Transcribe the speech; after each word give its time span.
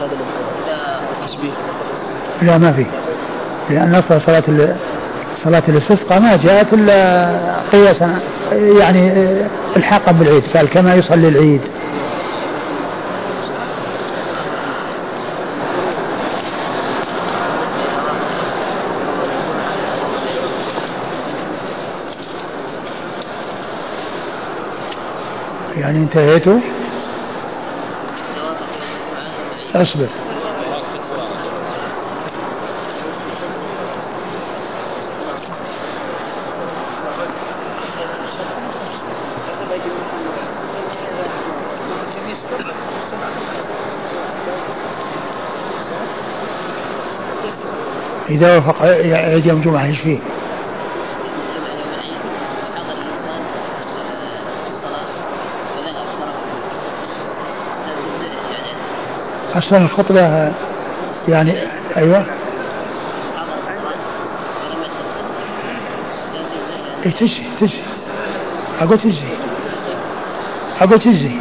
هذا 0.00 0.10
التشبيه 1.22 1.50
لا. 2.42 2.58
ما 2.58 2.72
في. 2.72 2.86
لأن 3.70 3.94
أصل 3.94 4.20
صلاة 4.26 4.76
صلاة 5.44 5.62
الاستسقاء 5.68 6.20
ما 6.20 6.36
جاءت 6.36 6.72
إلا 6.72 7.60
قياسا 7.72 8.18
يعني 8.52 9.12
الحاقا 9.76 10.12
بالعيد. 10.12 10.42
قال 10.56 10.68
كما 10.68 10.94
يصلي 10.94 11.28
العيد. 11.28 11.60
يعني 25.76 25.98
انتهيتوا؟ 25.98 26.58
أصبر 29.74 30.08
إذا 48.30 48.54
وافق 48.54 48.84
يوم 49.46 49.58
الجمعة 49.58 49.86
إيش 49.86 49.98
فيه؟ 49.98 50.18
أصلا 59.58 59.78
الخطبة 59.78 60.52
يعني 61.28 61.54
أيوة. 61.96 62.24
إيه 67.06 67.12
تجي 67.12 67.42
تجي. 67.60 67.78
أقول 68.80 68.98
تجي. 68.98 69.28
أقول 70.80 70.98
تجي 70.98 71.40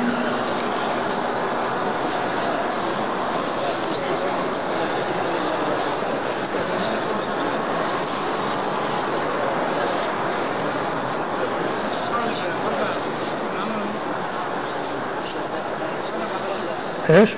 إيش؟ 17.10 17.30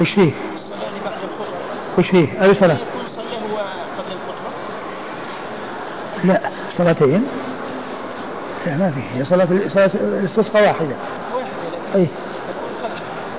وش 0.00 0.10
فيه؟ 0.10 0.32
وش 1.98 2.10
فيه؟ 2.10 2.42
أي 2.42 2.54
صلاة؟ 2.54 2.78
لا 6.24 6.40
صلاتين. 6.78 7.26
لا 8.66 8.76
ما 8.76 8.90
فيه 8.90 9.20
هي 9.20 9.24
صلاة 9.24 9.48
صلاة 9.68 9.90
الاستسقاء 9.94 10.62
واحدة. 10.62 10.94
أي. 11.94 12.06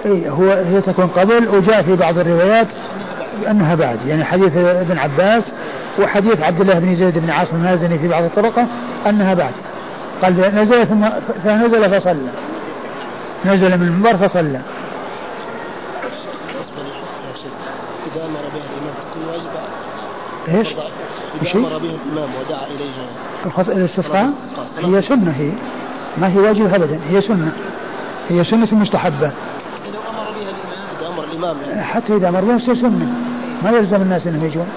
أي 0.05 0.29
هو 0.29 0.51
هي 0.51 0.81
تكون 0.81 1.07
قبل 1.07 1.47
وجاء 1.47 1.81
في 1.83 1.95
بعض 1.95 2.17
الروايات 2.17 2.67
أنها 3.47 3.75
بعد. 3.75 4.05
يعني 4.07 4.25
حديث 4.25 4.57
ابن 4.57 4.97
عباس 4.97 5.43
وحديث 5.99 6.41
عبد 6.41 6.61
الله 6.61 6.79
بن 6.79 6.95
زيد 6.95 7.17
بن 7.17 7.29
عاصم 7.29 7.55
المازني 7.55 7.99
في 7.99 8.07
بعض 8.07 8.23
الطرق 8.23 8.65
أنها 9.07 9.33
بعد. 9.33 9.53
قال 10.21 10.55
نزل 10.55 10.87
ثم 10.87 11.09
فنزل 11.43 11.99
فصلى. 11.99 12.29
نزل 13.45 13.77
من 13.77 13.87
المنبر 13.87 14.17
فصلى 14.17 14.61
إذا 18.15 18.18
أمر 18.29 18.41
بها 18.53 18.63
الإمام. 18.69 18.93
تكون 19.11 19.23
واجبة 19.33 20.59
إيش؟ 20.59 20.67
إذا 21.41 21.59
أمر 21.59 21.77
بها 21.77 21.95
الإمام 22.11 22.29
ودعا 22.35 22.65
إليها. 22.67 23.73
الاستسقاء؟ 23.73 24.29
هي 24.77 25.01
سنة 25.01 25.31
هي. 25.31 25.51
ما 26.17 26.33
هي 26.33 26.37
واجبة 26.37 26.75
أبدا 26.75 26.99
هي 27.09 27.21
سنة. 27.21 27.51
هي 28.29 28.43
سنة 28.43 28.67
مستحبة. 28.71 29.15
إذا 29.27 29.97
أمر 30.09 30.31
بها 30.31 30.49
الإمام. 30.49 30.87
إذا 30.99 31.07
أمر 31.07 31.23
الإمام 31.23 31.57
يعني. 31.69 31.83
حتى 31.83 32.15
إذا 32.15 32.29
أمر 32.29 32.41
بها 32.41 32.57
سنة. 32.57 33.13
ما 33.63 33.71
يلزم 33.71 34.01
الناس 34.01 34.27
أنهم 34.27 34.45
يجون. 34.45 34.67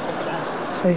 أي. 0.84 0.96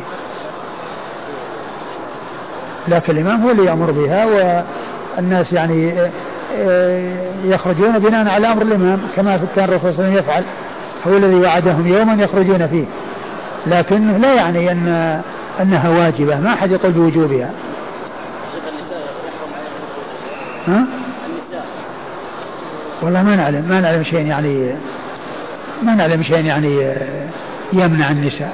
لكن 2.87 3.17
الإمام 3.17 3.43
هو 3.43 3.51
اللي 3.51 3.65
يأمر 3.65 3.91
بها 3.91 4.25
والناس 5.17 5.53
يعني 5.53 5.93
آه، 6.57 7.15
يخرجون 7.45 7.99
بناء 7.99 8.27
على 8.27 8.51
أمر 8.51 8.61
الإمام 8.61 9.01
كما 9.15 9.39
كان 9.55 9.63
الرسول 9.69 9.93
صلى 9.93 10.05
الله 10.05 10.05
عليه 10.05 10.13
وسلم 10.13 10.17
يفعل. 10.17 10.43
هو 11.07 11.17
الذي 11.17 11.35
وعدهم 11.35 11.87
يوما 11.87 12.23
يخرجون 12.23 12.67
فيه. 12.67 12.85
لكنه 13.67 14.17
لا 14.17 14.33
يعني 14.33 14.71
أن 14.71 15.21
أنها 15.61 15.89
واجبة 15.89 16.39
ما 16.39 16.53
أحد 16.53 16.71
يقول 16.71 16.91
بوجوبها. 16.91 17.51
ها؟ 20.67 20.85
والله 23.01 23.23
ما 23.23 23.35
نعلم 23.35 23.65
ما 23.69 23.81
نعلم 23.81 24.03
شيء 24.03 24.25
يعني 24.25 24.75
ما 25.83 25.95
نعلم 25.95 26.23
شيء 26.23 26.45
يعني 26.45 26.93
يمنع 27.73 28.11
النساء. 28.11 28.53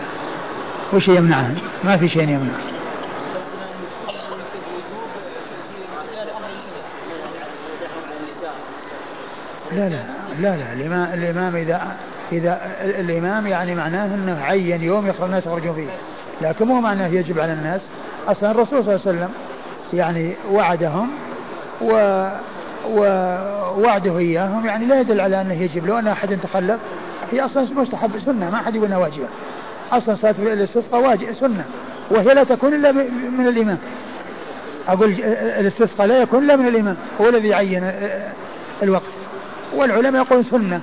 وش 0.93 1.07
يمنعهن 1.07 1.55
ما 1.83 1.97
في 1.97 2.09
شيء 2.09 2.23
يمنع. 2.23 2.53
لا 9.71 9.89
لا 9.89 10.03
لا 10.39 10.55
لا 10.57 11.13
الإمام, 11.13 11.55
إذا 11.55 11.81
إذا 12.31 12.61
الإمام 12.81 13.47
يعني 13.47 13.75
معناه 13.75 14.05
أنه 14.05 14.43
عين 14.43 14.83
يوم 14.83 15.07
يخرج 15.07 15.23
الناس 15.23 15.45
يخرجون 15.45 15.73
فيه. 15.73 15.87
لكن 16.41 16.67
مو 16.67 16.81
معناه 16.81 17.07
يجب 17.07 17.39
على 17.39 17.53
الناس 17.53 17.81
أصلا 18.27 18.51
الرسول 18.51 18.83
صلى 18.83 18.95
الله 18.95 19.07
عليه 19.07 19.17
وسلم 19.17 19.29
يعني 19.93 20.33
وعدهم 20.51 21.09
و 21.81 22.27
ووعده 22.89 24.17
إياهم 24.17 24.65
يعني 24.65 24.85
لا 24.85 24.99
يدل 24.99 25.21
على 25.21 25.41
أنه 25.41 25.53
يجب 25.53 25.85
لو 25.85 25.99
أن 25.99 26.07
أحد 26.07 26.37
تخلف 26.43 26.79
هي 27.31 27.45
أصلا 27.45 27.67
مستحب 27.73 28.19
سنة 28.25 28.49
ما 28.49 28.55
أحد 28.55 28.75
يقول 28.75 28.87
أنها 28.87 28.97
واجبة. 28.97 29.27
أصلا 29.91 30.15
صلاة 30.15 30.35
الاستسقاء 30.39 31.01
واجب 31.01 31.33
سنة 31.33 31.65
وهي 32.11 32.33
لا 32.33 32.43
تكون 32.43 32.73
إلا 32.73 32.91
من 33.37 33.47
الإمام. 33.47 33.77
أقول 34.87 35.13
الاستسقاء 35.59 36.07
لا 36.07 36.21
يكون 36.21 36.43
إلا 36.43 36.55
من 36.55 36.67
الإمام 36.67 36.95
هو 37.21 37.29
الذي 37.29 37.47
يعين 37.47 37.91
الوقت. 38.83 39.11
والعلماء 39.75 40.21
يقولون 40.21 40.43
سنة. 40.43 40.81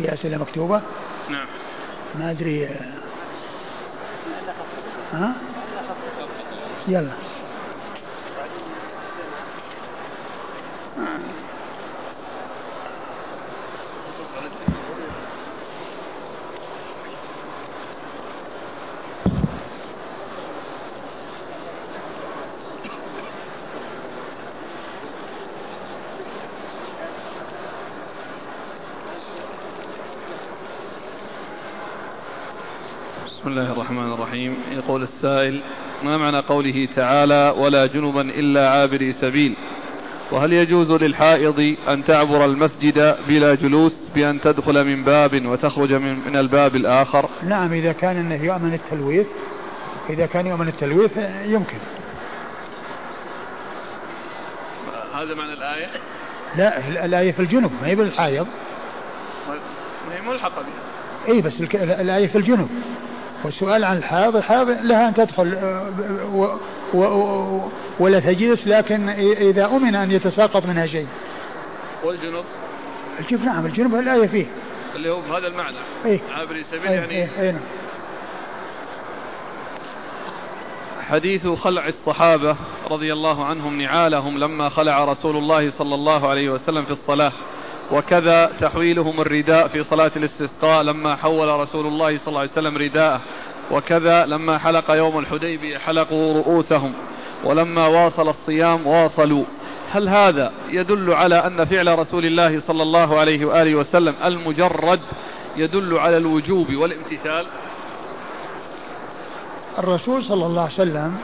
في 0.00 0.14
أسئلة 0.14 0.38
مكتوبة؟ 0.38 0.82
نعم. 1.30 1.46
ما 2.18 2.30
أدري. 2.30 2.68
ها؟ 5.12 5.32
يلا 6.88 7.12
بسم 33.40 33.48
الله 33.48 33.72
الرحمن 33.72 34.12
يقول 34.80 35.02
السائل 35.02 35.60
ما 36.02 36.16
معنى 36.16 36.38
قوله 36.38 36.88
تعالى 36.96 37.54
ولا 37.58 37.86
جنبا 37.86 38.20
إلا 38.20 38.70
عابري 38.70 39.12
سبيل 39.12 39.56
وهل 40.32 40.52
يجوز 40.52 40.90
للحائض 40.90 41.76
أن 41.88 42.04
تعبر 42.04 42.44
المسجد 42.44 43.16
بلا 43.28 43.54
جلوس 43.54 44.08
بأن 44.14 44.40
تدخل 44.40 44.84
من 44.84 45.04
باب 45.04 45.46
وتخرج 45.46 45.92
من, 45.92 46.18
من 46.26 46.36
الباب 46.36 46.76
الآخر؟ 46.76 47.28
نعم 47.42 47.72
إذا 47.72 47.92
كان 47.92 48.16
أنه 48.16 48.44
يؤمن 48.44 48.74
التلويث 48.74 49.26
إذا 50.10 50.26
كان 50.26 50.46
يؤمن 50.46 50.68
التلويث 50.68 51.16
يمكن. 51.44 51.78
هذا 55.14 55.34
معنى 55.34 55.52
الآية؟ 55.52 55.86
لا 56.56 57.04
الآية 57.04 57.32
في 57.32 57.40
الجنب 57.40 57.70
ما 57.82 57.88
هي 57.88 57.94
بالحائض. 57.94 58.46
ما 60.08 60.16
هي 60.16 60.20
ملحقة 60.20 60.62
بها. 60.62 61.34
إي 61.34 61.40
بس 61.40 61.52
الآية 61.74 62.26
في 62.26 62.38
الجنب 62.38 62.68
والسؤال 63.44 63.84
عن 63.84 63.96
الحائض 63.96 64.36
الحائض 64.36 64.68
لها 64.68 65.08
أن 65.08 65.14
تدخل 65.14 65.54
آه، 65.54 65.90
و 66.34 66.56
و 66.94 67.02
و 67.02 67.68
ولا 67.98 68.20
تجلس 68.20 68.66
لكن 68.66 69.08
إذا 69.38 69.66
أمن 69.66 69.94
أن 69.94 70.10
يتساقط 70.10 70.66
منها 70.66 70.86
شيء. 70.86 71.06
والجنب 72.04 72.44
الجنب 73.20 73.44
نعم 73.44 73.66
الجنب 73.66 73.94
الآية 73.94 74.26
فيه 74.26 74.46
اللي 74.94 75.10
هو 75.10 75.20
بهذا 75.20 75.46
المعنى. 75.46 75.76
إيه؟ 76.04 76.20
عابري 76.36 76.64
سبيل 76.70 76.86
أي 76.86 76.94
يعني. 76.94 77.22
أي 77.22 77.28
أي 77.40 77.52
نعم. 77.52 77.60
حديث 81.00 81.46
خلع 81.46 81.88
الصحابة 81.88 82.56
رضي 82.90 83.12
الله 83.12 83.44
عنهم 83.44 83.80
نعالهم 83.80 84.38
لما 84.38 84.68
خلع 84.68 85.04
رسول 85.04 85.36
الله 85.36 85.72
صلى 85.78 85.94
الله 85.94 86.28
عليه 86.28 86.50
وسلم 86.50 86.84
في 86.84 86.90
الصلاة. 86.90 87.32
وكذا 87.92 88.52
تحويلهم 88.60 89.20
الرداء 89.20 89.68
في 89.68 89.84
صلاة 89.84 90.10
الاستسقاء 90.16 90.82
لما 90.82 91.16
حول 91.16 91.48
رسول 91.48 91.86
الله 91.86 92.18
صلى 92.18 92.28
الله 92.28 92.40
عليه 92.40 92.50
وسلم 92.50 92.76
رداءه. 92.78 93.20
وكذا 93.70 94.26
لما 94.26 94.58
حلق 94.58 94.90
يوم 94.90 95.18
الحديبية 95.18 95.78
حلقوا 95.78 96.34
رؤوسهم. 96.34 96.92
ولما 97.44 97.86
واصل 97.86 98.28
الصيام 98.28 98.86
واصلوا. 98.86 99.44
هل 99.92 100.08
هذا 100.08 100.52
يدل 100.68 101.12
على 101.12 101.34
أن 101.34 101.64
فعل 101.64 101.98
رسول 101.98 102.24
الله 102.24 102.60
صلى 102.60 102.82
الله 102.82 103.18
عليه 103.18 103.46
وآله 103.46 103.74
وسلم 103.74 104.14
المجرد 104.24 105.00
يدل 105.56 105.98
على 105.98 106.16
الوجوب 106.16 106.74
والامتثال؟ 106.74 107.46
الرسول 109.78 110.24
صلى 110.24 110.46
الله 110.46 110.62
عليه 110.62 110.72
وسلم 110.72 111.16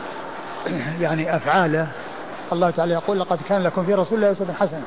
يعني 1.01 1.37
أفعاله 1.37 1.89
الله 2.53 2.71
تعالى 2.71 2.93
يقول 2.95 3.21
لقد 3.21 3.39
كان 3.49 3.63
لكم 3.63 3.85
في 3.85 3.95
رسول 3.95 4.19
الله 4.19 4.33
أسوة 4.33 4.53
حسنة. 4.53 4.85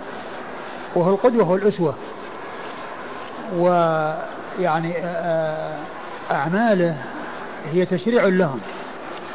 وهو 0.96 1.10
القدوة 1.10 1.52
والأسوة 1.52 1.96
ويعني 3.58 4.94
أعماله 6.32 6.98
هي 7.72 7.86
تشريع 7.86 8.26
لهم. 8.26 8.60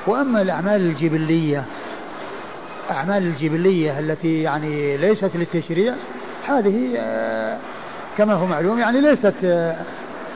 وأما 0.07 0.43
الأعمال 0.43 0.81
الجبلية 0.81 1.65
أعمال 2.91 3.23
الجبلية 3.23 3.99
التي 3.99 4.43
يعني 4.43 4.97
ليست 4.97 5.31
للتشريع 5.35 5.95
هذه 6.49 6.99
كما 8.19 8.35
هو 8.35 8.47
معلوم 8.47 8.79
يعني 8.79 9.01
ليست 9.01 9.35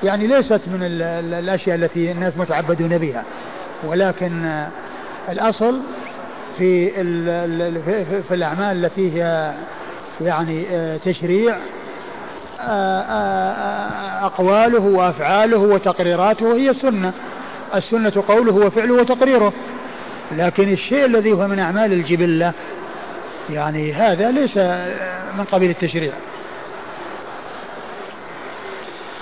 يعني 0.03 0.27
ليست 0.27 0.61
من 0.67 0.79
الأشياء 0.83 1.77
التي 1.77 2.13
الناس 2.13 2.37
متعبدون 2.37 2.99
بها. 2.99 3.25
ولكن 3.85 4.65
الأصل 5.29 5.81
في 6.59 6.91
في 8.29 8.35
الأعمال 8.35 8.85
التي 8.85 9.13
هي 9.23 9.53
يعني 10.21 10.65
تشريع 11.05 11.57
أقواله 14.23 14.81
وأفعاله 14.81 15.59
وتقريراته 15.59 16.57
هي 16.57 16.71
السنة 16.71 17.13
السنة 17.75 18.25
قوله 18.29 18.55
وفعله 18.55 18.95
وتقريره. 18.95 19.53
لكن 20.33 20.73
الشيء 20.73 21.05
الذي 21.05 21.33
هو 21.33 21.49
من 21.49 21.59
أعمال 21.59 21.93
الجبلة 21.93 22.53
يعني 23.51 23.93
هذا 23.93 24.31
ليس 24.31 24.57
من 25.39 25.45
قبيل 25.53 25.71
التشريع. 25.71 26.13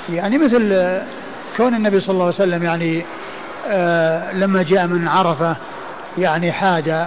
يعني 0.09 0.39
مثل 0.39 0.59
كون 1.57 1.75
النبي 1.75 2.01
صلى 2.01 2.13
الله 2.13 2.25
عليه 2.25 2.35
وسلم 2.35 2.63
يعني 2.63 3.05
آه 3.69 4.33
لما 4.33 4.63
جاء 4.63 4.87
من 4.87 5.09
عرفة 5.09 5.57
يعني 6.19 6.53
حاد 6.53 7.07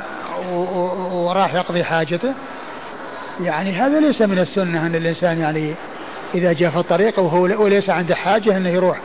وراح 1.12 1.54
يقضي 1.54 1.84
حاجته 1.84 2.34
يعني 3.44 3.72
هذا 3.72 4.00
ليس 4.00 4.22
من 4.22 4.40
السنة 4.40 4.86
أن 4.86 4.96
الإنسان 4.96 5.40
يعني 5.40 5.74
إذا 6.36 6.54
جاء 6.54 6.72
في 6.72 6.78
الطريق 6.78 7.20
وهو 7.20 7.42
وليس 7.42 7.90
عنده 7.90 8.16
حاجة 8.16 8.58
أنه 8.58 8.70
يروح 8.70 9.00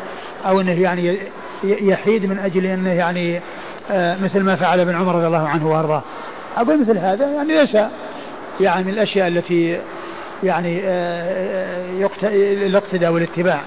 أو 0.47 0.61
أنه 0.61 0.81
يعني 0.81 1.19
يحيد 1.65 2.27
من 2.27 2.39
أجل 2.39 2.67
أنه 2.67 2.93
يعني 2.93 3.41
آه 3.91 4.17
مثل 4.17 4.41
ما 4.41 4.57
فعل 4.57 4.81
ابن 4.81 4.95
عمر 4.95 5.15
رضي 5.15 5.27
الله 5.27 5.49
عنه 5.49 5.71
وأرضاه. 5.71 6.03
أقول 6.57 6.81
مثل 6.81 6.99
هذا 6.99 7.27
يعني 7.27 7.55
ليس 7.55 7.77
يعني 8.61 8.85
من 8.85 8.91
الأشياء 8.91 9.29
التي 9.29 9.81
يعني 10.43 10.81
آه 10.85 12.09
الاقتداء 12.67 13.13
والاتباع. 13.13 13.61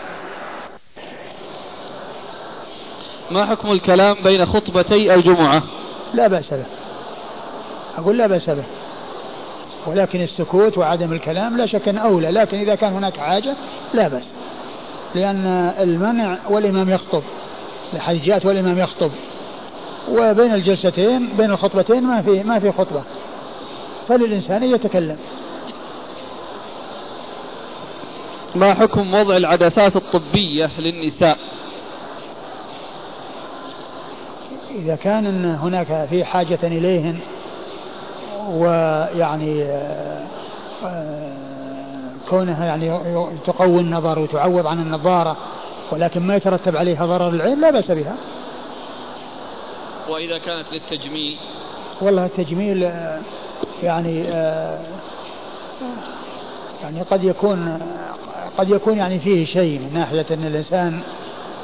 ما 3.32 3.46
حكم 3.46 3.72
الكلام 3.72 4.16
بين 4.24 4.46
خطبتي 4.46 5.16
الجمعة؟ 5.16 5.64
لا 6.14 6.28
بأس 6.28 6.54
به. 6.54 6.66
أقول 7.98 8.18
لا 8.18 8.28
بأس 8.28 8.50
به. 8.50 8.64
ولكن 9.88 10.22
السكوت 10.22 10.78
وعدم 10.78 11.14
الكلام 11.14 11.58
لا 11.58 11.66
شك 11.66 11.88
أن 11.88 11.98
أولى 11.98 12.32
لكن 12.32 12.60
إذا 12.60 12.76
كان 12.76 12.94
هناك 12.94 13.18
حاجة 13.18 13.56
لا 13.94 14.08
بأس. 14.08 14.24
لأن 15.16 15.46
المنع 15.80 16.38
والإمام 16.50 16.90
يخطب. 16.90 17.24
جاءت 18.10 18.46
والإمام 18.46 18.80
يخطب. 18.80 19.12
وبين 20.10 20.54
الجلستين 20.54 21.30
بين 21.38 21.52
الخطبتين 21.52 22.04
ما 22.04 22.22
في 22.22 22.44
ما 22.44 22.60
في 22.60 22.72
خطبة. 22.72 23.04
فللإنسان 24.08 24.64
يتكلم. 24.64 25.18
ما 28.56 28.74
حكم 28.74 29.14
وضع 29.14 29.38
العدسات 29.38 29.96
الطبية 29.96 30.70
للنساء؟ 30.80 31.38
إذا 34.76 34.96
كان 34.96 35.46
هناك 35.46 36.08
في 36.10 36.26
حاجة 36.26 36.60
إليهن 36.64 37.20
ويعني 38.48 39.68
كونها 42.30 42.66
يعني 42.66 43.00
تقوي 43.46 43.80
النظر 43.80 44.20
وتعوض 44.20 44.68
عن 44.68 44.80
النظارة 44.80 45.38
ولكن 45.92 46.22
ما 46.22 46.36
يترتب 46.36 46.78
عليها 46.78 47.06
ضرر 47.06 47.30
العين 47.30 47.62
لا 47.62 47.72
بأس 47.72 47.92
بها. 47.92 48.16
وإذا 50.10 50.38
كانت 50.38 50.66
للتجميل؟ 50.72 51.38
والله 52.02 52.26
التجميل 52.26 52.92
يعني 53.84 54.24
يعني 56.84 57.02
قد 57.12 57.24
يكون 57.24 57.80
قد 58.58 58.70
يكون 58.70 58.98
يعني 58.98 59.20
فيه 59.20 59.46
شيء 59.46 59.80
من 59.80 59.94
ناحية 59.94 60.26
أن 60.32 60.48
الإنسان 60.48 61.00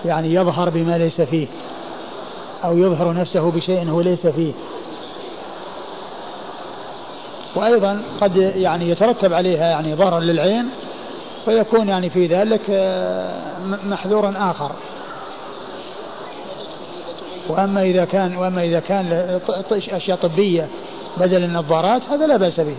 يعني 0.05 0.33
يظهر 0.33 0.69
بما 0.69 0.97
ليس 0.97 1.21
فيه 1.21 1.47
أو 2.63 2.77
يظهر 2.77 3.13
نفسه 3.13 3.51
بشيء 3.51 3.89
هو 3.89 4.01
ليس 4.01 4.27
فيه. 4.27 4.53
وأيضا 7.55 8.01
قد 8.21 8.35
يعني 8.37 8.89
يترتب 8.89 9.33
عليها 9.33 9.65
يعني 9.65 9.93
ضرر 9.93 10.19
للعين 10.19 10.69
فيكون 11.45 11.89
يعني 11.89 12.09
في 12.09 12.27
ذلك 12.27 12.61
محذور 13.85 14.33
آخر. 14.37 14.71
وأما 17.49 17.81
إذا 17.81 18.05
كان 18.05 18.37
وأما 18.37 18.63
إذا 18.63 18.79
كان 18.79 19.39
أشياء 19.71 20.17
طبية 20.17 20.67
بدل 21.17 21.43
النظارات 21.43 22.01
هذا 22.09 22.27
لا 22.27 22.37
بأس 22.37 22.59
به. 22.59 22.75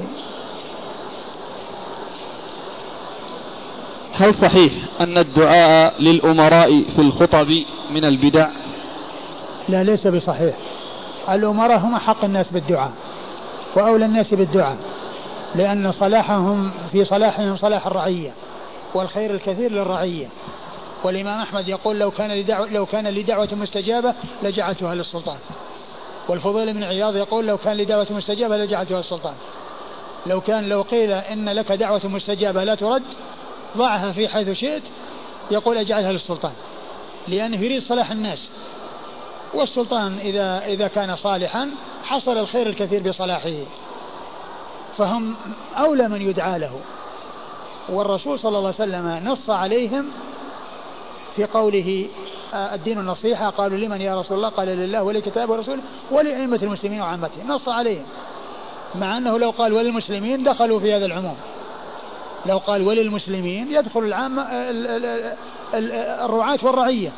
هل 4.12 4.34
صحيح 4.34 4.72
أن 5.00 5.18
الدعاء 5.18 5.94
للأمراء 6.02 6.82
في 6.96 6.98
الخطب 6.98 7.48
من 7.90 8.04
البدع؟ 8.04 8.48
لا 9.68 9.84
ليس 9.84 10.06
بصحيح. 10.06 10.54
الأمراء 11.30 11.78
هم 11.78 11.96
حق 11.96 12.24
الناس 12.24 12.46
بالدعاء. 12.52 12.90
وأولى 13.76 14.04
الناس 14.04 14.34
بالدعاء 14.34 14.76
لأن 15.54 15.92
صلاحهم 15.92 16.70
في 16.92 17.04
صلاحهم 17.04 17.56
صلاح 17.56 17.86
الرعية 17.86 18.32
والخير 18.94 19.30
الكثير 19.30 19.72
للرعية. 19.72 20.28
والإمام 21.04 21.40
أحمد 21.40 21.68
يقول 21.68 21.98
لو 21.98 22.10
كان 22.10 22.30
لدعوة 22.30 22.70
لو 22.70 22.86
كان 22.86 23.08
لدعوة 23.08 23.48
مستجابة 23.52 24.14
لجعلتها 24.42 24.94
للسلطان. 24.94 25.38
والفضيل 26.28 26.72
بن 26.72 26.84
عياض 26.84 27.16
يقول 27.16 27.46
لو 27.46 27.58
كان 27.58 27.76
لدعوة 27.76 28.06
مستجابة 28.10 28.56
لجعلتها 28.56 28.98
للسلطان. 28.98 29.34
لو 30.26 30.40
كان 30.40 30.68
لو 30.68 30.82
قيل 30.82 31.12
إن 31.12 31.48
لك 31.48 31.72
دعوة 31.72 32.00
مستجابة 32.04 32.64
لا 32.64 32.74
ترد 32.74 33.02
ضعها 33.76 34.12
في 34.12 34.28
حيث 34.28 34.50
شئت 34.50 34.82
يقول 35.50 35.76
أجعلها 35.76 36.12
للسلطان. 36.12 36.52
لأنه 37.28 37.56
يريد 37.56 37.82
صلاح 37.82 38.10
الناس. 38.10 38.48
والسلطان 39.54 40.18
إذا 40.18 40.64
إذا 40.66 40.88
كان 40.88 41.16
صالحا 41.16 41.70
حصل 42.04 42.38
الخير 42.38 42.66
الكثير 42.66 43.08
بصلاحه. 43.08 43.54
فهم 44.98 45.34
أولى 45.76 46.08
من 46.08 46.22
يدعى 46.22 46.58
له. 46.58 46.80
والرسول 47.88 48.38
صلى 48.38 48.58
الله 48.58 48.74
عليه 48.78 48.92
وسلم 48.92 49.28
نص 49.28 49.50
عليهم 49.50 50.10
في 51.36 51.44
قوله 51.44 52.08
الدين 52.54 52.98
النصيحة 52.98 53.50
قالوا 53.50 53.78
لمن 53.78 54.00
يا 54.00 54.20
رسول 54.20 54.36
الله؟ 54.36 54.48
قال 54.48 54.68
لله 54.68 55.02
ولكتابه 55.02 55.52
ورسوله 55.52 55.82
ولأئمة 56.10 56.58
المسلمين 56.62 57.00
وعامتهم. 57.00 57.48
نص 57.48 57.68
عليهم. 57.68 58.04
مع 58.94 59.16
أنه 59.16 59.38
لو 59.38 59.50
قال 59.50 59.72
وللمسلمين 59.72 60.42
دخلوا 60.42 60.80
في 60.80 60.94
هذا 60.94 61.06
العموم. 61.06 61.36
لو 62.46 62.58
قال 62.58 62.82
وللمسلمين 62.82 63.72
يدخل 63.72 64.00
العامة 64.00 64.46
الرعاة 66.24 66.58
والرعية. 66.62 67.12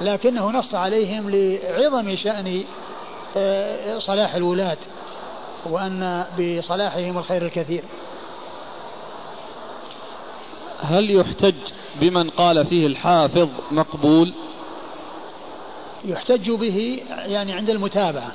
لكنه 0.00 0.50
نص 0.50 0.74
عليهم 0.74 1.30
لعظم 1.30 2.16
شأن 2.16 2.64
صلاح 3.98 4.34
الولاة 4.34 4.76
وأن 5.64 6.24
بصلاحهم 6.38 7.18
الخير 7.18 7.42
الكثير. 7.42 7.84
هل 10.80 11.10
يحتج 11.10 11.54
بمن 12.00 12.30
قال 12.30 12.66
فيه 12.66 12.86
الحافظ 12.86 13.48
مقبول؟ 13.70 14.32
يحتج 16.04 16.50
به 16.50 17.02
يعني 17.08 17.52
عند 17.52 17.70
المتابعة 17.70 18.32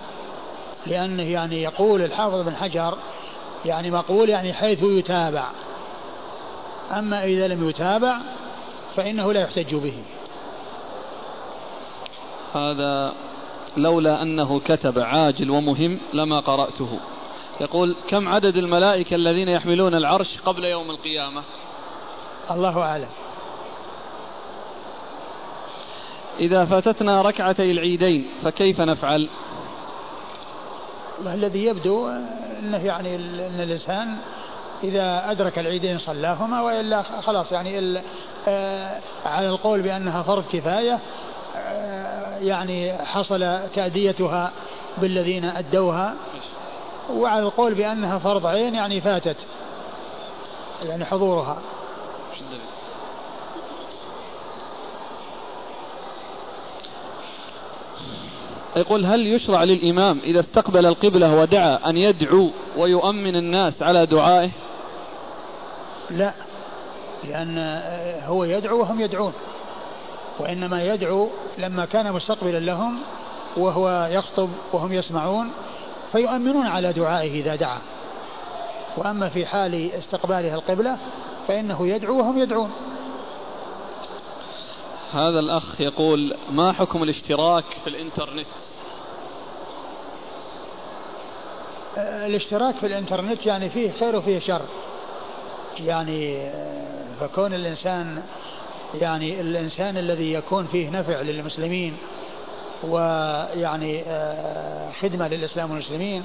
لأنه 0.87 1.23
يعني 1.23 1.61
يقول 1.61 2.01
الحافظ 2.01 2.41
بن 2.41 2.55
حجر 2.55 2.97
يعني 3.65 3.91
مقبول 3.91 4.29
يعني 4.29 4.53
حيث 4.53 4.83
يتابع. 4.83 5.43
أما 6.91 7.23
إذا 7.23 7.47
لم 7.47 7.69
يتابع 7.69 8.17
فإنه 8.95 9.33
لا 9.33 9.41
يحتج 9.41 9.75
به. 9.75 9.93
هذا 12.53 13.13
لولا 13.77 14.21
أنه 14.21 14.59
كتب 14.59 14.99
عاجل 14.99 15.49
ومهم 15.49 15.99
لما 16.13 16.39
قرأته. 16.39 16.99
يقول 17.61 17.95
كم 18.09 18.27
عدد 18.27 18.57
الملائكة 18.57 19.15
الذين 19.15 19.49
يحملون 19.49 19.95
العرش 19.95 20.37
قبل 20.45 20.65
يوم 20.65 20.89
القيامة؟ 20.89 21.43
الله 22.51 22.81
أعلم. 22.81 23.09
إذا 26.39 26.65
فاتتنا 26.65 27.21
ركعتي 27.21 27.71
العيدين 27.71 28.25
فكيف 28.43 28.81
نفعل؟ 28.81 29.29
الذي 31.25 31.65
يبدو 31.65 32.07
أنه 32.59 32.85
يعني 32.85 33.15
أن 33.15 33.59
الإنسان 33.59 34.17
إذا 34.83 35.31
أدرك 35.31 35.59
العيدين 35.59 35.99
صلاهما 35.99 36.61
وإلا 36.61 37.01
خلاص 37.01 37.51
يعني 37.51 38.01
آه، 38.47 38.99
على 39.25 39.49
القول 39.49 39.81
بأنها 39.81 40.23
فرض 40.23 40.43
كفاية 40.53 40.99
يعني 42.41 42.93
حصل 42.97 43.59
تأديتها 43.75 44.51
بالذين 44.97 45.45
أدوها 45.45 46.13
وعلى 47.09 47.43
القول 47.43 47.73
بأنها 47.73 48.17
فرض 48.17 48.45
عين 48.45 48.75
يعني 48.75 49.01
فاتت 49.01 49.37
يعني 50.83 51.05
حضورها. 51.05 51.57
يقول 58.75 59.05
هل 59.05 59.27
يشرع 59.27 59.63
للإمام 59.63 60.19
إذا 60.23 60.39
استقبل 60.39 60.85
القبلة 60.85 61.35
ودعا 61.35 61.89
أن 61.89 61.97
يدعو 61.97 62.49
ويؤمن 62.77 63.35
الناس 63.35 63.83
على 63.83 64.05
دعائه؟ 64.05 64.49
لا 66.09 66.33
لأن 67.23 67.81
هو 68.27 68.43
يدعو 68.43 68.79
وهم 68.79 69.01
يدعون. 69.01 69.33
وإنما 70.39 70.83
يدعو 70.83 71.29
لما 71.57 71.85
كان 71.85 72.11
مستقبلا 72.13 72.59
لهم 72.59 72.99
وهو 73.57 74.09
يخطب 74.11 74.49
وهم 74.73 74.93
يسمعون 74.93 75.51
فيؤمنون 76.11 76.67
على 76.67 76.93
دعائه 76.93 77.41
إذا 77.41 77.55
دعا. 77.55 77.79
وأما 78.97 79.29
في 79.29 79.45
حال 79.45 79.91
استقباله 79.91 80.53
القبلة 80.53 80.97
فإنه 81.47 81.87
يدعو 81.87 82.17
وهم 82.17 82.37
يدعون. 82.37 82.71
هذا 85.13 85.39
الأخ 85.39 85.81
يقول 85.81 86.35
ما 86.51 86.71
حكم 86.71 87.03
الاشتراك 87.03 87.65
في 87.83 87.89
الإنترنت؟ 87.89 88.47
الاشتراك 91.97 92.75
في 92.75 92.87
الإنترنت 92.87 93.45
يعني 93.45 93.69
فيه 93.69 93.91
خير 93.91 94.15
وفيه 94.15 94.39
شر. 94.39 94.61
يعني 95.79 96.51
فكون 97.19 97.53
الإنسان 97.53 98.23
يعني 99.01 99.41
الإنسان 99.41 99.97
الذي 99.97 100.33
يكون 100.33 100.67
فيه 100.67 100.89
نفع 100.89 101.21
للمسلمين 101.21 101.97
ويعني 102.83 104.03
آه، 104.07 104.91
خدمة 104.91 105.27
للإسلام 105.27 105.71
والمسلمين 105.71 106.23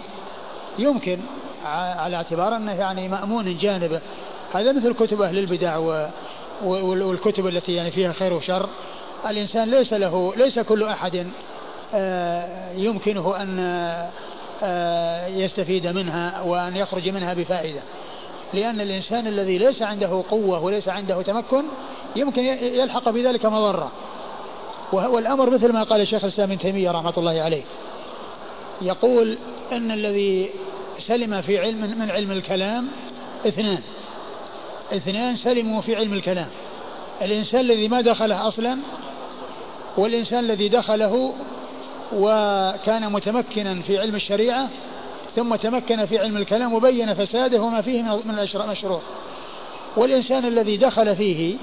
يمكن 0.78 1.18
على 1.64 2.16
اعتبار 2.16 2.56
أنه 2.56 2.72
يعني 2.72 3.08
مأمون 3.08 3.56
جانبه 3.56 4.00
هذا 4.54 4.72
مثل 4.72 4.94
كتب 4.94 5.22
أهل 5.22 5.38
البدع 5.38 5.76
والكتب 6.64 7.46
التي 7.46 7.72
يعني 7.72 7.90
فيها 7.90 8.12
خير 8.12 8.32
وشر. 8.32 8.68
الإنسان 9.26 9.70
ليس 9.70 9.92
له 9.92 10.34
ليس 10.36 10.58
كل 10.58 10.84
أحد 10.84 11.26
آه، 11.94 12.72
يمكنه 12.72 13.42
أن 13.42 13.58
آه، 14.62 15.26
يستفيد 15.26 15.86
منها 15.86 16.42
وأن 16.42 16.76
يخرج 16.76 17.08
منها 17.08 17.34
بفائدة. 17.34 17.80
لأن 18.54 18.80
الإنسان 18.80 19.26
الذي 19.26 19.58
ليس 19.58 19.82
عنده 19.82 20.24
قوة 20.30 20.64
وليس 20.64 20.88
عنده 20.88 21.22
تمكن 21.22 21.64
يمكن 22.16 22.42
يلحق 22.62 23.08
بذلك 23.08 23.46
مضرة. 23.46 23.90
والأمر 24.92 25.50
مثل 25.50 25.72
ما 25.72 25.82
قال 25.82 26.00
الشيخ 26.00 26.24
الإسلام 26.24 26.50
ابن 26.50 26.60
تيمية 26.60 26.90
رحمة 26.90 27.14
الله 27.18 27.40
عليه. 27.40 27.62
يقول 28.82 29.38
أن 29.72 29.90
الذي 29.90 30.50
سلم 30.98 31.42
في 31.42 31.58
علم 31.58 31.98
من 31.98 32.10
علم 32.10 32.32
الكلام 32.32 32.88
اثنان. 33.46 33.82
اثنان 34.92 35.36
سلموا 35.36 35.80
في 35.80 35.96
علم 35.96 36.12
الكلام. 36.12 36.48
الإنسان 37.22 37.60
الذي 37.60 37.88
ما 37.88 38.00
دخله 38.00 38.48
أصلا 38.48 38.78
والإنسان 39.96 40.38
الذي 40.38 40.68
دخله 40.68 41.34
وكان 42.12 43.12
متمكنا 43.12 43.82
في 43.82 43.98
علم 43.98 44.14
الشريعة 44.14 44.68
ثم 45.36 45.56
تمكن 45.56 46.06
في 46.06 46.18
علم 46.18 46.36
الكلام 46.36 46.72
وبين 46.72 47.14
فساده 47.14 47.62
وما 47.62 47.80
فيه 47.80 48.02
من 48.02 48.46
المشروع 48.54 49.00
والإنسان 49.96 50.44
الذي 50.44 50.76
دخل 50.76 51.16
فيه 51.16 51.56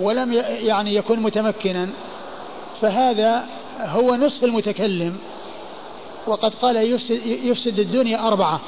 ولم 0.00 0.32
يعني 0.48 0.94
يكون 0.94 1.20
متمكنا. 1.20 1.88
فهذا 2.80 3.44
هو 3.80 4.14
نصف 4.14 4.44
المتكلم. 4.44 5.16
وقد 6.26 6.54
قال 6.54 6.76
يفسد, 6.76 7.26
يفسد 7.26 7.78
الدنيا 7.78 8.28
أربعة. 8.28 8.60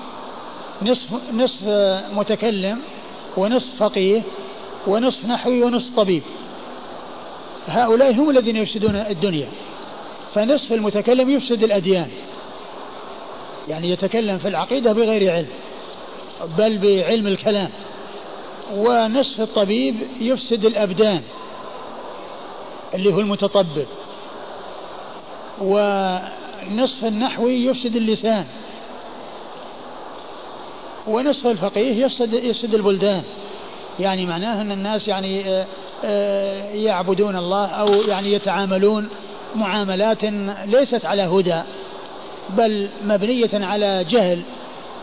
نصف, 0.83 1.09
نصف 1.33 1.63
متكلم 2.13 2.79
ونصف 3.37 3.77
فقيه 3.77 4.23
ونصف 4.87 5.27
نحوي 5.27 5.63
ونصف 5.63 5.97
طبيب. 5.97 6.23
هؤلاء 7.67 8.13
هم 8.13 8.31
الذين 8.31 8.57
يفسدون 8.57 8.97
الدنيا. 8.97 9.49
فنصف 10.35 10.73
المتكلم 10.73 11.31
يفسد 11.31 11.63
الأديان. 11.63 12.09
يعني 13.69 13.91
يتكلم 13.91 14.39
في 14.39 14.49
العقيدة 14.49 14.93
بغير 14.93 15.33
علم 15.33 15.49
بل 16.59 16.79
بعلم 16.79 17.27
الكلام. 17.27 17.71
ونصف 18.75 19.41
الطبيب 19.41 19.97
يفسد 20.21 20.65
الأبدان 20.65 21.23
اللي 22.95 23.15
هو 23.15 23.21
المتطبب. 23.21 23.87
ونصف 25.61 27.05
النحوي 27.05 27.65
يفسد 27.65 27.97
اللسان. 27.97 28.47
ونصف 31.07 31.47
الفقيه 31.47 32.05
يفسد 32.05 32.33
يفسد 32.33 32.75
البلدان. 32.75 33.23
يعني 34.01 34.27
معناه 34.27 34.63
أن 34.63 34.73
الناس 34.73 35.09
يعني 35.09 35.51
آه، 35.51 35.67
آه، 36.05 36.71
يعبدون 36.75 37.37
الله 37.37 37.67
أو 37.67 38.03
يعني 38.03 38.33
يتعاملون 38.33 39.09
معاملات 39.55 40.25
ليست 40.65 41.05
على 41.05 41.23
هدى 41.23 41.63
بل 42.51 42.89
مبنية 43.05 43.51
على 43.67 44.05
جهل 44.05 44.43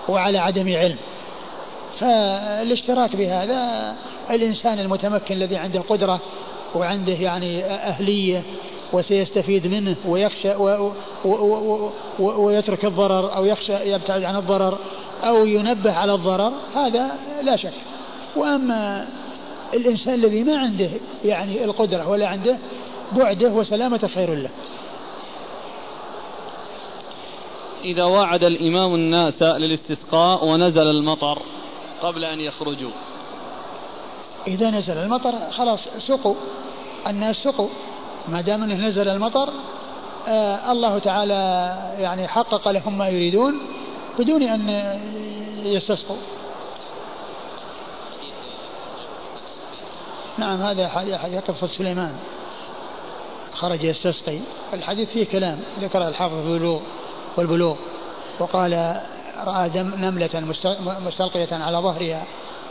وعلى 0.09 0.37
عدم 0.37 0.75
علم. 0.75 0.97
فالاشتراك 2.03 3.15
بهذا 3.15 3.95
الإنسان 4.29 4.79
المتمكن 4.79 5.35
الذي 5.35 5.55
عنده 5.55 5.79
قدرة 5.79 6.19
وعنده 6.75 7.13
يعني 7.13 7.65
أهلية 7.65 8.43
وسيستفيد 8.93 9.67
منه 9.67 9.95
ويخشى 10.07 10.55
و 10.55 10.91
و 11.25 11.29
و 11.29 11.91
و 12.19 12.45
ويترك 12.45 12.85
الضرر 12.85 13.35
أو 13.35 13.45
يخشى 13.45 13.73
يبتعد 13.73 14.23
عن 14.23 14.35
الضرر 14.35 14.77
أو 15.23 15.45
ينبه 15.45 15.93
على 15.93 16.13
الضرر 16.13 16.51
هذا 16.75 17.11
لا 17.43 17.55
شك. 17.55 17.73
وأما 18.35 19.07
الإنسان 19.73 20.13
الذي 20.13 20.43
ما 20.43 20.57
عنده 20.57 20.89
يعني 21.25 21.63
القدرة 21.63 22.09
ولا 22.09 22.27
عنده 22.27 22.57
بعده 23.11 23.53
وسلامة 23.53 24.09
خير 24.15 24.33
له. 24.33 24.49
إذا 27.83 28.03
وعد 28.03 28.43
الإمام 28.43 28.95
الناس 28.95 29.41
للاستسقاء 29.41 30.45
ونزل 30.45 30.87
المطر. 30.87 31.41
قبل 32.03 32.25
أن 32.25 32.39
يخرجوا. 32.39 32.91
إذا 34.47 34.69
نزل 34.69 34.97
المطر 34.97 35.51
خلاص 35.51 35.79
سقوا. 36.07 36.35
الناس 37.07 37.35
سقوا. 37.35 37.69
ما 38.27 38.41
دام 38.41 38.63
أنه 38.63 38.87
نزل 38.87 39.07
المطر 39.07 39.49
آه 40.27 40.71
الله 40.71 40.99
تعالى 40.99 41.33
يعني 41.99 42.27
حقق 42.27 42.67
لهم 42.67 42.97
ما 42.97 43.09
يريدون 43.09 43.59
بدون 44.19 44.43
أن 44.43 44.69
يستسقوا. 45.63 46.17
نعم 50.37 50.61
هذا 50.61 50.89
حديث 51.17 51.43
قصة 51.47 51.67
سليمان. 51.67 52.15
خرج 53.53 53.83
يستسقي. 53.83 54.39
الحديث 54.73 55.09
فيه 55.09 55.25
كلام. 55.25 55.59
ذكر 55.79 56.07
الحافظ 56.07 56.35
في 56.35 56.47
البلوغ 56.47 56.81
والبلوغ. 57.37 57.75
وقال 58.39 59.01
رأى 59.37 59.69
دم 59.69 59.93
نملة 59.95 60.29
مستلقية 60.79 61.47
على 61.51 61.77
ظهرها. 61.77 62.23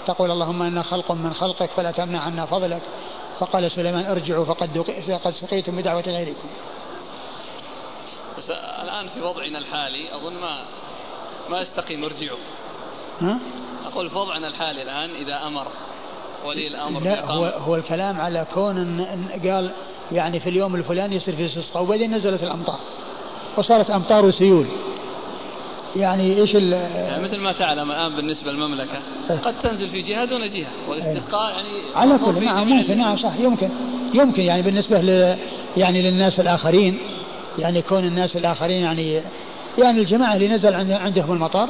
تقول 0.07 0.31
اللهم 0.31 0.63
إنا 0.63 0.83
خلق 0.83 1.13
من 1.13 1.35
خلقك 1.35 1.71
فلا 1.71 1.91
تمنع 1.91 2.21
عنا 2.21 2.47
فضلك. 2.47 2.83
فقال 3.39 3.71
سليمان 3.71 4.07
ارجعوا 4.07 4.45
فقد 4.45 4.83
فقد 5.09 5.33
سقيتم 5.33 5.77
بدعوة 5.77 6.03
غيركم. 6.07 6.49
بس 8.39 8.51
الآن 8.83 9.09
في 9.09 9.21
وضعنا 9.21 9.59
الحالي 9.59 10.15
أظن 10.15 10.35
ما 10.35 10.59
ما 11.51 11.61
يستقيم 11.61 12.05
ارجعوا. 12.05 12.39
ها؟ 13.21 13.39
أقول 13.87 14.11
في 14.11 14.17
وضعنا 14.19 14.49
الحالي 14.49 14.83
الآن 14.83 15.11
إذا 15.11 15.47
أمر 15.47 15.67
ولي 16.47 16.67
الأمر 16.67 17.01
لا 17.01 17.25
هو, 17.25 17.45
هو 17.45 17.77
الكلام 17.77 18.21
على 18.21 18.47
كون 18.55 19.05
قال 19.45 19.71
يعني 20.13 20.41
في 20.41 20.49
اليوم 20.49 20.75
الفلاني 20.75 21.17
يصير 21.17 21.37
في 21.37 21.47
استسقاء 21.47 21.83
وبعدين 21.83 22.15
نزلت 22.15 22.43
الأمطار. 22.43 22.79
وصارت 23.57 23.91
أمطار 23.91 24.25
وسيول. 24.25 24.67
يعني 25.97 26.41
إيش 26.41 26.55
يعني 26.55 27.23
مثل 27.23 27.39
ما 27.39 27.53
تعلم 27.53 27.91
الآن 27.91 28.17
بالنسبة 28.17 28.53
للمملكة. 28.53 28.99
قد 29.45 29.55
تنزل 29.63 29.89
في 29.89 30.03
جهة 30.03 30.25
دون 30.25 30.51
جهة 30.51 30.67
والاستسقاء 30.89 31.51
يعني 31.51 31.69
على 31.97 32.19
كل 32.19 32.45
نعم 32.45 32.69
ممكن 32.69 32.99
نعم 32.99 33.17
صح 33.17 33.37
يمكن 33.41 33.69
يمكن 34.15 34.43
يعني 34.43 34.63
بالنسبة 34.63 35.01
ل 35.01 35.37
يعني 35.77 36.03
للناس 36.03 36.41
الآخرين 36.41 36.99
يعني 37.59 37.83
كون 37.83 38.05
الناس 38.05 38.37
الآخرين 38.37 38.83
يعني 38.83 39.23
يعني 39.79 40.01
الجماعة 40.01 40.35
اللي 40.35 40.49
نزل 40.49 40.75
عندهم 40.75 41.33
المطر 41.33 41.69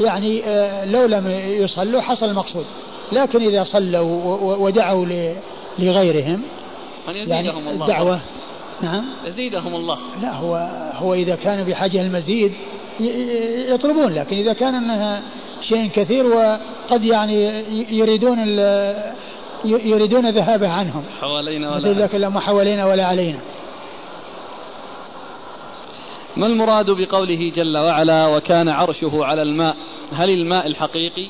يعني 0.00 0.44
آه، 0.44 0.84
لو 0.84 1.06
لم 1.06 1.30
يصلوا 1.30 2.00
حصل 2.00 2.26
المقصود 2.26 2.64
لكن 3.12 3.42
إذا 3.42 3.64
صلوا 3.64 4.56
ودعوا 4.56 5.06
لغيرهم 5.78 6.42
يعني 7.08 7.50
الله. 7.50 7.82
الدعوة 7.82 8.20
نعم. 8.82 9.04
يزيدهم 9.26 9.74
الله. 9.74 9.98
لا 10.22 10.34
هو 10.34 10.54
هو 10.94 11.14
إذا 11.14 11.34
كانوا 11.34 11.64
بحاجة 11.64 12.02
المزيد 12.02 12.52
يطلبون 13.68 14.14
لكن 14.14 14.36
إذا 14.36 14.52
كان 14.52 14.74
أنها 14.74 15.22
شيء 15.60 15.90
كثير 15.94 16.26
وقد 16.26 17.04
يعني 17.04 17.64
يريدون 17.98 18.38
يريدون 19.64 20.30
ذهابه 20.30 20.68
عنهم. 20.68 21.04
حوالينا 21.20 21.74
ولا 21.74 21.88
لكن 21.88 22.18
لا 22.18 22.40
حوالينا 22.40 22.86
ولا 22.86 23.06
علينا. 23.06 23.38
ما 26.36 26.46
المراد 26.46 26.90
بقوله 26.90 27.52
جل 27.56 27.78
وعلا 27.78 28.26
وكان 28.26 28.68
عرشه 28.68 29.24
على 29.24 29.42
الماء؟ 29.42 29.76
هل 30.12 30.30
الماء 30.30 30.66
الحقيقي؟ 30.66 31.26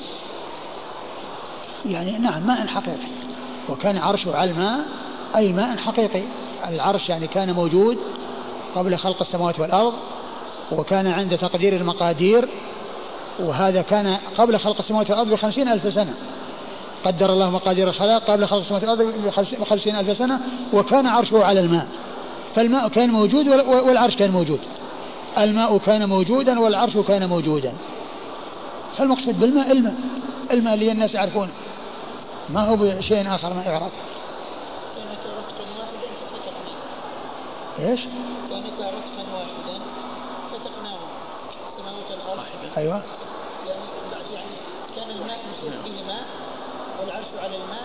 يعني 1.87 2.19
نعم 2.19 2.47
ماء 2.47 2.67
حقيقي. 2.67 3.09
وكان 3.69 3.99
عرشه 3.99 4.37
على 4.37 4.51
الماء 4.51 4.81
أي 5.37 5.53
ماء 5.53 5.77
حقيقي. 5.77 6.23
العرش 6.69 7.09
يعني 7.09 7.27
كان 7.27 7.53
موجود 7.53 7.99
قبل 8.75 8.97
خلق 8.97 9.23
السماوات 9.23 9.61
والأرض. 9.61 9.95
وكان 10.73 11.07
عند 11.07 11.39
تقدير 11.39 11.77
المقادير 11.77 12.49
وهذا 13.39 13.83
كان 13.83 14.19
قبل 14.39 14.59
خلق 14.59 14.79
السماوات 14.79 15.11
والأرض 15.11 15.31
بخمسين 15.31 15.69
ألف 15.69 15.95
سنة. 15.95 16.15
قدر 17.05 17.33
الله 17.33 17.51
مقادير 17.51 17.89
الخلق 17.89 18.31
قبل 18.31 18.47
خلق 18.47 18.61
السماوات 18.61 18.85
والأرض 18.85 19.13
بخمسين 19.61 19.97
ألف 19.97 20.19
سنة 20.19 20.41
وكان 20.73 21.07
عرشه 21.07 21.45
على 21.45 21.61
الماء. 21.61 21.87
فالماء 22.57 22.89
كان 22.89 23.11
موجود 23.11 23.49
والعرش 23.69 24.17
كان 24.17 24.31
موجود. 24.31 24.61
الماء 25.39 25.79
كان 25.79 26.09
موجودا 26.09 26.61
والعرش 26.61 26.97
كان 26.97 27.29
موجودا. 27.29 27.73
فالمقصود 28.99 29.41
بالماء 29.41 29.73
الماء 29.73 29.95
الماء 30.51 30.75
اللي 30.75 30.93
الناس 30.93 31.15
يعرفونه 31.15 31.51
ما 32.49 32.69
هو 32.69 32.77
بشيء 32.77 33.35
آخر 33.35 33.55
ما 33.55 33.63
يعرف 33.63 33.93
إيش؟ 37.79 38.01
كانتا 38.51 38.98
أيوه. 42.79 43.03
يعني 43.67 44.45
كان 44.97 45.11
الماء 45.11 45.39
به 45.85 46.07
ماء 46.07 46.23
والعرش 47.01 47.27
على 47.43 47.57
الماء؟ 47.57 47.79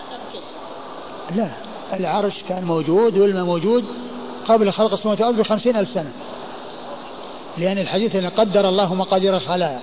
لا 1.36 1.50
العرش 1.96 2.34
كان 2.48 2.64
موجود 2.64 3.18
والماء 3.18 3.44
موجود 3.44 3.84
قبل 4.48 4.72
خلق 4.72 4.92
السماوات 4.92 5.20
والأرض 5.20 5.38
بخمسين 5.38 5.76
ألف 5.76 5.88
سنة. 5.88 6.12
لأن 7.58 7.78
الحديث 7.78 8.16
أن 8.16 8.26
قدر 8.26 8.68
الله 8.68 8.94
مقادير 8.94 9.36
الخلايا 9.36 9.80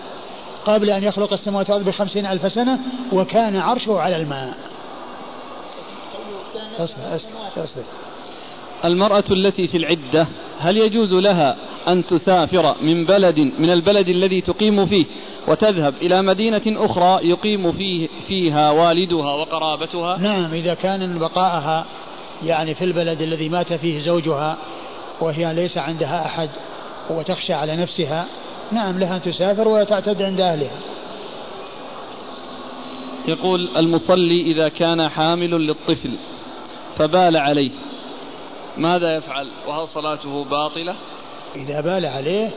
قبل 0.66 0.90
أن 0.90 1.04
يخلق 1.04 1.34
السماوات 1.34 1.70
والأرض 1.70 1.86
بخمسين 1.86 2.26
ألف 2.26 2.52
سنة 2.52 2.80
وكان 3.14 3.58
عرشه 3.58 4.00
على 4.00 4.16
الماء. 4.16 4.58
أصبر 6.80 7.20
أصبر. 7.58 7.84
المرأة 8.86 9.24
التي 9.32 9.68
في 9.68 9.78
العدة 9.78 10.28
هل 10.60 10.78
يجوز 10.78 11.14
لها 11.14 11.58
أن 11.88 12.06
تسافر 12.06 12.76
من 12.82 13.06
بلد 13.06 13.40
من 13.60 13.70
البلد 13.70 14.10
الذي 14.10 14.42
تقيم 14.42 14.86
فيه 14.86 15.06
وتذهب 15.48 15.94
إلى 16.02 16.22
مدينة 16.22 16.62
أخرى 16.68 17.30
يقيم 17.30 17.72
فيه 17.72 18.08
فيها 18.28 18.72
والدها 18.72 19.34
وقرابتها؟ 19.34 20.18
نعم 20.18 20.54
إذا 20.54 20.74
كان 20.74 21.20
بقاءها 21.20 21.86
يعني 22.46 22.76
في 22.76 22.84
البلد 22.84 23.22
الذي 23.22 23.50
مات 23.50 23.74
فيه 23.74 24.02
زوجها 24.02 24.58
وهي 25.22 25.54
ليس 25.54 25.78
عندها 25.78 26.26
أحد 26.26 26.50
وتخشى 27.10 27.54
على 27.54 27.76
نفسها 27.76 28.26
نعم 28.72 29.00
لها 29.00 29.16
أن 29.16 29.22
تسافر 29.22 29.68
وتعتد 29.68 30.22
عند 30.22 30.42
أهلها. 30.42 30.78
يقول 33.28 33.70
المصلي 33.78 34.42
إذا 34.42 34.70
كان 34.70 35.10
حامل 35.10 35.52
للطفل 35.52 36.12
فبال 36.98 37.38
عليه. 37.38 37.72
ماذا 38.78 39.16
يفعل؟ 39.16 39.48
وهل 39.68 39.88
صلاته 39.88 40.44
باطلة؟ 40.44 40.96
إذا 41.56 41.82
بال 41.82 42.06
عليه 42.06 42.50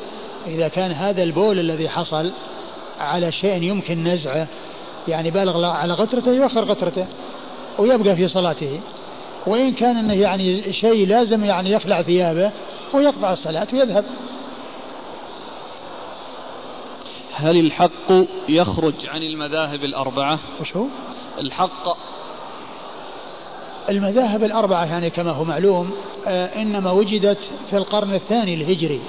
إذا 0.46 0.68
كان 0.68 0.90
هذا 0.90 1.22
البول 1.22 1.58
الذي 1.58 1.88
حصل 1.88 2.30
على 3.00 3.32
شيء 3.32 3.62
يمكن 3.62 4.04
نزعه 4.04 4.46
يعني 5.08 5.30
بالغ 5.30 5.64
على 5.64 5.92
غترته 5.92 6.32
يؤخر 6.32 6.64
غترته 6.64 7.06
ويبقى 7.78 8.16
في 8.16 8.28
صلاته. 8.28 8.80
وإن 9.46 9.72
كان 9.72 9.96
أنه 9.96 10.14
يعني 10.14 10.72
شيء 10.72 11.06
لازم 11.06 11.44
يعني 11.44 11.70
يخلع 11.70 12.02
ثيابه 12.02 12.50
ويقطع 12.92 13.32
الصلاة 13.32 13.66
ويذهب. 13.72 14.04
هل 17.32 17.56
الحق 17.56 18.12
يخرج 18.48 19.06
عن 19.06 19.22
المذاهب 19.22 19.84
الأربعة؟ 19.84 20.38
وش 20.60 20.76
هو؟ 20.76 20.86
الحق 21.38 21.96
المذاهب 23.88 24.44
الأربعة 24.44 24.84
يعني 24.84 25.10
كما 25.10 25.30
هو 25.32 25.44
معلوم 25.44 25.90
آه 26.26 26.62
إنما 26.62 26.90
وجدت 26.90 27.38
في 27.70 27.76
القرن 27.76 28.14
الثاني 28.14 28.54
الهجري 28.54 29.00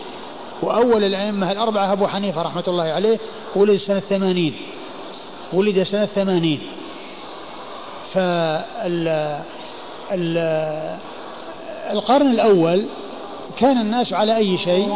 وأول 0.61 1.03
الأئمة 1.03 1.51
الأربعة 1.51 1.91
أبو 1.93 2.07
حنيفة 2.07 2.41
رحمة 2.41 2.63
الله 2.67 2.83
عليه 2.83 3.19
ولد 3.55 3.77
سنة 3.77 3.99
ثمانين 3.99 4.53
ولد 5.53 5.83
سنة 5.83 6.05
ثمانين 6.05 6.59
القرن 11.91 12.29
الأول 12.31 12.85
كان 13.57 13.77
الناس 13.77 14.13
على 14.13 14.35
أي 14.35 14.57
شيء 14.57 14.93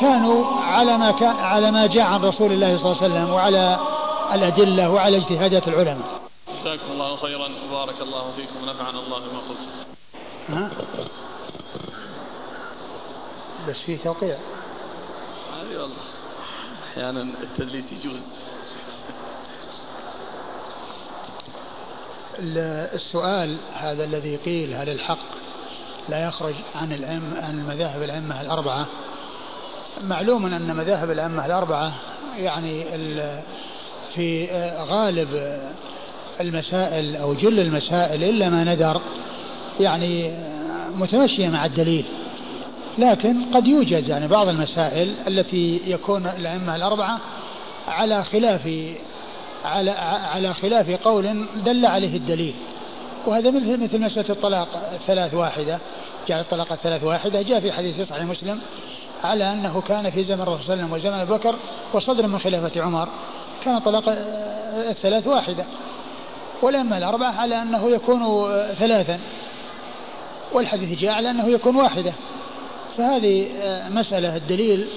كانوا 0.00 0.44
على 0.46 0.98
ما 0.98 1.10
كان 1.10 1.36
على 1.36 1.70
ما 1.70 1.86
جاء 1.86 2.02
عن 2.04 2.22
رسول 2.22 2.52
الله 2.52 2.76
صلى 2.76 2.92
الله 2.92 3.02
عليه 3.02 3.14
وسلم 3.14 3.34
وعلى 3.34 3.78
الأدلة 4.34 4.90
وعلى 4.90 5.16
اجتهادات 5.16 5.68
العلماء. 5.68 6.20
جزاكم 6.60 6.92
الله 6.92 7.16
خيرا 7.16 7.50
وبارك 7.68 8.00
الله 8.00 8.32
فيكم 8.36 8.62
ونفعنا 8.62 8.98
الله 8.98 9.18
بما 9.18 9.38
قلت. 9.38 9.58
ها؟ 10.48 10.70
بس 13.68 13.76
في 13.76 13.96
توقيع. 13.96 14.38
أي 15.60 15.76
والله 15.76 15.96
أحيانا 16.90 17.22
التدليس 17.22 17.84
يجوز. 17.92 18.20
السؤال 22.94 23.56
هذا 23.74 24.04
الذي 24.04 24.36
قيل 24.36 24.74
هل 24.74 24.88
الحق 24.88 25.18
لا 26.08 26.28
يخرج 26.28 26.54
عن 26.74 26.92
الأئمة 26.92 27.44
عن 27.46 27.58
المذاهب 27.58 28.02
الأئمة 28.02 28.40
الأربعة 28.40 28.86
معلوم 30.02 30.46
أن 30.46 30.76
مذاهب 30.76 31.10
الأئمة 31.10 31.46
الأربعة 31.46 31.92
يعني 32.36 32.84
في 34.14 34.48
غالب 34.88 35.60
المسائل 36.40 37.16
أو 37.16 37.34
جل 37.34 37.60
المسائل 37.60 38.24
إلا 38.24 38.48
ما 38.48 38.74
ندر 38.74 39.00
يعني 39.80 40.30
متمشية 40.94 41.48
مع 41.48 41.64
الدليل. 41.64 42.04
لكن 42.98 43.44
قد 43.54 43.66
يوجد 43.66 44.08
يعني 44.08 44.28
بعض 44.28 44.48
المسائل 44.48 45.14
التي 45.26 45.80
يكون 45.86 46.26
الأئمة 46.26 46.76
الأربعة 46.76 47.18
على 47.88 48.24
خلاف 48.24 48.68
على 49.64 49.90
على 50.34 50.54
خلاف 50.54 50.90
قول 50.90 51.46
دل 51.64 51.86
عليه 51.86 52.16
الدليل. 52.16 52.54
وهذا 53.26 53.50
مثل 53.50 53.82
مثل 53.82 54.00
مسألة 54.00 54.30
الطلاق 54.30 54.68
الثلاث 54.92 55.34
واحدة 55.34 55.78
جاء 56.28 56.40
الطلاق 56.40 56.72
الثلاث 56.72 57.04
واحدة 57.04 57.42
جاء 57.42 57.60
في 57.60 57.72
حديث 57.72 58.08
صحيح 58.08 58.24
مسلم 58.24 58.60
على 59.24 59.52
أنه 59.52 59.80
كان 59.80 60.10
في 60.10 60.24
زمن 60.24 60.40
الرسول 60.40 60.62
صلى 60.62 60.74
الله 60.74 60.84
عليه 60.84 60.94
وسلم 60.94 61.10
وزمن 61.10 61.20
أبي 61.20 61.32
بكر 61.32 61.56
وصدر 61.92 62.26
من 62.26 62.38
خلافة 62.38 62.82
عمر 62.82 63.08
كان 63.64 63.78
طلاق 63.78 64.04
الثلاث 64.88 65.26
واحدة. 65.26 65.64
والأئمة 66.62 66.98
الأربعة 66.98 67.40
على 67.40 67.62
أنه 67.62 67.90
يكون 67.90 68.50
ثلاثا. 68.78 69.20
والحديث 70.52 70.98
جاء 70.98 71.12
على 71.12 71.30
أنه 71.30 71.48
يكون 71.48 71.76
واحدة. 71.76 72.12
فهذه 72.96 73.46
مسألة 73.90 74.36
الدليل 74.36 74.88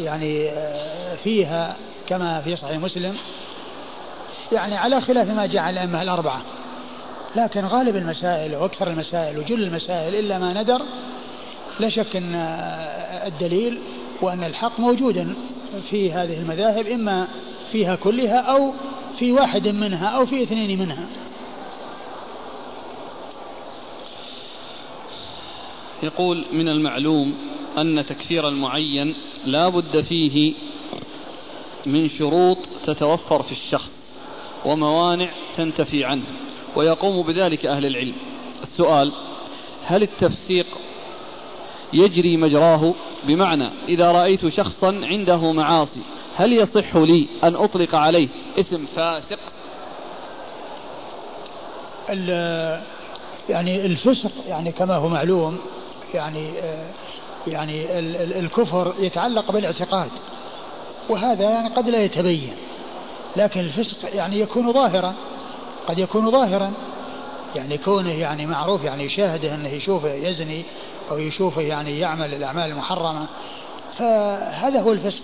يعني 0.00 0.50
فيها 1.24 1.76
كما 2.08 2.40
في 2.40 2.56
صحيح 2.56 2.78
مسلم. 2.78 3.16
يعني 4.52 4.76
على 4.76 5.00
خلاف 5.00 5.28
ما 5.28 5.46
جاء 5.46 5.62
عن 5.62 5.72
الأئمة 5.72 6.02
الأربعة. 6.02 6.42
لكن 7.36 7.64
غالب 7.64 7.96
المسائل 7.96 8.56
وأكثر 8.56 8.90
المسائل 8.90 9.38
وجل 9.38 9.62
المسائل 9.62 10.14
إلا 10.14 10.38
ما 10.38 10.62
ندر 10.62 10.82
لا 11.80 11.88
شك 11.88 12.16
أن 12.16 12.34
الدليل 13.26 13.78
وأن 14.20 14.44
الحق 14.44 14.80
موجودا 14.80 15.34
في 15.90 16.12
هذه 16.12 16.38
المذاهب 16.38 16.86
إما 16.86 17.28
فيها 17.72 17.96
كلها 17.96 18.40
أو 18.40 18.72
في 19.18 19.32
واحد 19.32 19.68
منها 19.68 20.06
أو 20.06 20.26
في 20.26 20.42
اثنين 20.42 20.78
منها. 20.78 21.06
يقول 26.02 26.44
من 26.52 26.68
المعلوم 26.68 27.34
أن 27.78 28.04
تكفير 28.08 28.48
المعين 28.48 29.14
لا 29.44 29.68
بد 29.68 30.00
فيه 30.00 30.54
من 31.86 32.10
شروط 32.10 32.58
تتوفر 32.84 33.42
في 33.42 33.52
الشخص 33.52 33.92
وموانع 34.64 35.28
تنتفي 35.56 36.04
عنه 36.04 36.24
ويقوم 36.76 37.26
بذلك 37.26 37.66
أهل 37.66 37.86
العلم. 37.86 38.14
السؤال 38.62 39.12
هل 39.84 40.02
التفسيق 40.02 40.66
يجري 41.92 42.36
مجراه؟ 42.36 42.94
بمعنى 43.24 43.70
إذا 43.88 44.12
رأيت 44.12 44.48
شخصا 44.48 45.00
عنده 45.02 45.52
معاصي 45.52 46.00
هل 46.36 46.52
يصح 46.52 46.96
لي 46.96 47.28
أن 47.44 47.54
أطلق 47.54 47.94
عليه 47.94 48.28
اسم 48.58 48.86
فاسق؟ 48.96 49.38
يعني 53.48 53.86
الفسق 53.86 54.30
يعني 54.48 54.72
كما 54.72 54.96
هو 54.96 55.08
معلوم 55.08 55.58
يعني 56.14 56.52
يعني 57.46 57.98
الكفر 58.40 58.94
يتعلق 58.98 59.52
بالاعتقاد 59.52 60.10
وهذا 61.08 61.44
يعني 61.44 61.68
قد 61.68 61.88
لا 61.88 62.04
يتبين 62.04 62.52
لكن 63.36 63.60
الفسق 63.60 64.14
يعني 64.14 64.40
يكون 64.40 64.72
ظاهرا 64.72 65.14
قد 65.86 65.98
يكون 65.98 66.30
ظاهرا 66.30 66.72
يعني 67.56 67.78
كونه 67.78 68.12
يعني 68.12 68.46
معروف 68.46 68.84
يعني 68.84 69.04
يشاهده 69.04 69.54
إنه 69.54 69.68
يشوفه 69.68 70.14
يزني 70.14 70.64
أو 71.10 71.18
يشوفه 71.18 71.60
يعني 71.60 71.98
يعمل 71.98 72.34
الأعمال 72.34 72.70
المحرمة 72.70 73.26
فهذا 73.98 74.80
هو 74.80 74.92
الفسق. 74.92 75.22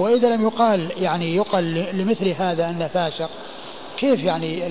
وإذا 0.00 0.36
لم 0.36 0.42
يقال 0.42 0.90
يعني 0.96 1.36
يقال 1.36 1.74
لمثل 1.98 2.28
هذا 2.28 2.70
أنه 2.70 2.86
فاسق 2.86 3.30
كيف 3.96 4.24
يعني 4.24 4.62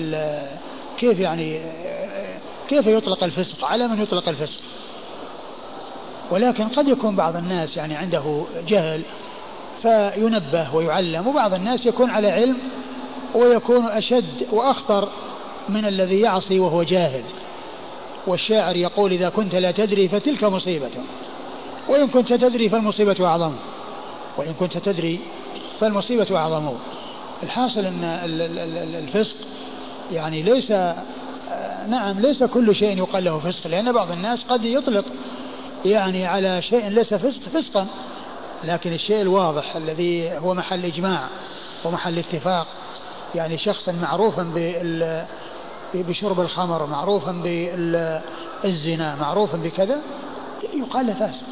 كيف 0.98 1.20
يعني 1.20 1.60
كيف 2.68 2.86
يطلق 2.86 3.24
الفسق؟ 3.24 3.64
على 3.64 3.88
من 3.88 4.02
يطلق 4.02 4.28
الفسق؟ 4.28 4.60
ولكن 6.30 6.68
قد 6.68 6.88
يكون 6.88 7.16
بعض 7.16 7.36
الناس 7.36 7.76
يعني 7.76 7.94
عنده 7.94 8.44
جهل 8.68 9.02
فينبه 9.82 10.74
ويعلم 10.74 11.26
وبعض 11.26 11.54
الناس 11.54 11.86
يكون 11.86 12.10
على 12.10 12.30
علم 12.30 12.58
ويكون 13.34 13.86
أشد 13.86 14.46
وأخطر 14.50 15.08
من 15.68 15.84
الذي 15.84 16.20
يعصي 16.20 16.58
وهو 16.58 16.82
جاهل. 16.82 17.22
والشاعر 18.26 18.76
يقول 18.76 19.12
إذا 19.12 19.28
كنت 19.28 19.54
لا 19.54 19.70
تدري 19.70 20.08
فتلك 20.08 20.44
مصيبة 20.44 20.90
وإن 21.88 22.08
كنت 22.08 22.32
تدري 22.32 22.68
فالمصيبة 22.68 23.26
أعظم. 23.26 23.52
وإن 24.40 24.54
كنت 24.54 24.78
تدري 24.78 25.20
فالمصيبة 25.80 26.36
أعظم. 26.36 26.72
الحاصل 27.42 27.80
أن 27.80 28.04
الفسق 28.94 29.36
يعني 30.12 30.42
ليس 30.42 30.70
نعم 31.88 32.20
ليس 32.20 32.44
كل 32.44 32.74
شيء 32.74 32.98
يقال 32.98 33.24
له 33.24 33.38
فسق 33.38 33.66
لأن 33.66 33.92
بعض 33.92 34.10
الناس 34.10 34.44
قد 34.44 34.64
يطلق 34.64 35.04
يعني 35.84 36.26
على 36.26 36.62
شيء 36.62 36.88
ليس 36.88 37.14
فسق 37.14 37.40
فسقا 37.54 37.86
لكن 38.64 38.92
الشيء 38.92 39.20
الواضح 39.20 39.76
الذي 39.76 40.38
هو 40.38 40.54
محل 40.54 40.84
إجماع 40.84 41.28
ومحل 41.84 42.18
اتفاق 42.18 42.66
يعني 43.34 43.58
شخص 43.58 43.88
معروفا 43.88 44.42
بال 44.42 45.24
بشرب 45.94 46.40
الخمر 46.40 46.86
معروفا 46.86 47.32
بالزنا 48.64 49.14
معروفا 49.14 49.56
بكذا 49.56 49.96
يقال 50.74 51.06
له 51.06 51.12
فاسق. 51.12 51.46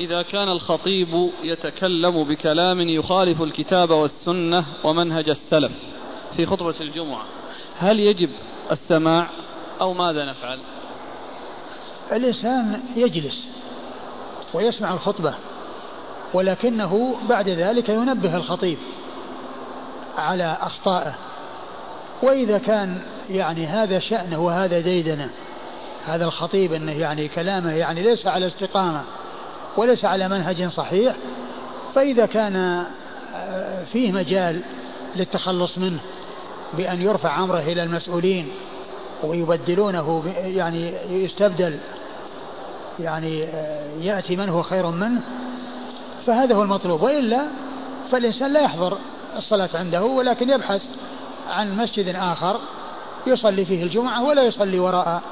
إذا 0.00 0.22
كان 0.22 0.48
الخطيب 0.48 1.30
يتكلم 1.42 2.24
بكلام 2.24 2.80
يخالف 2.80 3.42
الكتاب 3.42 3.90
والسنة 3.90 4.64
ومنهج 4.84 5.28
السلف 5.28 5.72
في 6.36 6.46
خطبة 6.46 6.74
الجمعة 6.80 7.22
هل 7.78 8.00
يجب 8.00 8.30
السماع 8.70 9.28
أو 9.80 9.92
ماذا 9.92 10.24
نفعل؟ 10.24 10.58
الإنسان 12.12 12.82
يجلس 12.96 13.46
ويسمع 14.54 14.92
الخطبة 14.92 15.34
ولكنه 16.34 17.16
بعد 17.28 17.48
ذلك 17.48 17.88
ينبه 17.88 18.36
الخطيب 18.36 18.78
على 20.18 20.58
أخطائه. 20.60 21.14
وإذا 22.22 22.58
كان 22.58 23.00
يعني 23.30 23.66
هذا 23.66 23.98
شأنه 23.98 24.40
وهذا 24.40 24.80
ديدنه 24.80 25.30
هذا 26.06 26.24
الخطيب 26.24 26.72
أنه 26.72 26.92
يعني 26.92 27.28
كلامه 27.28 27.72
يعني 27.72 28.02
ليس 28.02 28.26
على 28.26 28.46
استقامة 28.46 29.02
وليس 29.76 30.04
على 30.04 30.28
منهج 30.28 30.68
صحيح 30.68 31.14
فإذا 31.94 32.26
كان 32.26 32.84
آه، 33.34 33.84
فيه 33.84 34.12
مجال 34.12 34.62
للتخلص 35.16 35.78
منه 35.78 36.00
بأن 36.76 37.02
يرفع 37.02 37.44
أمره 37.44 37.58
إلى 37.58 37.82
المسؤولين 37.82 38.48
ويبدلونه 39.22 40.22
يعني 40.36 40.92
يستبدل 41.10 41.78
يعني 43.00 43.44
آه، 43.44 43.86
يأتي 44.00 44.36
من 44.36 44.48
هو 44.48 44.62
خير 44.62 44.86
منه 44.90 45.20
فهذا 46.26 46.54
هو 46.54 46.62
المطلوب. 46.62 47.02
وإلا 47.02 47.42
فالإنسان 48.12 48.52
لا 48.52 48.60
يحضر 48.60 48.98
الصلاة 49.36 49.68
عنده 49.74 50.02
ولكن 50.02 50.50
يبحث 50.50 50.82
عن 51.48 51.76
مسجد 51.76 52.14
آخر 52.14 52.60
يصلي 53.26 53.64
فيه 53.64 53.82
الجمعة 53.82 54.24
ولا 54.24 54.42
يصلي 54.42 54.78
وراء 54.78 55.22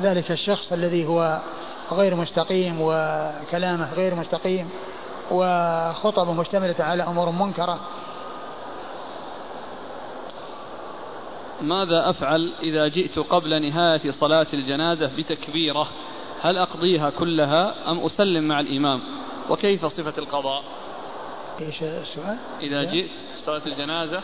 ذلك 0.00 0.30
الشخص 0.30 0.72
الذي 0.72 1.06
هو 1.06 1.40
غير 1.92 2.14
مستقيم 2.14 2.76
وكلامه 2.80 3.94
غير 3.94 4.14
مستقيم 4.14 4.70
وخطبه 5.30 6.32
مشتملة 6.32 6.74
على 6.78 7.02
أمور 7.02 7.30
منكرة. 7.30 7.78
ماذا 11.60 12.10
أفعل 12.10 12.52
إذا 12.62 12.88
جئت 12.88 13.18
قبل 13.18 13.62
نهاية 13.62 14.10
صلاة 14.10 14.46
الجنازة 14.52 15.10
بتكبيرة؟ 15.18 15.88
هل 16.42 16.58
أقضيها 16.58 17.10
كلها 17.10 17.90
أم 17.90 17.98
أسلم 17.98 18.48
مع 18.48 18.60
الإمام؟ 18.60 19.00
وكيف 19.50 19.86
صفة 19.86 20.18
القضاء؟ 20.18 20.62
إيش 21.60 21.82
السؤال؟ 21.82 22.36
إذا 22.60 22.82
جئت 22.82 23.10
صلاة 23.44 23.62
الجنازة 23.66 24.20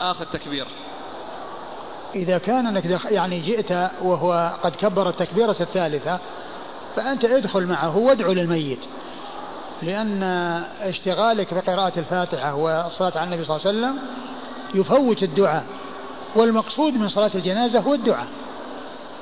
آخر 0.00 0.24
تكبير. 0.24 0.66
إذا 2.14 2.38
كان 2.38 2.66
أنك 2.66 3.00
يعني 3.10 3.40
جئت 3.40 3.72
وهو 4.02 4.58
قد 4.62 4.76
كبر 4.76 5.08
التكبيرة 5.08 5.56
الثالثة 5.60 6.18
فأنت 6.96 7.24
ادخل 7.24 7.66
معه 7.66 7.96
وادعو 7.96 8.32
للميت. 8.32 8.78
لأن 9.82 10.22
اشتغالك 10.82 11.54
بقراءة 11.54 11.92
الفاتحة 11.96 12.54
والصلاة 12.54 13.12
على 13.18 13.24
النبي 13.24 13.44
صلى 13.44 13.56
الله 13.56 13.66
عليه 13.66 13.78
وسلم 13.78 13.98
يفوت 14.74 15.22
الدعاء 15.22 15.64
والمقصود 16.36 16.94
من 16.94 17.08
صلاة 17.08 17.30
الجنازة 17.34 17.80
هو 17.80 17.94
الدعاء. 17.94 18.26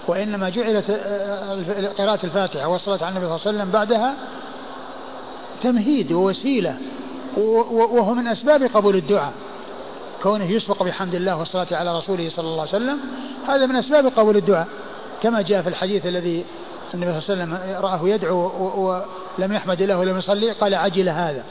وإنما 0.09 0.49
جعلت 0.49 0.91
قراءة 1.99 2.27
الفاتحة 2.27 2.69
والصلاة 2.69 3.05
على 3.05 3.09
النبي 3.09 3.27
صلى 3.27 3.37
الله 3.37 3.47
عليه 3.47 3.57
وسلم 3.59 3.71
بعدها 3.71 4.15
تمهيد 5.63 6.13
ووسيلة 6.13 6.77
وهو 7.37 8.15
من 8.15 8.27
أسباب 8.27 8.63
قبول 8.63 8.97
الدعاء. 8.97 9.33
كونه 10.23 10.51
يسبق 10.51 10.83
بحمد 10.83 11.15
الله 11.15 11.37
والصلاة 11.39 11.67
على 11.73 11.99
رسوله 11.99 12.29
صلى 12.29 12.47
الله 12.47 12.61
عليه 12.61 12.71
وسلم 12.71 12.99
هذا 13.49 13.67
من 13.67 13.77
أسباب 13.77 14.07
قبول 14.07 14.37
الدعاء. 14.37 14.69
كما 15.23 15.43
جاء 15.43 15.63
في 15.63 15.69
الحديث 15.69 16.07
الذي 16.07 16.45
النبي 16.95 17.21
صلى 17.21 17.35
الله 17.35 17.45
عليه 17.45 17.55
وسلم 17.55 17.85
رآه 17.85 18.01
يدعو 18.09 18.51
ولم 19.39 19.53
يحمد 19.53 19.83
الله 19.83 19.99
ولم 19.99 20.19
يصلي 20.19 20.53
قال 20.53 20.75
عجل 20.75 21.09
هذا. 21.09 21.45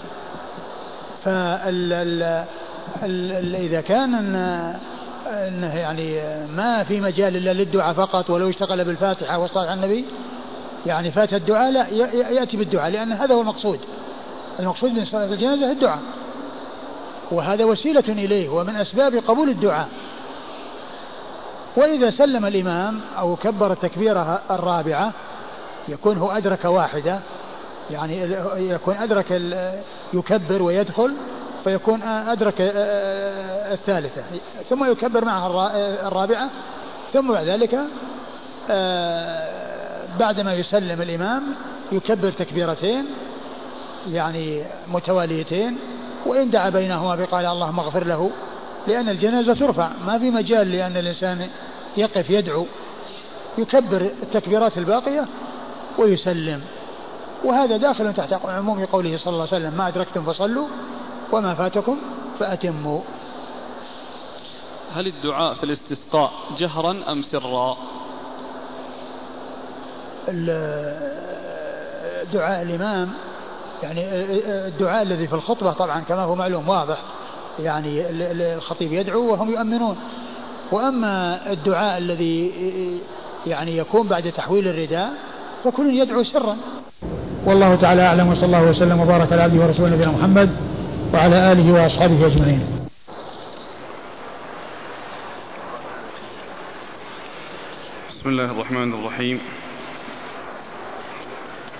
فإذا 1.23 2.45
كان 3.81 4.35
إنه 5.27 5.75
يعني 5.75 6.21
ما 6.47 6.83
في 6.83 7.01
مجال 7.01 7.35
إلا 7.35 7.53
للدعاء 7.53 7.93
فقط 7.93 8.29
ولو 8.29 8.49
اشتغل 8.49 8.83
بالفاتحة 8.83 9.37
والصلاه 9.37 9.71
على 9.71 9.73
النبي 9.73 10.05
يعني 10.85 11.11
فات 11.11 11.33
الدعاء 11.33 11.71
لا 11.71 11.89
يأتي 12.31 12.57
بالدعاء 12.57 12.91
لأن 12.91 13.11
هذا 13.11 13.35
هو 13.35 13.41
المقصود. 13.41 13.79
المقصود 14.59 14.91
من 14.91 15.05
صلاة 15.05 15.25
الجنازة 15.25 15.71
الدعاء. 15.71 15.99
وهذا 17.31 17.65
وسيلة 17.65 18.03
إليه 18.09 18.49
ومن 18.49 18.75
أسباب 18.75 19.15
قبول 19.15 19.49
الدعاء. 19.49 19.87
وإذا 21.75 22.09
سلم 22.09 22.45
الإمام 22.45 23.01
أو 23.17 23.35
كبر 23.35 23.71
التكبيره 23.71 24.41
الرابعة 24.51 25.11
يكون 25.87 26.17
هو 26.17 26.31
أدرك 26.31 26.65
واحدة 26.65 27.19
يعني 27.91 28.21
يكون 28.55 28.97
أدرك 28.97 29.41
يكبر 30.13 30.61
ويدخل 30.61 31.13
فيكون 31.63 32.01
أدرك 32.03 32.55
الثالثة. 32.59 34.21
ثم 34.69 34.91
يكبر 34.91 35.25
معها 35.25 35.47
الرابعة 36.07 36.49
ثم 37.13 37.31
بعد 37.31 37.47
ذلك 37.47 37.79
آه، 38.69 40.07
بعدما 40.19 40.53
يسلم 40.53 41.01
الإمام 41.01 41.43
يكبر 41.91 42.31
تكبيرتين 42.31 43.05
يعني 44.07 44.63
متواليتين 44.87 45.77
وإن 46.25 46.49
دعا 46.49 46.69
بينهما 46.69 47.15
بقال 47.15 47.45
اللهم 47.45 47.79
اغفر 47.79 48.03
له 48.03 48.31
لأن 48.87 49.09
الجنازة 49.09 49.53
ترفع. 49.53 49.89
ما 50.05 50.19
في 50.19 50.31
مجال 50.31 50.71
لأن 50.71 50.97
الإنسان 50.97 51.47
يقف 51.97 52.29
يدعو. 52.29 52.65
يكبر 53.57 54.09
التكبيرات 54.23 54.77
الباقية 54.77 55.25
ويسلم. 55.97 56.61
وهذا 57.43 57.77
داخل 57.77 58.13
تحت 58.13 58.33
عموم 58.45 58.85
قوله 58.85 59.17
صلى 59.17 59.33
الله 59.33 59.47
عليه 59.51 59.65
وسلم 59.65 59.77
ما 59.77 59.87
أدركتم 59.87 60.23
فصلوا 60.23 60.67
وما 61.31 61.53
فاتكم 61.53 61.97
فأتموا. 62.39 63.01
هل 64.93 65.07
الدعاء 65.07 65.53
في 65.53 65.63
الاستسقاء 65.63 66.31
جهرا 66.57 66.97
أم 67.11 67.21
سرا؟ 67.21 67.77
دعاء 72.33 72.61
الإمام 72.61 73.13
يعني 73.83 74.01
الدعاء 74.67 75.01
الذي 75.01 75.27
في 75.27 75.33
الخطبة 75.33 75.71
طبعا 75.71 75.99
كما 75.99 76.21
هو 76.21 76.35
معلوم 76.35 76.69
واضح 76.69 76.97
يعني 77.59 78.01
الخطيب 78.55 78.93
يدعو 78.93 79.31
وهم 79.31 79.51
يؤمنون. 79.51 79.97
وأما 80.71 81.41
الدعاء 81.51 81.97
الذي 81.97 82.51
يعني 83.47 83.77
يكون 83.77 84.07
بعد 84.07 84.31
تحويل 84.31 84.67
الرداء 84.67 85.13
فكل 85.65 85.99
يدعو 85.99 86.23
سرا 86.23 86.57
والله 87.45 87.75
تعالى 87.75 88.01
أعلم 88.01 88.27
وصلى 88.27 88.45
الله 88.45 88.69
وسلم 88.69 88.99
وبارك 88.99 89.33
على 89.33 89.41
عبده 89.41 89.65
ورسوله 89.65 89.89
نبينا 89.89 90.11
محمد 90.11 90.49
وعلى 91.13 91.51
آله 91.51 91.73
وأصحابه 91.73 92.25
أجمعين. 92.25 92.61
بسم 98.09 98.29
الله 98.29 98.51
الرحمن 98.51 98.93
الرحيم. 98.93 99.39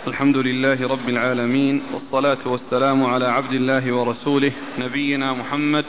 الحمد 0.08 0.38
لله 0.38 0.88
رب 0.88 1.10
العالمين 1.10 1.82
والصلاة 1.94 2.44
والسلام 2.46 3.06
على 3.06 3.28
عبد 3.28 3.52
الله 3.54 3.94
ورسوله 3.94 4.52
نبينا 4.80 5.34
محمد 5.34 5.86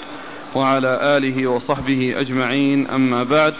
وعلى 0.54 1.16
آله 1.16 1.46
وصحبه 1.46 2.20
أجمعين. 2.20 2.86
أما 2.86 3.24
بعد 3.24 3.54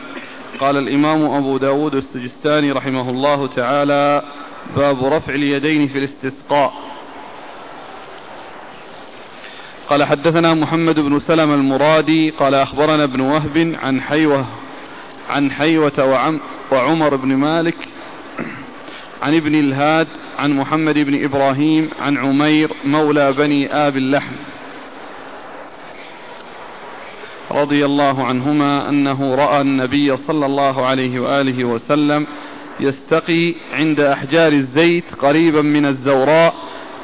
قال 0.60 0.76
الإمام 0.76 1.24
أبو 1.24 1.56
داود 1.56 1.94
السجستاني 1.94 2.72
رحمه 2.72 3.10
الله 3.10 3.46
تعالى 3.46 4.22
باب 4.76 5.04
رفع 5.04 5.34
اليدين 5.34 5.88
في 5.88 5.98
الاستسقاء. 5.98 6.72
قال 9.88 10.04
حدثنا 10.04 10.54
محمد 10.54 11.00
بن 11.00 11.18
سلم 11.18 11.54
المرادي 11.54 12.30
قال 12.30 12.54
أخبرنا 12.54 13.04
ابن 13.04 13.20
وهب 13.20 13.76
عن 13.82 14.00
حيوة 14.00 14.46
عن 15.30 15.50
حيوة 15.50 16.04
وعم 16.04 16.40
وعمر 16.72 17.16
بن 17.16 17.28
مالك 17.28 17.76
عن 19.22 19.36
ابن 19.36 19.54
الهاد 19.54 20.08
عن 20.38 20.52
محمد 20.52 20.94
بن 20.94 21.24
إبراهيم 21.24 21.90
عن 22.00 22.16
عمير 22.16 22.70
مولى 22.84 23.32
بني 23.32 23.72
آب 23.72 23.96
اللحم. 23.96 24.34
رضي 27.50 27.85
الله 27.85 28.24
عنهما 28.24 28.88
أنه 28.88 29.35
رأى 29.35 29.61
النبي 29.61 30.16
صلى 30.16 30.46
الله 30.46 30.87
عليه 30.87 31.20
وآله 31.20 31.64
وسلم 31.64 32.26
يستقي 32.80 33.54
عند 33.72 34.00
أحجار 34.00 34.52
الزيت 34.52 35.04
قريبا 35.18 35.62
من 35.62 35.87
الزوراء 35.87 36.54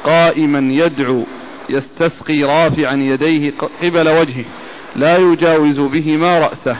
قائما 0.03 0.59
يدعو 0.59 1.23
يستسقي 1.69 2.43
رافعا 2.43 2.93
يديه 2.93 3.53
قبل 3.81 4.09
وجهه 4.09 4.45
لا 4.95 5.17
يجاوز 5.17 5.79
بهما 5.79 6.39
رأسه. 6.39 6.77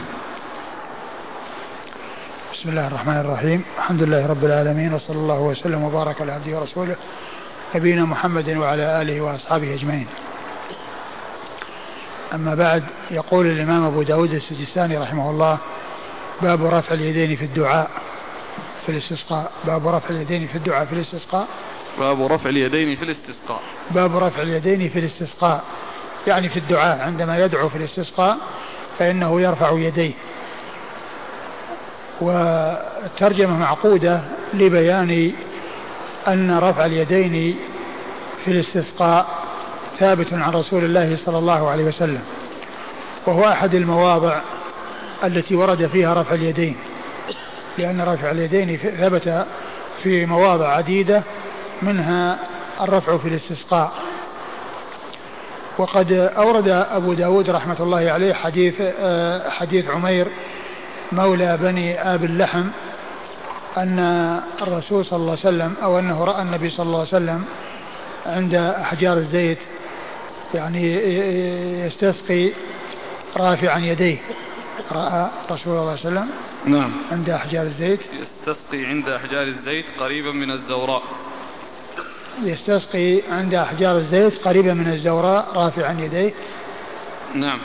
بسم 2.52 2.68
الله 2.68 2.86
الرحمن 2.86 3.16
الرحيم. 3.16 3.64
الحمد 3.78 4.02
لله 4.02 4.26
رب 4.26 4.44
العالمين 4.44 4.94
وصلى 4.94 5.16
الله 5.16 5.40
وسلم 5.40 5.82
وبارك 5.82 6.20
على 6.20 6.32
عبده 6.32 6.60
ورسوله 6.60 6.96
نبينا 7.74 8.04
محمد 8.04 8.48
وعلى 8.56 9.02
آله 9.02 9.20
وأصحابه 9.20 9.74
أجمعين. 9.74 10.06
أما 12.34 12.54
بعد 12.54 12.84
يقول 13.10 13.46
الإمام 13.46 13.84
أبو 13.84 14.02
داود 14.02 14.34
السجستاني 14.34 14.98
رحمه 14.98 15.30
الله 15.30 15.58
باب 16.42 16.64
رفع 16.64 16.94
اليدين 16.94 17.36
في 17.36 17.44
الدعاء. 17.44 17.90
في 18.86 18.92
الاستسقاء. 18.92 19.52
باب 19.64 19.88
رفع 19.88 20.08
اليدين 20.10 20.46
في 20.46 20.54
الدعاء 20.58 20.84
في 20.84 20.92
الاستسقاء. 20.92 21.46
باب 21.98 22.22
رفع 22.22 22.50
اليدين 22.50 22.96
في 22.96 23.02
الاستسقاء. 23.02 23.60
باب 23.90 24.16
رفع 24.16 24.42
اليدين 24.42 24.88
في 24.88 24.98
الاستسقاء. 24.98 25.64
يعني 26.26 26.48
في 26.48 26.56
الدعاء 26.56 27.00
عندما 27.00 27.44
يدعو 27.44 27.68
في 27.68 27.76
الاستسقاء 27.76 28.38
فإنه 28.98 29.40
يرفع 29.40 29.70
يديه. 29.72 30.12
والترجمة 32.20 33.58
معقودة 33.58 34.20
لبيان 34.54 35.32
أن 36.28 36.58
رفع 36.58 36.86
اليدين 36.86 37.58
في 38.44 38.50
الاستسقاء 38.50 39.43
ثابت 39.98 40.32
عن 40.32 40.52
رسول 40.52 40.84
الله 40.84 41.16
صلى 41.16 41.38
الله 41.38 41.70
عليه 41.70 41.84
وسلم 41.84 42.22
وهو 43.26 43.48
أحد 43.48 43.74
المواضع 43.74 44.40
التي 45.24 45.54
ورد 45.54 45.86
فيها 45.86 46.14
رفع 46.14 46.34
اليدين 46.34 46.76
لأن 47.78 48.00
رفع 48.00 48.30
اليدين 48.30 48.76
ثبت 48.76 49.46
في 50.02 50.26
مواضع 50.26 50.68
عديدة 50.68 51.22
منها 51.82 52.38
الرفع 52.80 53.16
في 53.16 53.28
الاستسقاء. 53.28 53.92
وقد 55.78 56.12
أورد 56.12 56.68
أبو 56.68 57.14
داود 57.14 57.50
رحمة 57.50 57.76
الله 57.80 58.10
عليه 58.10 58.34
حديث 58.34 58.74
آه، 58.80 59.50
حديث 59.50 59.90
عمير 59.90 60.26
مولى 61.12 61.56
بني 61.56 62.14
آب 62.14 62.24
اللحم 62.24 62.64
أن 63.76 63.98
الرسول 64.62 65.04
صلى 65.04 65.16
الله 65.16 65.30
عليه 65.30 65.40
وسلم 65.40 65.74
أو 65.82 65.98
أنه 65.98 66.24
رأى 66.24 66.42
النبي 66.42 66.70
صلى 66.70 66.86
الله 66.86 66.98
عليه 66.98 67.08
وسلم 67.08 67.44
عند 68.26 68.54
أحجار 68.54 69.16
الزيت 69.16 69.58
يعني 70.54 70.94
يستسقي 71.86 72.52
رافعا 73.36 73.78
يديه. 73.78 74.18
رأى 74.92 75.30
رسول 75.50 75.76
الله 75.76 75.96
صلى 75.96 76.08
الله 76.08 76.20
عليه 76.20 76.30
وسلم 76.30 76.30
نعم. 76.66 76.92
عند 77.12 77.30
أحجار 77.30 77.62
الزيت. 77.62 78.00
يستسقي 78.00 78.84
عند 78.84 79.08
أحجار 79.08 79.42
الزيت 79.42 79.84
قريبا 79.98 80.32
من 80.32 80.50
الزوراء. 80.50 81.02
يستسقي 82.42 83.22
عند 83.30 83.54
أحجار 83.54 83.96
الزيت 83.96 84.38
قريبا 84.44 84.74
من 84.74 84.92
الزوراء 84.92 85.48
رافعا 85.54 85.92
يديه. 86.00 86.32
نعم. 87.34 87.58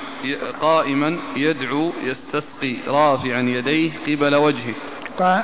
قائما 0.62 1.18
يدعو 1.36 1.92
يستسقي 2.04 2.76
رافعا 2.88 3.42
يديه 3.42 3.92
قبل 4.08 4.36
وجهه. 4.36 4.74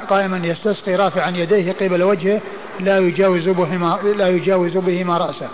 قائما 0.09 0.47
يستسقي 0.47 0.95
رافعا 0.95 1.29
يديه 1.29 1.71
قبل 1.71 2.03
وجهه 2.03 2.41
لا 2.79 2.99
يجاوز 2.99 3.49
بهما 3.49 3.99
لا 4.17 4.29
يجاوز 4.29 4.77
بهما 4.77 5.17
رأسه. 5.17 5.49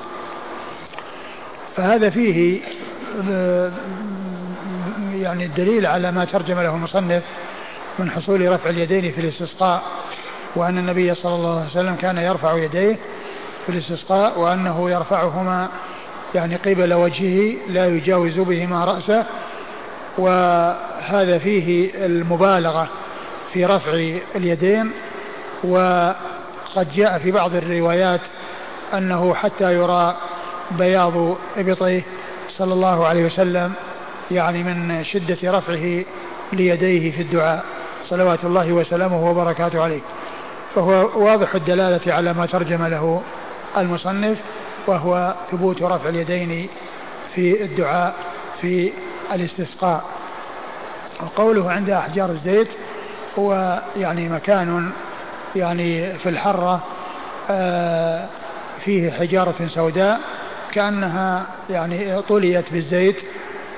فهذا 1.77 2.09
فيه 2.09 2.61
يعني 5.13 5.45
الدليل 5.45 5.85
على 5.85 6.11
ما 6.11 6.25
ترجم 6.25 6.59
له 6.59 6.75
المصنف 6.75 7.23
من 7.99 8.11
حصول 8.11 8.51
رفع 8.51 8.69
اليدين 8.69 9.11
في 9.11 9.21
الاستسقاء 9.21 9.83
وأن 10.55 10.77
النبي 10.77 11.15
صلى 11.15 11.35
الله 11.35 11.59
عليه 11.59 11.69
وسلم 11.69 11.95
كان 11.95 12.17
يرفع 12.17 12.53
يديه 12.53 12.97
في 13.65 13.71
الاستسقاء 13.71 14.39
وأنه 14.39 14.89
يرفعهما 14.89 15.69
يعني 16.35 16.55
قبل 16.55 16.93
وجهه 16.93 17.57
لا 17.69 17.87
يجاوز 17.87 18.39
بهما 18.39 18.85
رأسه 18.85 19.25
وهذا 20.17 21.37
فيه 21.37 21.91
المبالغة 22.05 22.87
في 23.53 23.65
رفع 23.65 23.91
اليدين 24.35 24.91
وقد 25.63 26.93
جاء 26.95 27.19
في 27.19 27.31
بعض 27.31 27.55
الروايات 27.55 28.21
أنه 28.93 29.33
حتى 29.33 29.73
يرى 29.73 30.17
بياض 30.77 31.37
إبطيه 31.57 32.01
صلى 32.49 32.73
الله 32.73 33.07
عليه 33.07 33.25
وسلم 33.25 33.73
يعني 34.31 34.63
من 34.63 35.03
شدة 35.03 35.37
رفعه 35.43 36.03
ليديه 36.53 37.11
في 37.11 37.21
الدعاء. 37.21 37.65
صلوات 38.07 38.43
الله 38.43 38.73
وسلامه 38.73 39.29
وبركاته 39.29 39.83
عليه. 39.83 40.01
فهو 40.75 41.23
واضح 41.25 41.55
الدلالة 41.55 42.13
على 42.13 42.33
ما 42.33 42.45
ترجم 42.45 42.85
له 42.85 43.21
المصنف 43.77 44.37
وهو 44.87 45.33
ثبوت 45.51 45.81
رفع 45.81 46.09
اليدين 46.09 46.69
في 47.35 47.63
الدعاء 47.63 48.13
في 48.61 48.91
الاستسقاء. 49.33 50.03
وقوله 51.23 51.71
عند 51.71 51.89
أحجار 51.89 52.29
الزيت 52.29 52.67
هو 53.39 53.81
يعني 53.97 54.29
مكان 54.29 54.91
يعني 55.55 56.17
في 56.17 56.29
الحرة 56.29 56.79
آه، 57.49 58.27
فيه 58.85 59.11
حجارة 59.11 59.67
سوداء 59.67 60.19
كأنها 60.71 61.47
يعني 61.69 62.21
طليت 62.21 62.73
بالزيت 62.73 63.15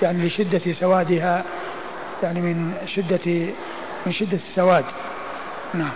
يعني 0.01 0.27
لشدة 0.27 0.73
سوادها 0.73 1.43
يعني 2.23 2.41
من 2.41 2.73
شدة 2.85 3.53
من 4.05 4.11
شدة 4.11 4.37
السواد. 4.37 4.85
نعم. 5.73 5.91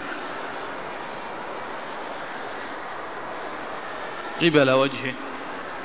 قبل 4.42 4.72
وجهه. 4.72 5.14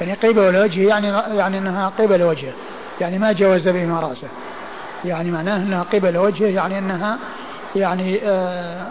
يعني 0.00 0.12
قبل 0.14 0.56
وجهه 0.56 0.88
يعني 0.88 1.08
يعني 1.36 1.58
أنها 1.58 1.88
قبل 1.88 2.22
وجهه 2.22 2.52
يعني 3.00 3.18
ما 3.18 3.32
جاوز 3.32 3.68
بهما 3.68 4.00
رأسه. 4.00 4.28
يعني 5.04 5.30
معناه 5.30 5.56
أنها 5.56 5.82
قبل 5.82 6.16
وجهه 6.16 6.48
يعني 6.48 6.78
أنها 6.78 7.18
يعني 7.76 8.20
آه 8.24 8.86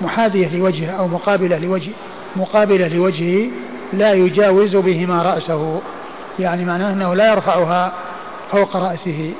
محاذية 0.00 0.56
لوجهه 0.56 0.90
أو 0.90 1.08
مقابلة 1.08 1.58
لوجه 1.58 1.92
مقابلة 2.36 2.88
لوجهه 2.88 3.50
لا 3.92 4.12
يجاوز 4.12 4.76
بهما 4.76 5.22
رأسه 5.22 5.82
يعني 6.38 6.64
معناه 6.64 6.92
أنه 6.92 7.14
لا 7.14 7.32
يرفعها 7.32 7.92
فوق 8.50 8.76
رأسه. 8.76 9.34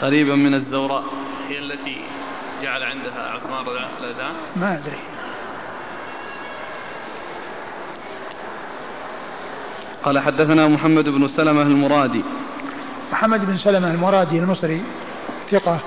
قريبا 0.00 0.34
من 0.34 0.54
الزوراء 0.54 1.04
هي 1.48 1.58
التي 1.58 1.96
جعل 2.62 2.82
عندها 2.82 3.30
عثمان 3.34 3.66
الأذان 4.00 4.34
ما 4.56 4.74
أدري. 4.74 4.98
قال 10.04 10.18
حدثنا 10.18 10.68
محمد 10.68 11.04
بن 11.04 11.28
سلمة 11.28 11.62
المرادي. 11.62 12.22
محمد 13.12 13.46
بن 13.46 13.56
سلمة 13.56 13.90
المرادي 13.90 14.38
المصري 14.38 14.82
ثقة 15.50 15.78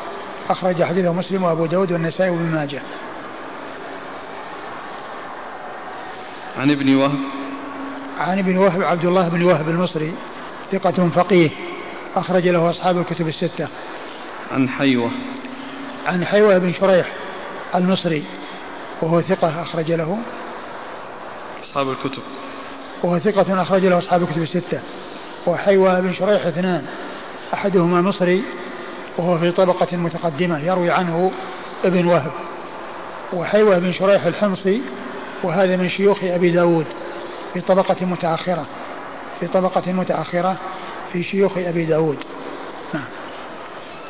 أخرج 0.50 0.84
حديثه 0.84 1.14
مسلم 1.14 1.44
وأبو 1.44 1.66
داود 1.66 1.92
والنسائي 1.92 2.30
وابن 2.30 2.52
ماجه. 2.52 2.82
عن 6.58 6.72
ابن 6.72 6.96
وهب. 6.96 7.20
عن 8.18 8.40
ابن 8.40 8.58
وهب 8.58 8.84
عبد 8.84 9.06
الله 9.06 9.30
بن 9.30 9.44
وهب 9.44 9.70
المصري 9.70 10.14
ثقة 10.72 11.10
فقيه 11.16 11.50
أخرج 12.16 12.48
له 12.48 12.70
أصحاب 12.70 12.98
الكتب 12.98 13.28
الستة. 13.28 13.68
عن 14.52 14.70
حيوة. 14.70 15.12
عن 16.08 16.26
حيوة 16.26 16.58
بن 16.58 16.74
شريح 16.74 17.08
المصري 17.76 18.24
وهو 19.02 19.22
ثقة 19.22 19.62
أخرج 19.62 19.92
له. 19.92 20.18
أصحاب 21.64 21.90
الكتب. 21.90 22.24
وهو 23.04 23.20
ثقة 23.20 23.62
أخرج 23.62 23.86
له 23.86 23.98
أصحاب 23.98 24.24
الكتب 24.24 24.42
الستة. 24.42 24.80
وحيوة 25.48 26.00
بن 26.00 26.14
شريح 26.14 26.46
اثنان 26.46 26.86
أحدهما 27.54 28.02
مصري 28.02 28.44
وهو 29.18 29.38
في 29.38 29.52
طبقة 29.52 29.98
متقدمة 29.98 30.60
يروي 30.60 30.92
عنه 30.92 31.32
ابن 31.86 32.06
وهب. 32.06 32.32
وحيوة 33.34 33.80
بن 33.80 33.94
شريح 33.94 34.26
الحمصي 34.26 34.82
وهذا 35.46 35.76
من 35.76 35.90
شيوخ 35.90 36.24
أبي 36.24 36.52
داود 36.52 36.86
في 37.54 37.62
طبقة 37.62 38.06
متأخرة 38.06 38.66
في 39.40 39.48
طبقة 39.48 39.92
متأخرة 39.92 40.58
في 41.14 41.24
شيوخ 41.24 41.58
أبي 41.58 41.86
داود. 41.86 42.18
نعم. 42.94 43.04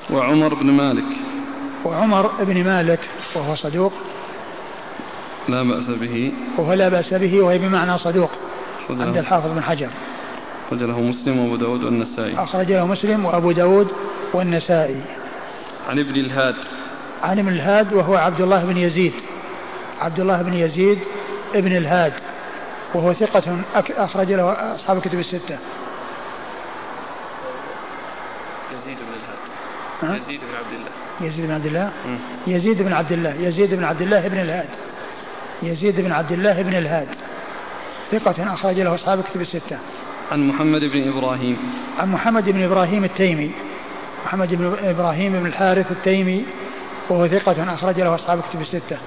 وعمر 0.10 0.54
بن 0.54 0.72
مالك. 0.72 1.04
وعمر 1.86 2.32
بن 2.40 2.64
مالك 2.64 3.00
وهو 3.36 3.56
صدوق. 3.56 3.94
لا 5.50 5.64
بأس 5.64 5.86
به. 5.86 6.32
وهو 6.58 6.74
لا 6.74 6.90
بأس 6.90 7.14
به 7.14 7.42
وهي 7.42 7.58
بمعنى 7.58 7.98
صدوق 7.98 8.30
عند 8.90 9.18
الحافظ 9.18 9.52
بن 9.52 9.62
حجر. 9.62 9.90
أخرج 10.72 10.84
له 10.84 11.02
مسلم 11.02 11.40
وأبو 11.40 11.56
داود 11.56 11.84
والنسائي. 11.84 12.44
أخرج 12.44 12.72
له 12.72 12.86
مسلم 12.86 13.26
وأبو 13.26 13.52
داود 13.52 13.88
والنسائي. 14.34 15.02
عن 15.90 16.00
ابن 16.00 16.16
الهاد. 16.16 16.56
عن 17.24 17.40
ابن 17.40 17.50
الهاد 17.50 17.94
وهو 17.94 18.16
عبد 18.16 18.42
الله 18.42 18.66
بن 18.66 18.78
يزيد. 18.78 19.14
عبد 20.02 20.20
الله 20.20 20.42
بن 20.42 20.54
يزيد 20.54 21.00
ابن 21.54 21.76
الهاد 21.76 22.14
وهو 22.94 23.14
ثقة 23.14 23.58
أخرج 23.98 24.32
له 24.32 24.76
أصحاب 24.76 24.98
الكتب 24.98 25.20
الستة. 25.20 25.58
يزيد 28.72 28.98
بن 28.98 29.14
الهاد. 29.14 29.38
ها؟ 30.04 30.16
يزيد 30.16 30.40
بن 30.42 30.56
عبد 30.56 30.74
الله. 30.74 30.92
يزيد 31.22 31.46
بن 31.46 31.54
عبد 31.54 31.66
الله. 31.66 31.90
يزيد 32.48 32.84
بن 32.84 32.94
عبد 32.94 33.12
الله 33.12 33.36
يزيد 33.40 33.74
بن 33.74 33.84
عبد 33.84 34.02
الله 34.02 34.28
بن 34.28 34.40
الهاد. 34.40 34.70
يزيد 35.64 36.02
بن 36.02 36.12
عبد 36.12 36.32
الله 36.32 36.62
بن 36.62 36.74
الهاد. 36.76 37.08
ثقة 38.12 38.54
أخرج 38.54 38.80
له 38.80 38.96
أصحاب 38.96 39.20
الكتب 39.20 39.42
الستة. 39.42 39.78
عن 40.32 40.48
محمد 40.48 40.82
بن 40.82 41.18
إبراهيم. 41.18 41.58
عن 42.00 42.12
محمد 42.12 42.50
بن 42.50 42.64
إبراهيم 42.64 43.04
التيمي. 43.04 43.52
محمد 44.26 44.56
بن 44.56 44.76
إبراهيم 44.84 45.34
بن 45.34 45.46
الحارث 45.46 45.92
التيمي 45.92 46.46
وهو 47.10 47.28
ثقة 47.28 47.74
أخرج 47.74 48.02
له 48.02 48.16
أصحاب 48.16 48.40
الكتب 48.40 48.62
الستة. 48.62 48.98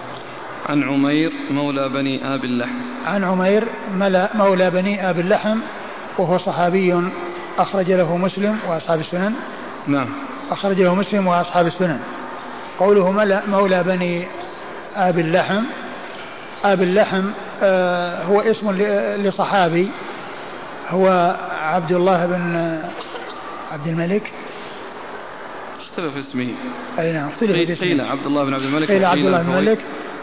عن 0.67 0.83
عمير 0.83 1.33
مولى 1.51 1.89
بني 1.89 2.35
آب 2.35 2.45
اللحم. 2.45 2.79
عن 3.07 3.25
عمير 3.25 3.65
ملا 3.95 4.31
مولى 4.35 4.71
بني 4.71 5.11
آب 5.11 5.19
اللحم 5.21 5.59
وهو 6.19 6.39
صحابي 6.39 7.11
أخرج 7.59 7.91
له 7.91 8.17
مسلم 8.17 8.59
وأصحاب 8.69 9.01
السنن. 9.01 9.35
نعم. 9.87 10.09
أخرج 10.51 10.81
له 10.81 10.95
مسلم 10.95 11.27
وأصحاب 11.27 11.67
السنن. 11.67 12.01
قوله 12.79 13.11
ملا 13.11 13.43
مولى 13.49 13.83
بني 13.83 14.27
آب 14.97 15.19
اللحم 15.19 15.65
آب 16.65 16.83
اللحم 16.83 17.25
آه 17.63 18.25
هو 18.25 18.41
اسم 18.41 18.71
لصحابي. 19.23 19.89
هو 20.89 21.37
عبد 21.63 21.93
الله 21.93 22.27
بن 22.27 22.79
عبد 23.73 23.87
الملك. 23.87 24.33
اختلف 25.81 26.17
اسمه. 26.17 26.49
أي 26.99 27.13
نعم 27.13 27.29
اختلف 27.29 27.53
قيل 27.53 27.67
باسمه. 27.67 27.89
قيل 27.89 28.01
عبد 28.01 28.27
الله 28.27 28.45
بن 28.45 28.55
عبد 28.55 28.65
الملك 28.65 28.89
قيل 28.89 29.05
عبد 29.05 29.19
الله 29.19 29.43
بن 29.43 29.51
مالك 29.51 29.79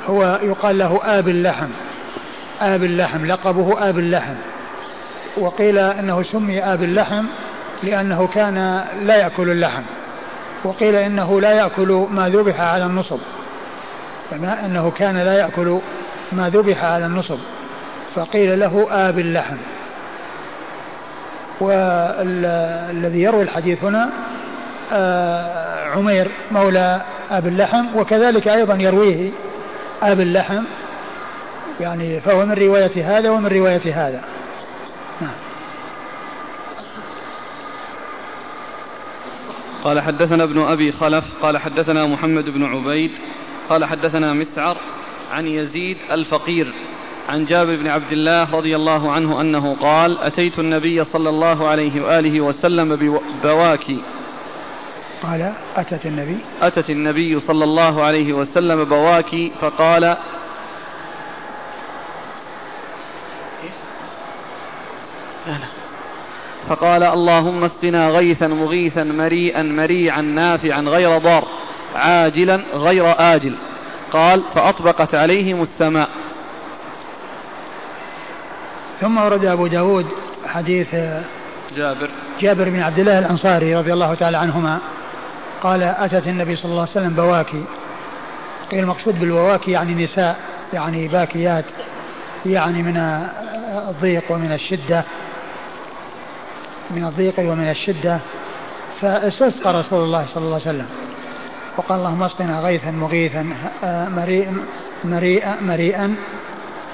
هو 0.10 0.40
يقال 0.44 0.78
له 0.78 1.00
آب 1.04 1.28
اللحم. 1.28 1.70
آب 2.62 2.84
اللحم 2.84 3.26
لقبه 3.26 3.90
آب 3.90 4.00
اللحم. 4.00 4.36
وقيل 5.38 5.78
أنه 5.78 6.24
سمي 6.24 6.64
آب 6.64 6.84
اللحم 6.84 7.26
لأنه 7.84 8.28
كان 8.28 8.86
لا 9.04 9.16
يأكل 9.16 9.50
اللحم. 9.50 9.82
وقيل 10.64 10.96
إنه 10.96 11.42
لا 11.42 11.52
يأكل 11.52 12.08
ما 12.12 12.30
ذبح 12.30 12.62
على 12.62 12.86
النصب. 12.86 13.20
فما 14.32 14.66
أنه 14.66 14.92
كان 14.92 15.18
لا 15.18 15.34
يأكل 15.34 15.80
ما 16.32 16.50
ذبح 16.50 16.84
على 16.84 17.06
النصب. 17.06 17.40
فقيل 18.16 18.60
له 18.60 18.88
آب 18.92 19.20
اللحم. 19.20 19.58
والذي 21.60 23.22
يروي 23.22 23.44
الحديث 23.44 23.84
هنا 23.84 24.10
آه، 24.94 25.90
عمير 25.90 26.28
مولى 26.52 27.02
أبي 27.32 27.50
اللحم 27.50 27.86
وكذلك 27.96 28.48
أيضا 28.48 28.76
يرويه 28.76 29.32
أبي 30.02 30.24
اللحم 30.24 30.64
يعني 31.80 32.20
فهو 32.20 32.46
من 32.46 32.54
رواية 32.54 33.18
هذا 33.18 33.30
ومن 33.30 33.48
رواية 33.48 34.08
هذا 34.08 34.24
نعم. 35.22 35.32
قال 39.84 40.02
حدثنا 40.02 40.44
ابن 40.44 40.62
أبي 40.62 40.92
خلف 40.92 41.24
قال 41.42 41.58
حدثنا 41.58 42.06
محمد 42.06 42.50
بن 42.50 42.64
عبيد 42.64 43.12
قال 43.70 43.86
حدثنا 43.86 44.34
مسعر 44.34 44.78
عن 45.32 45.48
يزيد 45.48 45.98
الفقير 46.12 46.74
عن 47.30 47.46
جابر 47.46 47.76
بن 47.76 47.88
عبد 47.88 48.12
الله 48.12 48.56
رضي 48.56 48.76
الله 48.76 49.12
عنه 49.12 49.42
أنه 49.42 49.76
قال 49.82 50.18
أتيت 50.18 50.60
النبي 50.60 51.06
صلى 51.06 51.30
الله 51.30 51.68
عليه 51.68 52.02
وآله 52.02 52.42
وسلم 52.42 52.96
ببواكي 52.96 54.02
قال 55.24 55.54
أتت 55.76 56.06
النبي. 56.06 56.38
أتت 56.62 56.90
النبي 56.90 57.40
صلى 57.40 57.64
الله 57.64 58.04
عليه 58.04 58.34
وسلم 58.34 58.84
بواكي 58.84 59.52
فقال 59.62 60.18
فقال 66.70 67.04
اللهم 67.04 67.64
اسقنا 67.64 68.10
غيثا 68.10 68.48
مغيثا 68.48 69.04
مريئا 69.04 69.64
مريعا 69.64 70.22
نافعا 70.22 70.82
غير 70.82 71.18
ضار 71.18 71.48
عاجلا 71.96 72.62
غير 72.74 73.16
آجل. 73.20 73.56
قال 74.14 74.44
فأطبقت 74.56 75.16
عليهم 75.16 75.62
السماء. 75.62 76.10
ثم 79.02 79.18
ورد 79.18 79.46
أبو 79.46 79.68
داود 79.68 80.06
حديث 80.48 80.96
جابر. 81.78 82.10
جابر 82.42 82.70
بن 82.70 82.82
عبد 82.82 83.00
الله 83.00 83.20
الأنصاري 83.20 83.76
رضي 83.76 83.94
الله 83.94 84.14
تعالى 84.14 84.38
عنهما 84.38 84.80
قال 85.66 85.84
أتت 85.84 86.28
النبي 86.28 86.56
صلى 86.56 86.72
الله 86.72 86.82
عليه 86.82 86.92
وسلم 86.92 87.14
بواكي. 87.14 87.64
قيل 88.72 88.80
المقصود 88.80 89.20
بالبواكي 89.20 89.72
يعني 89.72 90.04
نساء 90.04 90.40
يعني 90.74 91.08
باكيات 91.08 91.66
يعني 92.46 92.84
من 92.84 92.98
الضيق 93.90 94.24
ومن 94.30 94.52
الشدة. 94.52 95.04
من 96.92 97.06
الضيق 97.06 97.40
ومن 97.40 97.70
الشدة. 97.70 98.20
فاستسقى 99.02 99.74
رسول 99.74 100.04
الله 100.04 100.26
صلى 100.34 100.44
الله 100.44 100.62
عليه 100.66 100.70
وسلم. 100.70 100.88
وقال 101.78 102.00
اللهم 102.00 102.24
اسقنا 102.24 102.60
غيثا 102.60 102.92
مغيثا 102.92 103.46
آه، 103.84 104.10
مريئا 104.10 104.58
مريئا 105.04 105.56
مريئا 105.62 106.16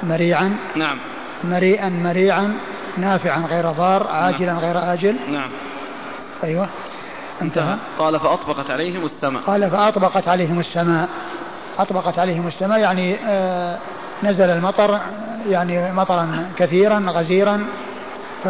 مريعا. 0.03 0.57
نعم. 0.75 0.97
مريئا 1.43 1.89
مريعا 1.89 2.53
نافعا 2.97 3.39
غير 3.49 3.71
ضار 3.71 4.07
عاجلا 4.07 4.53
غير 4.53 4.93
آجل. 4.93 5.15
نعم. 5.31 5.49
أيوه. 6.43 6.69
انتهى. 7.41 7.75
قال 7.99 8.19
فأطبقت 8.19 8.71
عليهم 8.71 9.05
السماء. 9.05 9.41
قال 9.41 9.69
فأطبقت 9.69 10.27
عليهم 10.27 10.59
السماء. 10.59 11.09
أطبقت 11.79 12.19
عليهم 12.19 12.47
السماء 12.47 12.79
يعني 12.79 13.15
آه 13.27 13.77
نزل 14.23 14.49
المطر 14.49 14.99
يعني 15.49 15.91
مطرا 15.91 16.45
كثيرا 16.57 17.05
غزيرا. 17.07 17.65
ف 18.43 18.47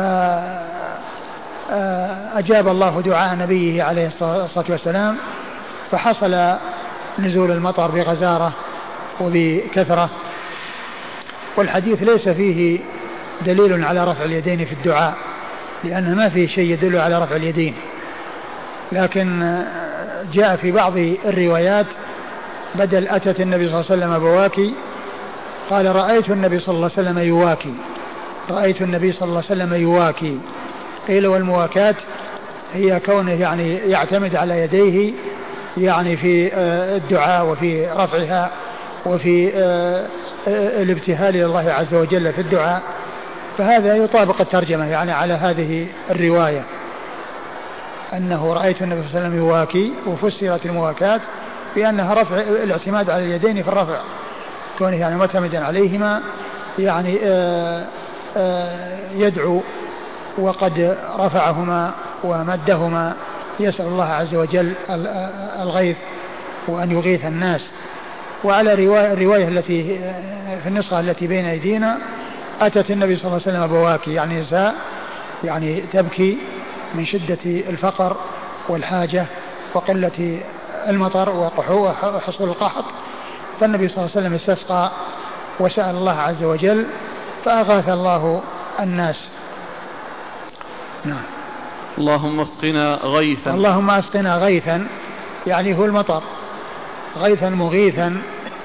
آه، 1.73 2.39
أجاب 2.39 2.67
الله 2.67 3.01
دعاء 3.01 3.36
نبيه 3.36 3.84
عليه 3.84 4.08
الصلاة 4.08 4.65
والسلام 4.69 5.17
فحصل 5.91 6.56
نزول 7.19 7.51
المطر 7.51 7.91
بغزارة 7.91 8.51
وبكثرة. 9.21 10.10
والحديث 11.58 12.04
ليس 12.04 12.30
فيه 12.30 12.80
دليل 13.41 13.86
على 13.86 14.04
رفع 14.04 14.23
اليدين 14.23 14.65
في 14.65 14.73
الدعاء 14.73 15.13
لأن 15.84 16.15
ما 16.15 16.30
فيه 16.30 16.47
شيء 16.47 16.73
يدل 16.73 16.97
على 16.97 17.23
رفع 17.23 17.36
اليدين. 17.36 17.73
لكن 18.91 19.62
جاء 20.33 20.56
في 20.56 20.71
بعض 20.71 20.98
الروايات 21.25 21.85
بدل 22.75 23.08
أتت 23.08 23.42
النبي 23.42 23.69
صلى 23.69 23.79
الله 23.79 23.92
عليه 23.92 24.02
وسلم 24.02 24.19
بواكي 24.19 24.73
قال 25.69 25.96
رأيت 25.96 26.29
النبي 26.29 26.60
صلى 26.60 26.75
الله 26.75 26.89
عليه 26.98 27.10
وسلم 27.10 27.19
يواكي. 27.19 27.73
رأيت 28.50 28.81
النبي 28.81 29.12
صلى 29.12 29.27
الله 29.29 29.44
عليه 29.50 29.63
وسلم 29.63 29.73
يواكي. 29.73 30.39
قيل 31.08 31.27
والمواكاة 31.27 31.96
هي 32.73 33.00
كونه 33.00 33.31
يعني 33.31 33.75
يعتمد 33.75 34.35
على 34.35 34.62
يديه 34.62 35.13
يعني 35.77 36.17
في 36.17 36.54
آه، 36.54 36.98
الدعاء 36.98 37.46
وفي 37.46 37.87
رفعها 37.87 38.52
وفي 39.06 39.52
آه، 39.56 40.08
آه، 40.48 40.81
الابتهال 40.81 41.35
إلى 41.35 41.46
الله 41.46 41.71
عز 41.71 41.94
وجل 41.94 42.33
في 42.33 42.42
الدعاء. 42.42 42.81
فهذا 43.58 43.96
يطابق 43.96 44.42
الترجمة 44.42 44.85
يعني 44.85 45.12
على 45.12 45.33
هذه 45.33 45.87
الرواية. 46.12 46.63
أنه 48.14 48.54
رأيت 48.54 48.82
النبي 48.82 49.02
صلى 49.02 49.10
الله 49.10 49.20
عليه 49.20 49.28
وسلم 49.28 49.46
يواكي 49.46 49.94
وفسرت 50.08 50.66
المواكاة 50.66 51.22
بأنها 51.76 52.14
رفع 52.14 52.36
الاعتماد 52.40 53.10
على 53.10 53.24
اليدين 53.24 53.64
في 53.64 53.70
الرفع 53.70 54.02
كونه 54.78 54.96
يعني 54.96 55.16
معتمدا 55.16 55.66
عليهما 55.66 56.22
يعني 56.80 57.20
آه، 57.24 57.88
آه، 58.38 58.98
يدعو 59.16 59.62
وقد 60.38 60.98
رفعهما 61.20 61.92
ومدهما. 62.24 63.14
يسأل 63.60 63.86
الله 63.86 64.06
عز 64.06 64.36
وجل 64.36 64.74
الغيث 65.62 65.98
وأن 66.68 66.92
يغيث 66.92 67.26
الناس. 67.26 67.62
وعلى 68.44 68.74
رواية 68.86 69.14
الرواية 69.14 69.48
التي 69.48 69.84
في 70.64 70.70
النسخة 70.70 71.00
التي 71.00 71.28
بين 71.28 71.46
أيدينا 71.46 71.98
أتت 72.62 72.92
النبي 72.92 73.16
صلى 73.16 73.26
الله 73.26 73.42
عليه 73.48 73.58
وسلم 73.58 73.68
بواكي 73.68 74.14
يعني 74.14 74.42
نساء 74.42 74.76
يعني 75.44 75.84
تبكي 75.94 76.38
من 76.96 77.06
شدة 77.06 77.39
الفقر 77.46 78.17
والحاجة 78.69 79.25
وقلة 79.73 80.42
المطر 80.87 81.29
وحصول 81.29 82.50
القحط 82.50 82.85
فالنبي 83.60 83.87
صلى 83.87 83.98
الله 83.98 84.12
عليه 84.15 84.27
وسلم 84.27 84.33
استسقى 84.33 84.92
وسأل 85.60 85.96
الله 85.96 86.19
عز 86.19 86.44
وجل 86.44 86.85
فأغاث 87.46 87.89
الله 87.89 88.42
الناس. 88.79 89.29
نعم. 91.06 91.23
اللهم 91.98 92.39
اسقنا 92.39 92.96
غيثا. 92.96 93.54
اللهم 93.54 93.89
اسقنا 93.89 94.37
غيثا 94.37 94.87
يعني 95.48 95.77
هو 95.77 95.85
المطر. 95.85 96.23
غيثا 97.17 97.50
مغيثا 97.50 98.21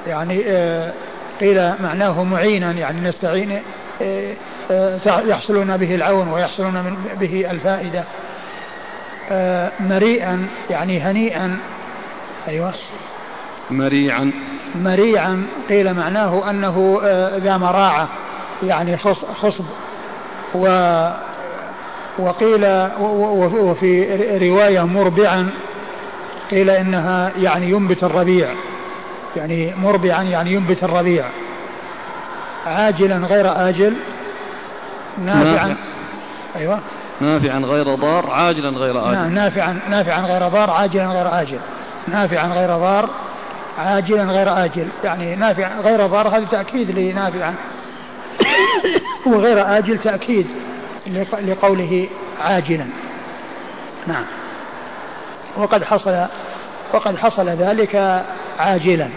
يعني 0.07 0.43
آه، 0.47 0.93
قيل 1.41 1.73
معناه 1.83 2.25
معينا 2.25 2.73
يعني 2.73 3.09
نستعين 3.09 3.63
آه، 4.03 4.35
يحصلون 5.07 5.77
به 5.77 5.95
العون 5.95 6.29
ويحصلون 6.29 6.97
به 7.21 7.47
الفائدة. 7.51 8.05
مريئا 9.81 10.47
يعني 10.71 11.01
هنيئا. 11.01 11.59
أيوة. 12.49 12.75
مريعا. 13.71 14.31
مريعا 14.75 15.47
قيل 15.69 15.95
معناه 15.95 16.51
أنه 16.51 17.01
ذا 17.37 17.57
مراعة 17.57 18.09
يعني 18.63 18.97
خصب. 19.43 19.65
و 20.55 20.67
وقيل 22.19 22.65
وفي 23.01 24.07
رواية 24.51 24.87
مربعا 24.87 25.51
قيل 26.51 26.71
إنها 26.71 27.33
يعني 27.39 27.71
ينبت 27.71 28.05
الربيع. 28.05 28.49
يعني 29.37 29.75
مربعا 29.83 30.23
يعني 30.23 30.53
ينبت 30.53 30.85
الربيع. 30.85 31.25
عاجلا 32.67 33.17
غير 33.17 33.69
آجل 33.69 33.95
نافعا. 35.19 35.69
نافع. 35.69 35.81
أيوة. 36.57 36.81
نافعا 37.21 37.59
غير 37.59 37.95
ضار 37.95 38.31
عاجلا 38.31 38.69
غير 38.69 39.09
آجل. 39.09 39.15
نعم 39.15 39.35
نافعا 39.35 39.79
نافعا 39.89 40.21
غير 40.21 40.49
ضار 40.49 40.71
عاجلا 40.71 41.07
غير 41.07 41.41
آجل. 41.41 41.59
نافعا 42.09 42.47
غير 42.47 42.69
ضار 42.69 43.11
عاجلا 43.79 44.25
غير 44.25 44.65
آجل. 44.65 44.89
يعني 45.05 45.37
نافع 45.37 45.81
غير 45.81 46.07
ضار 46.07 46.29
هذا 46.29 46.45
تأكيد 46.51 46.99
لنافعا. 46.99 47.55
وغير 49.27 49.79
آجل 49.79 49.99
تأكيد 49.99 50.47
لقوله 51.43 52.09
عاجلا. 52.45 52.87
نعم. 54.07 54.25
وقد 55.57 55.85
حصل 55.85 56.27
وقد 56.93 57.17
حصل 57.17 57.49
ذلك 57.49 58.25
عاجلا. 58.59 59.09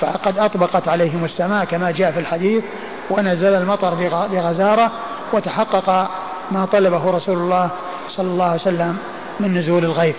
فقد 0.00 0.38
أطبقت 0.38 0.88
عليهم 0.88 1.24
السماء 1.24 1.64
كما 1.64 1.90
جاء 1.90 2.12
في 2.12 2.20
الحديث. 2.20 2.64
ونزل 3.10 3.54
المطر 3.54 3.94
بغزارة 4.32 4.92
وتحقق 5.32 6.10
ما 6.50 6.64
طلبه 6.72 7.10
رسول 7.10 7.38
الله 7.38 7.70
صلى 8.08 8.26
الله 8.26 8.44
عليه 8.44 8.60
وسلم 8.60 8.98
من 9.40 9.58
نزول 9.58 9.84
الغيث. 9.84 10.16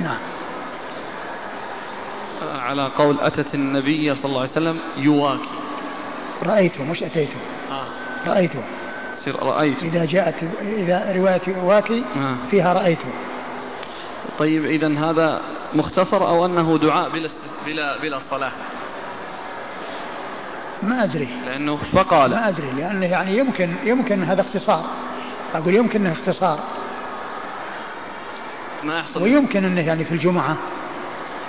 نعم. 0.00 0.18
على 2.58 2.90
قول 2.98 3.20
أتت 3.20 3.54
النبي 3.54 4.14
صلى 4.14 4.24
الله 4.24 4.40
عليه 4.40 4.50
وسلم 4.50 4.78
يواكي. 4.96 5.48
رأيته 6.46 6.84
مش 6.84 7.02
أتيته. 7.02 7.40
آه. 7.70 8.30
رأيته. 8.30 8.62
رأيت 9.34 9.82
إذا 9.82 10.04
جاءت 10.04 10.34
إذا 10.62 11.12
رواية 11.16 11.64
واكي 11.64 12.04
آه. 12.16 12.36
فيها 12.50 12.72
رأيت 12.72 12.98
طيب 14.38 14.64
إذا 14.64 14.98
هذا 14.98 15.40
مختصر 15.74 16.28
أو 16.28 16.46
أنه 16.46 16.78
دعاء 16.78 17.10
بلا 17.10 17.28
بلا 17.66 17.98
بلا 17.98 18.18
صلاة؟ 18.30 18.52
ما 20.82 21.04
أدري. 21.04 21.28
لأنه 21.46 21.76
فقال. 21.76 22.30
ما 22.30 22.48
أدري 22.48 22.70
لأنه 22.76 23.06
يعني 23.06 23.38
يمكن 23.38 23.74
يمكن 23.84 24.24
هذا 24.24 24.40
اختصار. 24.40 24.84
أقول 25.54 25.74
يمكن 25.74 26.06
أنه 26.06 26.12
اختصار. 26.12 26.58
ما 28.84 28.98
يحصل. 28.98 29.22
ويمكن 29.22 29.64
أنه 29.64 29.80
يعني 29.80 30.04
في 30.04 30.12
الجمعة. 30.12 30.56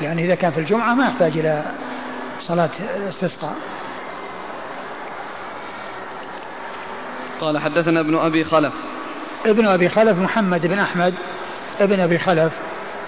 يعني 0.02 0.26
إذا 0.26 0.36
كان 0.36 0.52
في 0.52 0.60
الجمعة 0.60 0.94
ما 0.94 1.06
يحتاج 1.06 1.38
إلى 1.38 1.64
صلاة 2.42 2.70
استسقاء. 3.10 3.56
قال 7.42 7.60
حدثنا 7.60 8.00
ابن 8.00 8.16
أبي 8.16 8.44
خلف. 8.44 8.74
ابن 9.46 9.68
أبي 9.68 9.90
خلف 9.90 10.18
محمد 10.18 10.68
بن 10.68 10.80
أحمد 10.80 11.14
ابن 11.80 12.00
أبي 12.00 12.18
خلف 12.20 12.54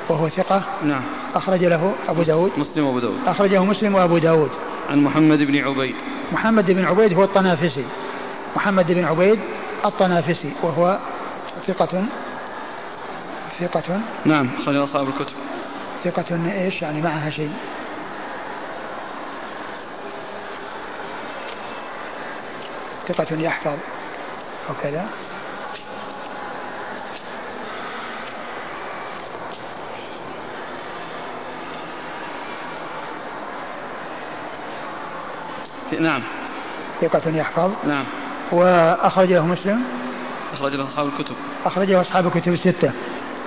وهو 0.09 0.29
ثقة. 0.29 0.61
نعم. 0.83 1.01
أخرج 1.35 1.65
له 1.65 1.93
أبو 2.09 2.23
داود. 2.23 2.51
مسلم 2.57 2.85
وأبو 2.85 2.99
داود. 2.99 3.19
أخرجه 3.27 3.63
مسلم 3.63 3.95
وأبو 3.95 4.17
داود. 4.17 4.49
عن 4.89 5.03
محمد 5.03 5.37
بن 5.37 5.57
عبيد. 5.57 5.95
محمد 6.31 6.71
بن 6.71 6.85
عبيد 6.85 7.13
هو 7.13 7.23
الطنافسي. 7.23 7.85
محمد 8.55 8.91
بن 8.91 9.03
عبيد 9.03 9.39
الطنافسي 9.85 10.51
وهو 10.61 10.97
ثقة 11.67 12.05
ثقة. 13.59 14.01
نعم 14.25 14.49
خرج 14.65 14.75
أصحاب 14.75 15.07
الكتب. 15.07 15.33
ثقة 16.03 16.51
إيش؟ 16.53 16.81
يعني 16.81 17.01
معها 17.01 17.29
شيء. 17.29 17.53
ثقة 23.07 23.39
يحفظ. 23.39 23.77
وكذا 24.69 25.05
نعم. 35.99 36.21
ثقة 37.01 37.37
يحفظ. 37.37 37.71
نعم. 37.87 38.05
وأخرج 38.51 39.33
له 39.33 39.45
مسلم. 39.45 39.83
أخرج 40.53 40.73
له 40.73 40.83
أصحاب 40.83 41.07
الكتب. 41.07 41.35
أخرج 41.65 41.91
له 41.91 42.01
أصحاب 42.01 42.27
الكتب 42.27 42.53
الستة. 42.53 42.91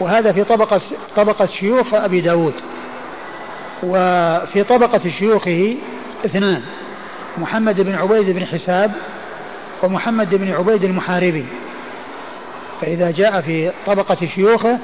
وهذا 0.01 0.32
في 0.32 0.45
طبقة 0.45 0.80
طبقة 1.16 1.47
شيوخ 1.47 1.95
أبي 1.95 2.20
داود. 2.20 2.55
وفي 3.82 4.64
طبقة 4.64 5.11
شيوخه 5.18 5.76
اثنان 6.24 6.62
محمد 7.38 7.80
بن 7.80 7.95
عبيد 7.95 8.30
بن 8.30 8.47
حساب 8.47 8.93
ومحمد 9.82 10.34
بن 10.34 10.53
عبيد 10.53 10.84
المحاربي. 10.84 11.47
فإذا 12.80 13.11
جاء 13.11 13.40
في 13.40 13.72
طبقة 13.86 14.26
شيوخه 14.26 14.78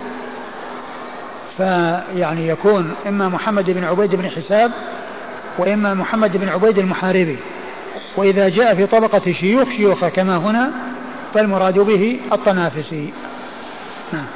فيعني 1.57 2.49
يكون 2.49 2.95
إما 3.07 3.29
محمد 3.29 3.71
بن 3.71 3.85
عبيد 3.85 4.15
بن 4.15 4.29
حساب 4.31 4.71
وإما 5.59 5.95
محمد 5.95 6.37
بن 6.37 6.49
عبيد 6.49 6.79
المحاربي. 6.79 7.39
وإذا 8.17 8.49
جاء 8.49 8.75
في 8.75 8.87
طبقة 8.87 9.33
شيوخ 9.33 9.69
شيوخه 9.69 10.09
كما 10.09 10.37
هنا 10.37 10.71
فالمراد 11.35 11.79
به 11.79 12.21
الطنافسي. 12.33 13.13
نعم. 14.13 14.27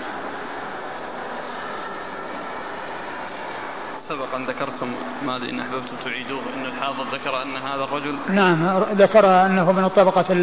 سبقا 4.08 4.38
ذكرتم 4.48 4.86
ما 5.26 5.36
ادري 5.36 5.50
إن 5.50 5.60
أحببتم 5.60 5.96
تعيدوه 6.04 6.40
إن 6.56 6.66
الحافظ 6.66 7.14
ذكر 7.14 7.42
أن 7.42 7.56
هذا 7.56 7.84
الرجل 7.84 8.16
نعم 8.30 8.82
ذكر 8.92 9.26
أنه 9.46 9.72
من 9.72 9.84
الطبقة 9.84 10.34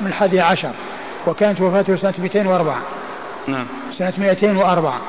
من 0.00 0.06
الحادي 0.06 0.40
عشر. 0.40 0.72
وكانت 1.26 1.60
وفاته 1.60 1.96
سنة 1.96 2.14
204 2.18 2.78
نعم. 3.48 3.66
سنة 3.98 4.12
204 4.18 5.00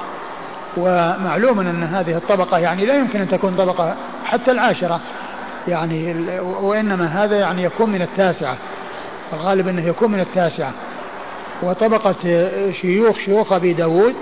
ومعلوم 0.78 1.60
أن 1.60 1.84
هذه 1.84 2.18
الطبقة 2.18 2.58
يعني 2.58 2.86
لا 2.86 2.96
يمكن 2.96 3.22
أن 3.22 3.30
تكون 3.30 3.56
طبقة 3.56 3.96
حتى 4.26 4.52
العاشرة. 4.52 5.00
يعني 5.68 6.16
وإنما 6.40 7.06
هذا 7.06 7.40
يعني 7.40 7.64
يكون 7.64 7.90
من 7.90 8.02
التاسعة. 8.02 8.58
الغالب 9.34 9.68
أنه 9.68 9.88
يكون 9.88 10.12
من 10.12 10.20
التاسعة. 10.20 10.72
وطبقة 11.64 12.16
شيوخ 12.82 13.18
شيوخ 13.18 13.54
أبي 13.54 13.74
داود 13.74 14.16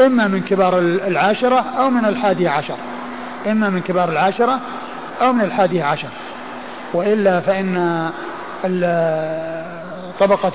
إما 0.00 0.28
من 0.28 0.40
كبار 0.40 0.78
العاشرة 0.78 1.64
أو 1.78 1.90
من 1.90 2.04
الحادي 2.04 2.48
عشر. 2.48 2.76
إما 3.46 3.70
من 3.70 3.80
كبار 3.80 4.08
العاشرة 4.08 4.60
أو 5.20 5.32
من 5.32 5.40
الحادي 5.40 5.82
عشر. 5.82 6.08
وإلا 6.94 7.40
فإن 7.40 8.10
طبقة 10.20 10.52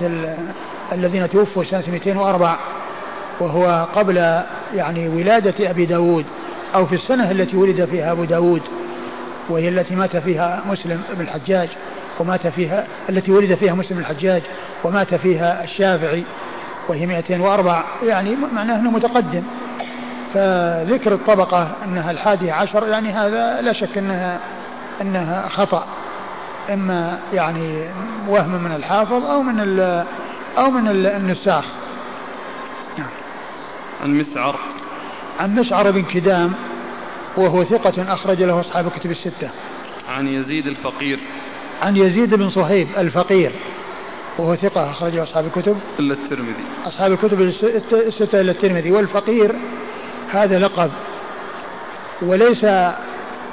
الذين 0.92 1.30
توفوا 1.30 1.64
سنة 1.64 1.84
204 1.92 2.60
وهو 3.42 3.88
قبل 3.96 4.42
يعني 4.76 5.10
ولادة 5.10 5.70
أبي 5.70 5.86
داود 5.86 6.26
أو 6.76 6.86
في 6.86 6.96
السنة 6.96 7.32
التي 7.32 7.58
ولد 7.58 7.86
فيها 7.86 8.12
أبو 8.12 8.24
داود 8.24 8.62
وهي 9.50 9.70
التي 9.70 9.96
مات 9.96 10.18
فيها 10.18 10.64
مسلم 10.70 11.02
بن 11.14 11.22
الحجاج 11.22 11.70
ومات 12.20 12.48
فيها 12.48 12.88
التي 13.10 13.32
ولد 13.32 13.56
فيها 13.56 13.74
مسلم 13.74 13.98
بن 13.98 14.04
الحجاج 14.04 14.42
ومات 14.84 15.16
فيها 15.16 15.64
الشافعي 15.64 16.24
وهي 16.88 17.06
204 17.06 17.86
يعني 18.04 18.36
معناه 18.54 18.80
أنه 18.80 18.92
متقدم. 18.92 19.44
فذكر 20.34 21.14
الطبقة 21.14 21.68
أنها 21.86 22.12
الحادية 22.12 22.54
عشر 22.54 22.88
يعني 22.88 23.10
هذا 23.10 23.62
لا 23.62 23.74
شك 23.74 23.98
أنها 23.98 24.39
أنها 25.02 25.48
خطأ. 25.48 25.86
إما 26.74 27.18
يعني 27.34 27.86
وهم 28.28 28.64
من 28.64 28.76
الحافظ 28.76 29.26
أو 29.26 29.42
من 29.42 29.80
أو 30.58 30.72
من 30.72 30.88
النساخ. 31.06 31.66
عن 34.02 34.18
مسعر 34.18 34.60
عن 35.39 35.56
مسعر 35.56 35.91
بن 35.91 36.04
كدام 36.04 36.54
وهو 37.38 37.64
ثقة 37.64 38.14
أخرج 38.14 38.43
له 38.43 38.60
أصحاب 38.60 38.88
الكتب 38.88 39.12
الستة. 39.12 39.49
عن 40.10 40.28
يزيد 40.28 40.68
الفقير. 40.68 41.20
عن 41.82 41.97
يزيد 41.97 42.36
بن 42.36 42.49
صهيب 42.49 42.88
الفقير 42.97 43.52
وهو 44.38 44.56
ثقة 44.56 44.91
أخرج 44.91 45.16
له 45.16 45.24
أصحاب 45.24 45.45
الكتب. 45.45 45.78
إلا 45.99 46.14
الترمذي. 46.14 46.64
أصحاب 46.86 47.12
الكتب 47.12 47.41
الستة 47.41 48.41
إلا 48.41 48.52
الترمذي. 48.52 48.91
والفقير 48.91 49.56
هذا 50.32 50.60
لقب. 50.60 50.91
وليس 52.22 52.66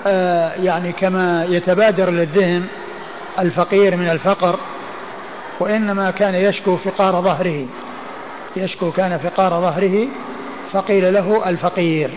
آه 0.07 0.55
يعني 0.55 0.92
كما 0.92 1.44
يتبادر 1.44 2.11
للذهن 2.11 2.66
الفقير 3.38 3.96
من 3.96 4.09
الفقر 4.09 4.59
وإنما 5.61 6.11
كان 6.11 6.34
يشكو 6.34 6.76
فقار 6.76 7.22
ظهره. 7.22 7.66
يشكو 8.57 8.90
كان 8.90 9.18
فقار 9.18 9.51
ظهره 9.51 10.09
فقيل 10.73 11.14
له 11.14 11.49
الفقير. 11.49 12.11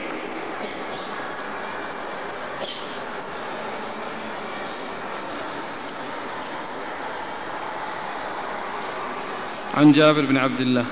عن 9.77 9.91
جابر 9.91 10.25
بن 10.25 10.37
عبد 10.37 10.61
الله. 10.61 10.85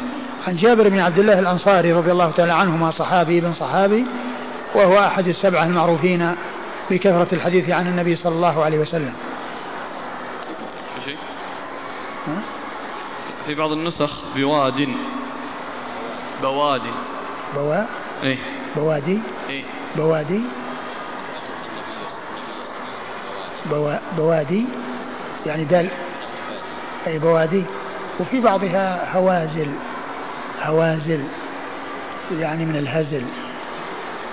عن 0.48 0.56
جابر 0.56 0.90
بن 0.90 1.00
عبد 1.00 1.20
الله 1.20 1.40
الأنصاري 1.40 1.94
رضي 1.94 2.12
الله 2.12 2.32
تعالى 2.32 2.54
عنهما 2.54 2.92
صحابي 2.92 3.42
بن 3.42 3.54
صحابي 3.54 4.06
وهو 4.76 5.00
أحد 5.00 5.28
السبعة 5.28 5.64
المعروفين 5.64 6.36
بكثرة 6.92 7.28
الحديث 7.34 7.70
عن 7.70 7.88
النبي 7.88 8.16
صلى 8.16 8.36
الله 8.36 8.64
عليه 8.64 8.80
وسلم؟ 8.80 9.14
في 13.46 13.56
بعض 13.56 13.72
النسخ 13.72 14.24
بواد 14.36 14.88
بواد. 16.42 16.82
بوا 17.56 17.84
إيه. 18.24 18.38
بوادي 18.76 19.20
إيه. 19.50 19.64
بوادي 19.98 20.42
بوا 23.72 23.94
بوادي. 24.18 24.66
يعني 25.46 25.64
دال 25.64 25.88
أي 27.08 27.20
بوادي. 27.20 27.64
وفي 28.20 28.42
بعضها 28.42 29.18
هوازل. 29.18 29.68
هوازل. 30.64 31.24
يعني 32.40 32.66
من 32.66 32.76
الهزل. 32.76 33.24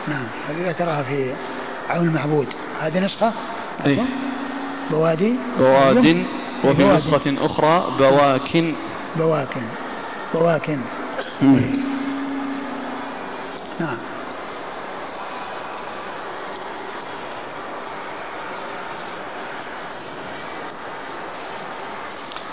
نعم. 0.09 0.27
هذه 0.49 0.73
تراها 0.73 1.03
في 1.03 1.33
عون 1.91 2.07
المعبود. 2.07 2.47
هذه 2.83 3.05
نسخة؟ 3.05 3.33
إيه؟ 3.87 3.99
بوادي. 4.91 5.35
بواد 5.59 6.27
وفي. 6.65 6.85
نسخة 6.85 7.47
أخرى 7.47 7.97
بواكن. 7.99 8.75
بواكن. 9.17 9.63
بواكن. 10.35 10.79
مم. 11.43 11.96
نعم. 13.81 13.97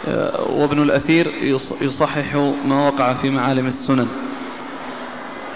آه، 0.08 0.52
وابن 0.52 0.82
الأثير 0.82 1.28
يص- 1.28 1.82
يصحح 1.82 2.36
ما 2.66 2.88
وقع 2.88 3.14
في 3.14 3.30
معالم 3.30 3.68
السنن. 3.68 4.08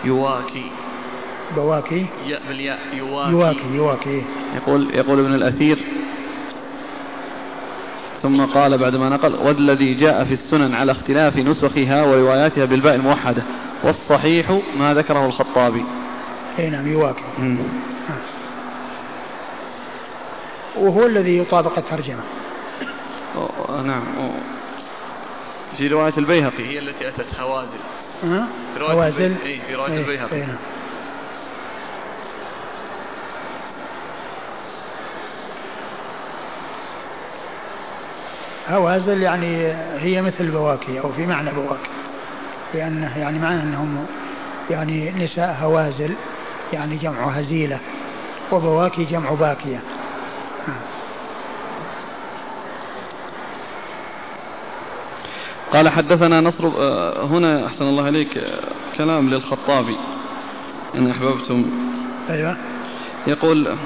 يواكي. 0.04 0.72
بواكي. 1.56 2.06
ياء 2.28 2.42
بالياء 2.48 2.80
يواكي, 2.94 3.32
يواكي 3.32 3.76
يواكي. 3.76 4.24
يقول 4.56 4.96
يقول 4.96 5.20
ابن 5.20 5.34
الأثير 5.34 5.80
ثم 8.22 8.46
قال 8.46 8.78
بعدما 8.78 9.10
نقل 9.10 9.36
والذي 9.36 9.94
جاء 9.94 10.24
في 10.24 10.34
السنن 10.34 10.74
على 10.76 10.92
اختلاف 10.92 11.38
نسخها 11.38 12.04
ورواياتها 12.04 12.66
بالباء 12.66 12.96
الموحدة. 12.96 13.44
والصحيح 13.84 14.60
ما 14.78 14.94
ذكره 14.94 15.26
الخطابي. 15.26 15.86
أي 16.60 16.70
نعم 16.70 16.88
يواكي 16.88 17.24
مم. 17.40 17.58
وهو 20.76 21.06
الذي 21.06 21.38
يطابق 21.38 21.78
الترجمة. 21.78 22.24
نعم 23.84 24.04
في 25.78 25.88
رواية 25.88 26.14
البيهقي. 26.18 26.66
هي 26.66 26.80
التي 26.80 27.08
أتت 27.08 27.40
هوازل 27.40 27.68
ها؟ 28.24 28.48
في 28.74 28.80
رواية 28.80 28.94
هوازل 28.96 29.24
البي- 29.26 29.44
إيه، 29.46 29.60
في 29.68 29.76
رواية 29.76 29.92
إيه، 29.94 30.00
البيهقي. 30.00 30.40
نعم. 30.40 30.56
هوازل 38.70 39.22
يعني 39.22 39.68
هي 39.98 40.22
مثل 40.22 40.52
بواكي 40.52 41.00
أو 41.00 41.12
في 41.12 41.26
معنى 41.26 41.52
بواكي. 41.52 41.90
لأنه 42.74 43.18
يعني 43.18 43.40
معنى 43.40 43.62
أنهم 43.62 44.06
يعني 44.70 45.12
نساء 45.12 45.58
هوازل 45.62 46.14
يعني 46.74 46.98
جمع 46.98 47.30
هزيلة 47.30 47.80
وبواكي 48.52 49.04
جمع 49.04 49.34
باكية. 49.34 49.80
قال 55.74 55.90
حدثنا 55.90 56.42
نصر 56.42 56.68
آه، 56.68 57.26
هنا 57.26 57.66
أحسن 57.66 57.86
الله 57.86 58.10
إليك 58.10 58.38
آه، 58.38 58.60
كلام 58.98 59.30
للخطابي. 59.30 59.98
إن 60.96 61.12
أحببتم. 61.12 61.66
أيوة. 62.30 62.58
يقول 63.28 63.78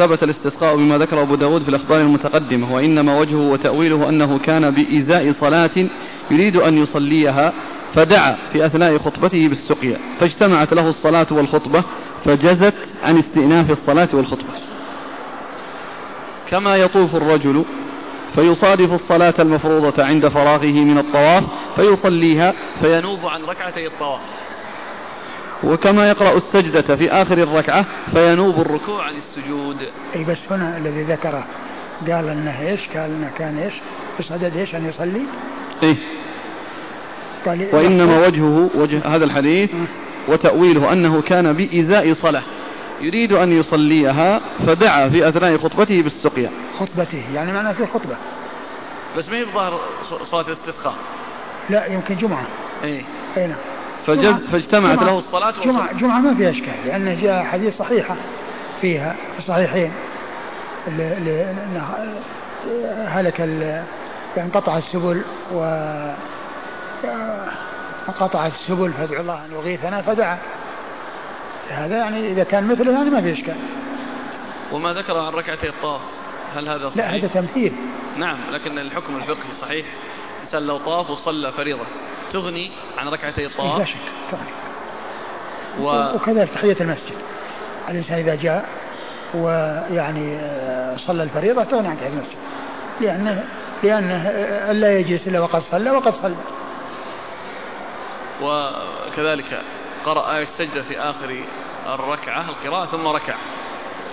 ثبت 0.00 0.22
الاستسقاء 0.22 0.76
بما 0.76 0.98
ذكر 0.98 1.22
أبو 1.22 1.34
داود 1.34 1.62
في 1.62 1.68
الأخبار 1.68 2.00
المتقدمة 2.00 2.74
وإنما 2.74 3.18
وجهه 3.18 3.50
وتأويله 3.50 4.08
أنه 4.08 4.38
كان 4.38 4.70
بإزاء 4.70 5.32
صلاة 5.32 5.70
يريد 6.30 6.56
أن 6.56 6.78
يصليها 6.78 7.52
فدعا 7.94 8.36
في 8.52 8.66
أثناء 8.66 8.98
خطبته 8.98 9.48
بالسقيا 9.48 9.98
فاجتمعت 10.20 10.74
له 10.74 10.88
الصلاة 10.88 11.26
والخطبة 11.30 11.84
فجزت 12.24 12.74
عن 13.02 13.18
استئناف 13.18 13.70
الصلاة 13.70 14.08
والخطبة. 14.12 14.52
كما 16.50 16.76
يطوف 16.76 17.16
الرجل 17.16 17.64
فيصادف 18.34 18.92
الصلاة 18.92 19.34
المفروضة 19.38 20.04
عند 20.04 20.28
فراغه 20.28 20.72
من 20.72 20.98
الطواف 20.98 21.44
فيصليها 21.76 22.54
فينوب 22.80 23.26
عن 23.26 23.42
ركعتي 23.42 23.86
الطواف. 23.86 24.20
وكما 25.64 26.08
يقرأ 26.08 26.36
السجدة 26.36 26.96
في 26.96 27.12
آخر 27.12 27.38
الركعة 27.38 27.86
فينوب 28.12 28.60
الركوع 28.60 29.04
عن 29.04 29.14
السجود 29.14 29.76
أي 30.16 30.24
بس 30.24 30.38
هنا 30.50 30.76
الذي 30.76 31.02
ذكره 31.02 31.44
قال 32.08 32.28
إنه 32.28 32.60
إيش؟ 32.60 32.80
قال 32.88 33.10
إنه 33.10 33.30
كان 33.38 33.58
إيش؟ 33.58 33.74
بصدد 34.20 34.56
إيش 34.56 34.74
أن 34.74 34.88
يصلي؟ 34.88 35.22
إيه. 35.82 35.96
قال 37.46 37.68
وإنما 37.72 38.26
وجهه 38.26 38.70
وجه 38.74 39.00
هذا 39.04 39.24
الحديث 39.24 39.70
وتأويله 40.28 40.92
أنه 40.92 41.22
كان 41.22 41.52
بإزاء 41.52 42.14
صلاة. 42.14 42.42
يريد 43.00 43.32
أن 43.32 43.52
يصليها 43.52 44.40
فدعا 44.66 45.08
في 45.08 45.28
أثناء 45.28 45.56
خطبته 45.56 46.02
بالسقيا. 46.02 46.50
خطبته 46.78 47.22
يعني 47.34 47.52
معناه 47.52 47.72
في 47.72 47.86
خطبة. 47.86 48.16
بس 49.16 49.28
ما 49.28 49.36
هي 49.36 49.44
بظاهر 49.44 49.80
صلاة 50.30 50.44
الاستسقاء؟ 50.48 50.94
لا 51.70 51.86
يمكن 51.86 52.16
جمعة. 52.16 52.46
إيه. 52.84 53.02
أي 53.36 53.46
نعم. 53.46 53.56
فاجتمعت 54.06 54.98
جمعة- 54.98 55.02
له. 55.02 55.18
الصلاة 55.18 55.54
جمعة. 55.64 55.92
جمعة 55.92 56.18
ما 56.20 56.34
فيها 56.34 56.50
إشكال 56.50 56.74
لأنه 56.86 57.22
جاء 57.22 57.42
حديث 57.44 57.76
صحيحة 57.78 58.16
فيها 58.80 59.16
في 59.32 59.38
الصحيحين. 59.38 59.92
ل- 60.88 60.90
ل- 60.90 61.24
لأنه 61.24 61.94
هلك 63.08 63.40
ال- 63.40 63.82
انقطع 64.38 64.78
السبل 64.78 65.22
و 65.52 65.62
انقطعت 68.08 68.52
السبل 68.52 68.92
فادعوا 68.92 69.20
الله 69.22 69.34
أن 69.44 69.52
يغيثنا 69.52 70.02
فدعا. 70.02 70.38
هذا 71.70 71.96
يعني 71.98 72.32
إذا 72.32 72.44
كان 72.44 72.66
مثله 72.68 72.92
يعني 72.92 73.10
ما 73.10 73.20
في 73.20 73.32
إشكال. 73.32 73.56
وما 74.72 74.92
ذكر 74.92 75.18
عن 75.18 75.32
ركعتي 75.32 75.68
الطواف 75.68 76.00
هل 76.56 76.68
هذا 76.68 76.78
لا 76.84 76.90
صحيح؟ 76.90 77.10
هذا 77.10 77.26
تمثيل 77.28 77.72
نعم 78.16 78.36
لكن 78.52 78.78
الحكم 78.78 79.16
الفقهي 79.16 79.52
صحيح. 79.62 79.86
الإنسان 80.38 80.62
لو 80.66 80.78
طاف 80.78 81.10
وصلى 81.10 81.52
فريضة. 81.52 81.84
تغني 82.32 82.70
عن 82.98 83.08
ركعتي 83.08 83.40
لا 83.40 83.48
الطواف 83.48 83.88
شك 83.88 83.96
طبعا. 84.32 84.44
و... 85.80 86.14
وكذلك 86.16 86.50
تحية 86.54 86.76
المسجد. 86.80 87.16
الإنسان 87.88 88.18
إذا 88.18 88.34
جاء 88.34 88.68
ويعني 89.34 90.36
آه، 90.36 90.96
صلى 90.96 91.22
الفريضة 91.22 91.64
تغني 91.64 91.88
عن 91.88 91.96
تحية 91.96 92.08
المسجد. 92.08 92.38
لأنه 93.00 93.44
لأنه 93.82 94.28
آه، 94.28 94.72
لا 94.72 94.98
يجلس 94.98 95.28
إلا 95.28 95.40
وقد 95.40 95.62
صلى 95.70 95.90
وقد 95.90 96.14
صلى. 96.22 96.34
وكذلك 98.42 99.62
قرأ 100.04 100.36
آية 100.36 100.42
السجدة 100.42 100.82
في 100.82 100.98
آخر 100.98 101.36
الركعة 101.86 102.48
القراءة 102.48 102.86
ثم 102.86 103.06
ركع. 103.06 103.34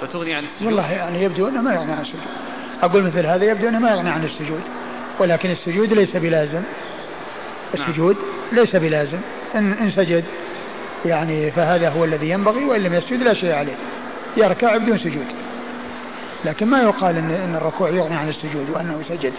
فتغني 0.01 0.35
عن 0.35 0.43
السجود. 0.43 0.67
والله 0.67 0.91
يعني 0.91 1.23
يبدو 1.23 1.47
أنه 1.47 1.61
ما 1.61 1.73
يغني 1.73 1.91
عن 1.91 2.01
السجود. 2.01 2.21
أقول 2.81 3.03
مثل 3.03 3.25
هذا 3.25 3.45
يبدو 3.45 3.67
أنه 3.67 3.79
ما 3.79 3.91
يغني 3.91 4.09
عن 4.09 4.23
السجود. 4.25 4.61
ولكن 5.19 5.51
السجود 5.51 5.93
ليس 5.93 6.15
بلازم. 6.15 6.63
السجود 7.73 8.17
ليس 8.51 8.75
بلازم. 8.75 9.19
إن, 9.55 9.73
إن 9.73 9.91
سجد 9.91 10.23
يعني 11.05 11.51
فهذا 11.51 11.89
هو 11.89 12.05
الذي 12.05 12.29
ينبغي 12.29 12.65
وإن 12.65 12.83
لم 12.83 12.93
يسجد 12.93 13.21
لا 13.21 13.33
شيء 13.33 13.51
عليه. 13.51 13.75
يركع 14.37 14.77
بدون 14.77 14.97
سجود. 14.97 15.25
لكن 16.45 16.67
ما 16.67 16.81
يقال 16.81 17.17
إن, 17.17 17.31
إن 17.31 17.55
الركوع 17.55 17.89
يغني 17.89 18.15
عن 18.15 18.29
السجود 18.29 18.69
وأنه 18.73 19.01
سجد. 19.09 19.33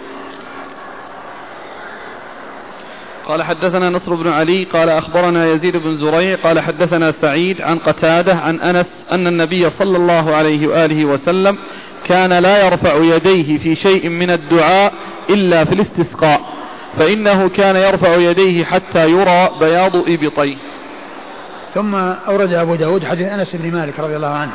قال 3.29 3.43
حدثنا 3.43 3.89
نصر 3.89 4.15
بن 4.15 4.27
علي 4.27 4.63
قال 4.63 4.89
أخبرنا 4.89 5.51
يزيد 5.51 5.77
بن 5.77 5.97
زريع 5.97 6.35
قال 6.35 6.59
حدثنا 6.59 7.13
سعيد 7.21 7.61
عن 7.61 7.77
قتادة 7.77 8.35
عن 8.35 8.59
أنس 8.59 8.85
أن 9.11 9.27
النبي 9.27 9.69
صلى 9.69 9.97
الله 9.97 10.35
عليه 10.35 10.67
وآله 10.67 11.05
وسلم 11.05 11.57
كان 12.05 12.33
لا 12.33 12.65
يرفع 12.65 12.97
يديه 12.97 13.57
في 13.57 13.75
شيء 13.75 14.09
من 14.09 14.29
الدعاء 14.29 14.93
إلا 15.29 15.65
في 15.65 15.73
الاستسقاء. 15.73 16.58
فإنه 16.97 17.49
كان 17.49 17.75
يرفع 17.75 18.15
يديه 18.15 18.65
حتى 18.65 19.09
يرى 19.09 19.49
بياض 19.59 19.95
إبطيه. 19.95 20.57
ثم 21.73 21.95
أورد 21.95 22.53
أبو 22.53 22.75
داود 22.75 23.05
حديث 23.05 23.27
أنس 23.27 23.55
بن 23.55 23.71
مالك 23.71 23.99
رضي 23.99 24.15
الله 24.15 24.27
عنه 24.27 24.51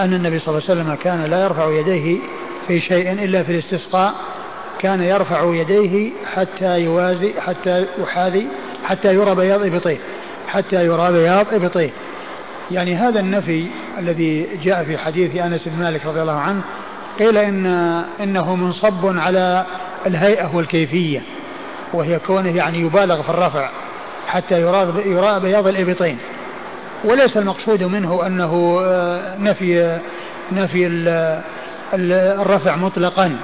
أن 0.00 0.14
النبي 0.14 0.38
صلى 0.38 0.48
الله 0.48 0.70
عليه 0.70 0.80
وسلم 0.80 0.94
كان 0.94 1.24
لا 1.24 1.44
يرفع 1.44 1.70
يديه 1.70 2.18
في 2.68 2.80
شيء 2.80 3.12
إلا 3.12 3.42
في 3.42 3.52
الاستسقاء. 3.52 4.14
كان 4.78 5.02
يرفع 5.02 5.54
يديه 5.54 6.10
حتى 6.34 6.80
يوازي 6.80 7.32
حتى 7.40 7.86
يحاذي 8.02 8.46
حتى 8.84 9.14
يرى 9.14 9.34
بياض 9.34 9.62
إبطيه 9.62 9.98
حتى 10.48 10.84
يرى 10.84 11.12
بياض 11.12 11.46
إبطيه. 11.54 11.90
يعني 12.70 12.94
هذا 12.94 13.20
النفي 13.20 13.66
الذي 13.98 14.46
جاء 14.62 14.84
في 14.84 14.98
حديث 14.98 15.36
أنس 15.36 15.68
بن 15.68 15.82
مالك 15.84 16.06
رضي 16.06 16.22
الله 16.22 16.32
عنه 16.32 16.60
قيل 17.18 17.36
إن 17.36 17.66
إنه 18.20 18.54
منصب 18.54 19.18
على 19.18 19.66
الهيئة 20.06 20.56
والكيفية. 20.56 21.20
وهي 21.92 22.18
كونه 22.18 22.56
يعني 22.56 22.78
يبالغ 22.78 23.22
في 23.22 23.28
الرفع 23.30 23.70
حتى 24.26 24.60
يرى 24.60 25.02
يرى 25.06 25.40
بياض 25.40 25.66
الإبطين. 25.66 26.18
وليس 27.04 27.36
المقصود 27.36 27.82
منه 27.82 28.26
أنه 28.26 28.80
آه، 28.84 29.36
نفي 29.38 29.98
نفي 30.52 30.86
الرفع 31.94 32.76
مطلقا. 32.76 33.36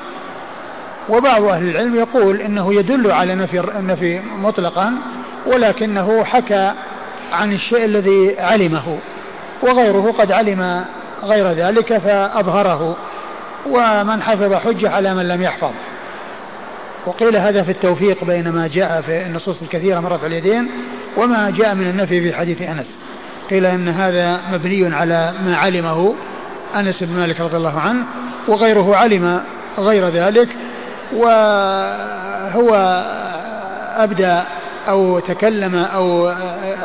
وبعض 1.08 1.44
أهل 1.44 1.68
العلم 1.70 1.96
يقول 1.96 2.40
إنه 2.40 2.74
يدل 2.74 3.10
على 3.12 3.34
نفي 3.34 3.60
النفي 3.60 4.20
مطلقا 4.38 4.92
ولكنه 5.46 6.24
حكى 6.24 6.72
عن 7.32 7.52
الشيء 7.52 7.84
الذي 7.84 8.40
علمه 8.40 8.98
وغيره 9.62 10.14
قد 10.18 10.32
علم 10.32 10.84
غير 11.22 11.52
ذلك 11.52 11.98
فأظهره. 11.98 12.96
ومن 13.66 14.22
حفظ 14.22 14.54
حجة 14.54 14.90
على 14.90 15.14
من 15.14 15.28
لم 15.28 15.42
يحفظ. 15.42 15.70
وقيل 17.06 17.36
هذا 17.36 17.62
في 17.62 17.70
التوفيق 17.70 18.24
بين 18.24 18.48
ما 18.48 18.66
جاء 18.66 19.00
في 19.00 19.26
النصوص 19.26 19.62
الكثيرة 19.62 20.00
من 20.00 20.06
رفع 20.06 20.26
اليدين 20.26 20.68
وما 21.16 21.50
جاء 21.50 21.74
من 21.74 21.90
النفي 21.90 22.20
في 22.20 22.36
حديث 22.36 22.62
أنس. 22.62 22.98
قيل 23.50 23.66
أن 23.66 23.88
هذا 23.88 24.40
مبني 24.52 24.94
على 24.94 25.32
ما 25.44 25.56
علمه 25.56 26.14
أنس 26.76 27.02
بن 27.02 27.16
مالك 27.16 27.40
رضي 27.40 27.56
الله 27.56 27.80
عنه 27.80 28.04
وغيره 28.48 28.96
علم 28.96 29.40
غير 29.78 30.04
ذلك 30.04 30.48
وهو 31.12 32.74
أبدى 33.96 34.40
أو 34.88 35.18
تكلم 35.18 35.74
أو 35.74 36.32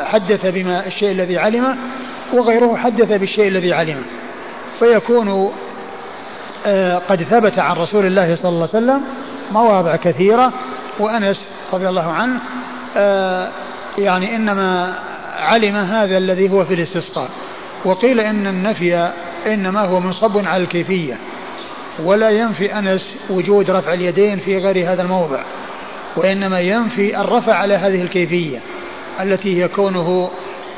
حدث 0.04 0.46
بما 0.46 0.86
الشيء 0.86 1.10
الذي 1.10 1.38
علمه 1.38 1.76
وغيره 2.32 2.76
حدث 2.76 3.12
بالشيء 3.12 3.48
الذي 3.48 3.74
علمه. 3.74 4.02
فيكون 4.78 5.52
آه، 6.66 6.98
قد 6.98 7.22
ثبت 7.22 7.58
عن 7.58 7.76
رسول 7.76 8.06
الله 8.06 8.36
صلى 8.36 8.48
الله 8.48 8.68
عليه 8.74 8.84
وسلم 8.84 9.02
مواضع 9.52 9.96
كثيرة. 9.96 10.52
وأنس 10.98 11.40
رضي 11.72 11.88
الله 11.88 12.12
عنه 12.12 12.40
آه، 12.96 13.48
يعني 13.98 14.36
إنما 14.36 14.98
علم 15.40 15.76
هذا 15.76 16.18
الذي 16.18 16.50
هو 16.50 16.64
في 16.64 16.74
الاستسقاء. 16.74 17.28
وقيل 17.84 18.20
إن 18.20 18.46
النفي 18.46 19.12
إنما 19.46 19.80
هو 19.80 20.00
منصب 20.00 20.46
على 20.46 20.62
الكيفية 20.62 21.18
ولا 22.02 22.30
ينفي 22.30 22.78
أنس 22.78 23.16
وجود 23.30 23.70
رفع 23.70 23.92
اليدين 23.92 24.38
في 24.38 24.58
غير 24.58 24.92
هذا 24.92 25.02
الموضع 25.02 25.42
وإنما 26.16 26.60
ينفي 26.60 27.20
الرفع 27.20 27.54
على 27.54 27.74
هذه 27.74 28.02
الكيفية 28.02 28.58
التي 29.20 29.62
هي 29.62 29.68
كونه 29.68 30.30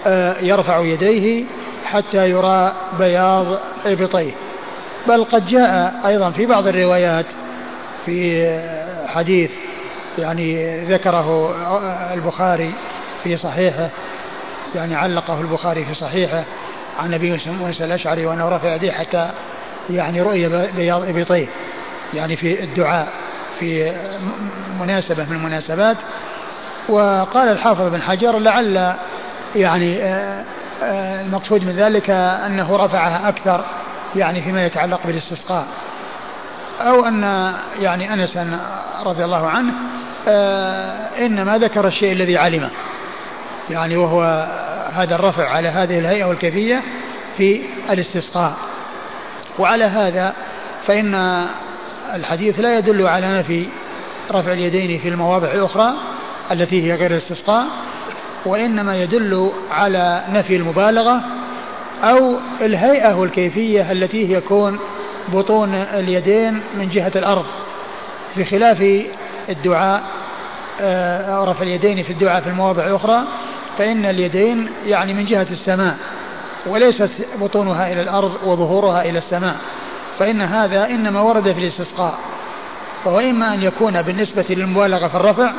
آه، 0.06 0.40
يرفع 0.40 0.78
يديه 0.78 1.44
حتى 1.84 2.30
يرى 2.30 2.72
بياض 2.98 3.46
إبطيه. 3.86 4.32
بل 5.08 5.24
قد 5.24 5.46
جاء 5.46 6.00
أيضا 6.06 6.30
في 6.30 6.46
بعض 6.46 6.66
الروايات 6.66 7.26
في 8.06 8.60
حديث 9.08 9.50
يعني 10.18 10.80
ذكره 10.84 11.54
البخاري 12.14 12.74
في 13.24 13.36
صحيحه 13.36 13.88
يعني 14.74 14.94
علقه 14.94 15.40
البخاري 15.40 15.84
في 15.84 15.94
صحيحه 15.94 16.44
عن 16.98 17.14
ابي 17.14 17.38
موسى 17.46 17.84
الأشعري 17.84 18.26
وأنه 18.26 18.48
رفع 18.48 18.74
يديه 18.74 18.92
حتى 18.92 19.30
يعني 19.90 20.22
رؤي 20.22 20.48
بياض 20.76 21.08
ابطيه 21.08 21.46
يعني 22.14 22.36
في 22.36 22.64
الدعاء 22.64 23.08
في 23.60 23.92
مناسبة 24.80 25.24
من 25.24 25.36
المناسبات. 25.36 25.96
وقال 26.88 27.48
الحافظ 27.48 27.88
بن 27.88 28.02
حجر 28.02 28.38
لعل 28.38 28.94
يعني 29.56 30.02
آه، 30.02 30.44
آه، 30.82 31.22
المقصود 31.22 31.64
من 31.64 31.72
ذلك 31.72 32.10
أنه 32.10 32.76
رفعها 32.76 33.28
أكثر 33.28 33.64
يعني 34.16 34.42
فيما 34.42 34.66
يتعلق 34.66 35.00
بالاستسقاء. 35.04 35.66
أو 36.80 37.04
أن 37.04 37.52
يعني 37.78 38.14
أنس 38.14 38.38
رضي 39.04 39.24
الله 39.24 39.46
عنه 39.46 39.72
آه، 40.28 41.26
إنما 41.26 41.58
ذكر 41.58 41.86
الشيء 41.86 42.12
الذي 42.12 42.38
علمه. 42.38 42.70
يعني 43.70 43.96
وهو 43.96 44.48
هذا 44.94 45.14
الرفع 45.14 45.48
على 45.48 45.68
هذه 45.68 45.98
الهيئة 45.98 46.24
والكيفية 46.24 46.82
في 47.36 47.60
الاستسقاء. 47.90 48.56
وعلى 49.58 49.84
هذا 49.84 50.34
فإن 50.86 51.44
الحديث 52.14 52.60
لا 52.60 52.78
يدل 52.78 53.06
على 53.06 53.38
نفي 53.38 53.66
رفع 54.30 54.52
اليدين 54.52 54.98
في 54.98 55.08
المواضع 55.08 55.52
الأخرى 55.52 55.94
التي 56.52 56.82
هي 56.82 56.94
غير 56.94 57.10
الاستسقاء 57.10 57.66
وإنما 58.46 59.02
يدل 59.02 59.52
على 59.70 60.24
نفي 60.32 60.56
المبالغة 60.56 61.20
أو 62.02 62.36
الهيئة 62.60 63.14
والكيفية 63.14 63.92
التي 63.92 64.36
هي 64.36 64.40
كون 64.40 64.78
بطون 65.28 65.74
اليدين 65.74 66.60
من 66.78 66.88
جهة 66.88 67.12
الأرض 67.16 67.44
بخلاف 68.36 69.04
الدعاء 69.48 70.02
آه، 70.80 71.44
رفع 71.44 71.62
اليدين 71.62 72.02
في 72.02 72.12
الدعاء 72.12 72.40
في 72.40 72.48
المواضع 72.48 72.86
الأخرى 72.86 73.22
فإن 73.78 74.04
اليدين 74.04 74.68
يعني 74.86 75.14
من 75.14 75.24
جهة 75.24 75.46
السماء 75.50 75.96
وليست 76.66 77.10
بطونها 77.40 77.92
إلى 77.92 78.02
الأرض 78.02 78.32
وظهورها 78.44 79.04
إلى 79.04 79.18
السماء 79.18 79.56
فإن 80.18 80.40
هذا 80.40 80.86
إنما 80.86 81.20
ورد 81.20 81.52
في 81.52 81.60
الاستسقاء 81.60 82.14
وهو 83.04 83.20
إما 83.20 83.54
أن 83.54 83.62
يكون 83.62 84.02
بالنسبة 84.02 84.44
للمبالغة 84.50 85.08
في 85.08 85.14
الرفع 85.14 85.52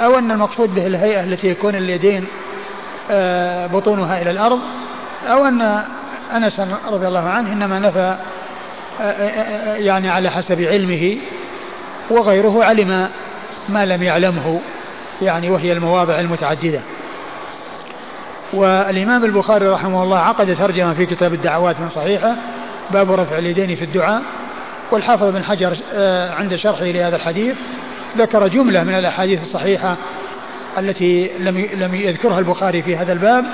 أو 0.00 0.18
أن 0.18 0.30
المقصود 0.30 0.74
به 0.74 0.86
الهيئة 0.86 1.22
التي 1.22 1.48
يكون 1.48 1.74
اليدين 1.74 2.26
آه، 3.10 3.66
بطونها 3.66 4.22
إلى 4.22 4.30
الأرض 4.30 4.60
أو 5.26 5.44
أن 5.44 5.84
أنس 6.36 6.60
رضي 6.88 7.08
الله 7.08 7.28
عنه 7.28 7.52
إنما 7.52 7.78
نفى 7.78 8.16
يعني 9.76 10.08
على 10.08 10.30
حسب 10.30 10.60
علمه 10.60 11.16
وغيره 12.10 12.64
علم 12.64 13.08
ما 13.68 13.86
لم 13.86 14.02
يعلمه 14.02 14.60
يعني 15.22 15.50
وهي 15.50 15.72
المواضع 15.72 16.18
المتعددة. 16.18 16.80
والإمام 18.52 19.24
البخاري 19.24 19.68
رحمه 19.68 20.02
الله 20.02 20.18
عقد 20.18 20.56
ترجمة 20.56 20.94
في 20.94 21.06
كتاب 21.06 21.34
الدعوات 21.34 21.80
من 21.80 21.88
صحيحة 21.94 22.34
باب 22.90 23.12
رفع 23.12 23.38
اليدين 23.38 23.76
في 23.76 23.84
الدعاء 23.84 24.22
والحافظ 24.90 25.24
بن 25.24 25.44
حجر 25.44 25.76
آه، 25.94 26.34
عند 26.34 26.54
شرحه 26.54 26.84
لهذا 26.84 27.16
الحديث 27.16 27.56
ذكر 28.18 28.48
جملة 28.48 28.84
من 28.84 28.94
الأحاديث 28.94 29.42
الصحيحة 29.42 29.96
التي 30.78 31.30
لم 31.38 31.68
لم 31.74 31.94
يذكرها 31.94 32.38
البخاري 32.38 32.82
في 32.82 32.96
هذا 32.96 33.12
الباب 33.12 33.44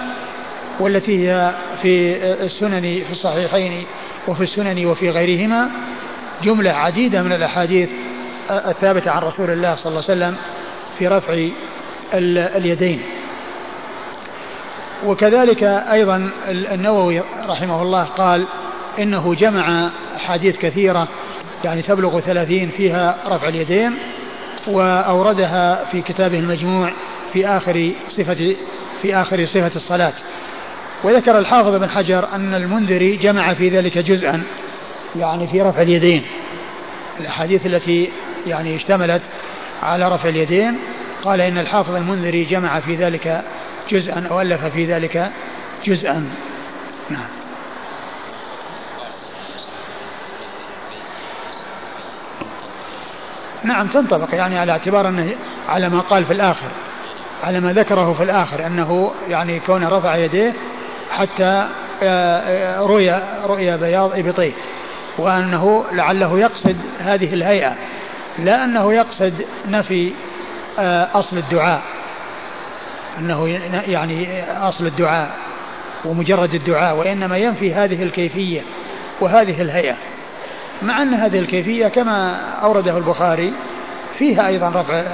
والتي 0.80 1.28
هي 1.28 1.52
في 1.82 2.16
السنن 2.44 2.80
في 2.80 3.12
الصحيحين 3.12 3.84
وفي 4.28 4.42
السنن 4.42 4.86
وفي 4.86 5.10
غيرهما 5.10 5.70
جملة 6.42 6.70
عديدة 6.70 7.22
من 7.22 7.32
الأحاديث 7.32 7.88
الثابتة 8.50 9.10
عن 9.10 9.22
رسول 9.22 9.50
الله 9.50 9.76
صلى 9.76 9.90
الله 9.90 10.04
عليه 10.08 10.18
وسلم 10.18 10.36
في 10.98 11.08
رفع 11.08 11.48
اليدين. 12.56 13.02
وكذلك 15.06 15.62
أيضا 15.62 16.30
النووي 16.48 17.22
رحمه 17.48 17.82
الله 17.82 18.04
قال 18.04 18.44
إنه 18.98 19.34
جمع 19.34 19.90
أحاديث 20.16 20.56
كثيرة 20.56 21.08
يعني 21.64 21.82
تبلغ 21.82 22.20
ثلاثين 22.20 22.70
فيها 22.76 23.16
رفع 23.26 23.48
اليدين 23.48 23.94
وأوردها 24.66 25.84
في 25.92 26.02
كتابه 26.02 26.38
المجموع 26.38 26.92
في 27.32 27.46
آخر 27.46 27.90
صفة 28.08 28.56
في 29.02 29.14
آخر 29.14 29.44
صفة 29.44 29.70
الصلاة. 29.76 30.12
وذكر 31.04 31.38
الحافظ 31.38 31.74
بن 31.74 31.88
حجر 31.88 32.28
أن 32.34 32.54
المنذري 32.54 33.16
جمع 33.16 33.54
في 33.54 33.68
ذلك 33.68 33.98
جزءا 33.98 34.42
يعني 35.16 35.46
في 35.46 35.62
رفع 35.62 35.82
اليدين. 35.82 36.22
الأحاديث 37.20 37.66
التي 37.66 38.10
يعني 38.46 38.76
اشتملت 38.76 39.22
على 39.82 40.08
رفع 40.08 40.28
اليدين 40.28 40.78
قال 41.24 41.40
إن 41.40 41.58
الحافظ 41.58 41.94
المنذري 41.94 42.44
جمع 42.44 42.80
في 42.80 42.94
ذلك 42.94 43.42
جزءا 43.90 44.28
أو 44.30 44.40
ألف 44.40 44.64
في 44.64 44.84
ذلك 44.84 45.30
جزءا. 45.86 46.30
نعم. 47.10 47.28
نعم 53.64 53.86
تنطبق 53.86 54.34
يعني 54.34 54.58
على 54.58 54.72
اعتبار 54.72 55.08
أنه 55.08 55.34
على 55.68 55.88
ما 55.88 56.00
قال 56.00 56.24
في 56.24 56.32
الآخر 56.32 56.68
على 57.44 57.60
ما 57.60 57.72
ذكره 57.72 58.12
في 58.12 58.22
الآخر 58.22 58.66
أنه 58.66 59.12
يعني 59.28 59.60
كون 59.60 59.84
رفع 59.84 60.16
يديه 60.16 60.54
حتى 61.10 61.68
آه، 62.02 62.38
آه، 62.38 62.80
رؤي 62.80 63.22
رؤي 63.44 63.76
بياض 63.76 64.18
إبطيه 64.18 64.52
وأنه 65.18 65.84
لعله 65.92 66.38
يقصد 66.38 66.76
هذه 66.98 67.34
الهيئة 67.34 67.74
لا 68.38 68.64
أنه 68.64 68.92
يقصد 68.92 69.34
نفي 69.68 70.12
آه، 70.78 71.08
أصل 71.14 71.38
الدعاء 71.38 71.82
أنه 73.18 73.48
يعني 73.86 74.42
أصل 74.52 74.86
الدعاء 74.86 75.30
ومجرد 76.04 76.54
الدعاء 76.54 76.96
وإنما 76.96 77.36
ينفي 77.36 77.74
هذه 77.74 78.02
الكيفية 78.02 78.60
وهذه 79.20 79.62
الهيئة. 79.62 79.96
مع 80.82 81.02
أن 81.02 81.14
هذه 81.14 81.38
الكيفية 81.38 81.88
كما 81.88 82.40
أورده 82.62 82.98
البخاري 82.98 83.52
فيها 84.18 84.46
أيضا 84.46 84.68
رفع 84.68 85.04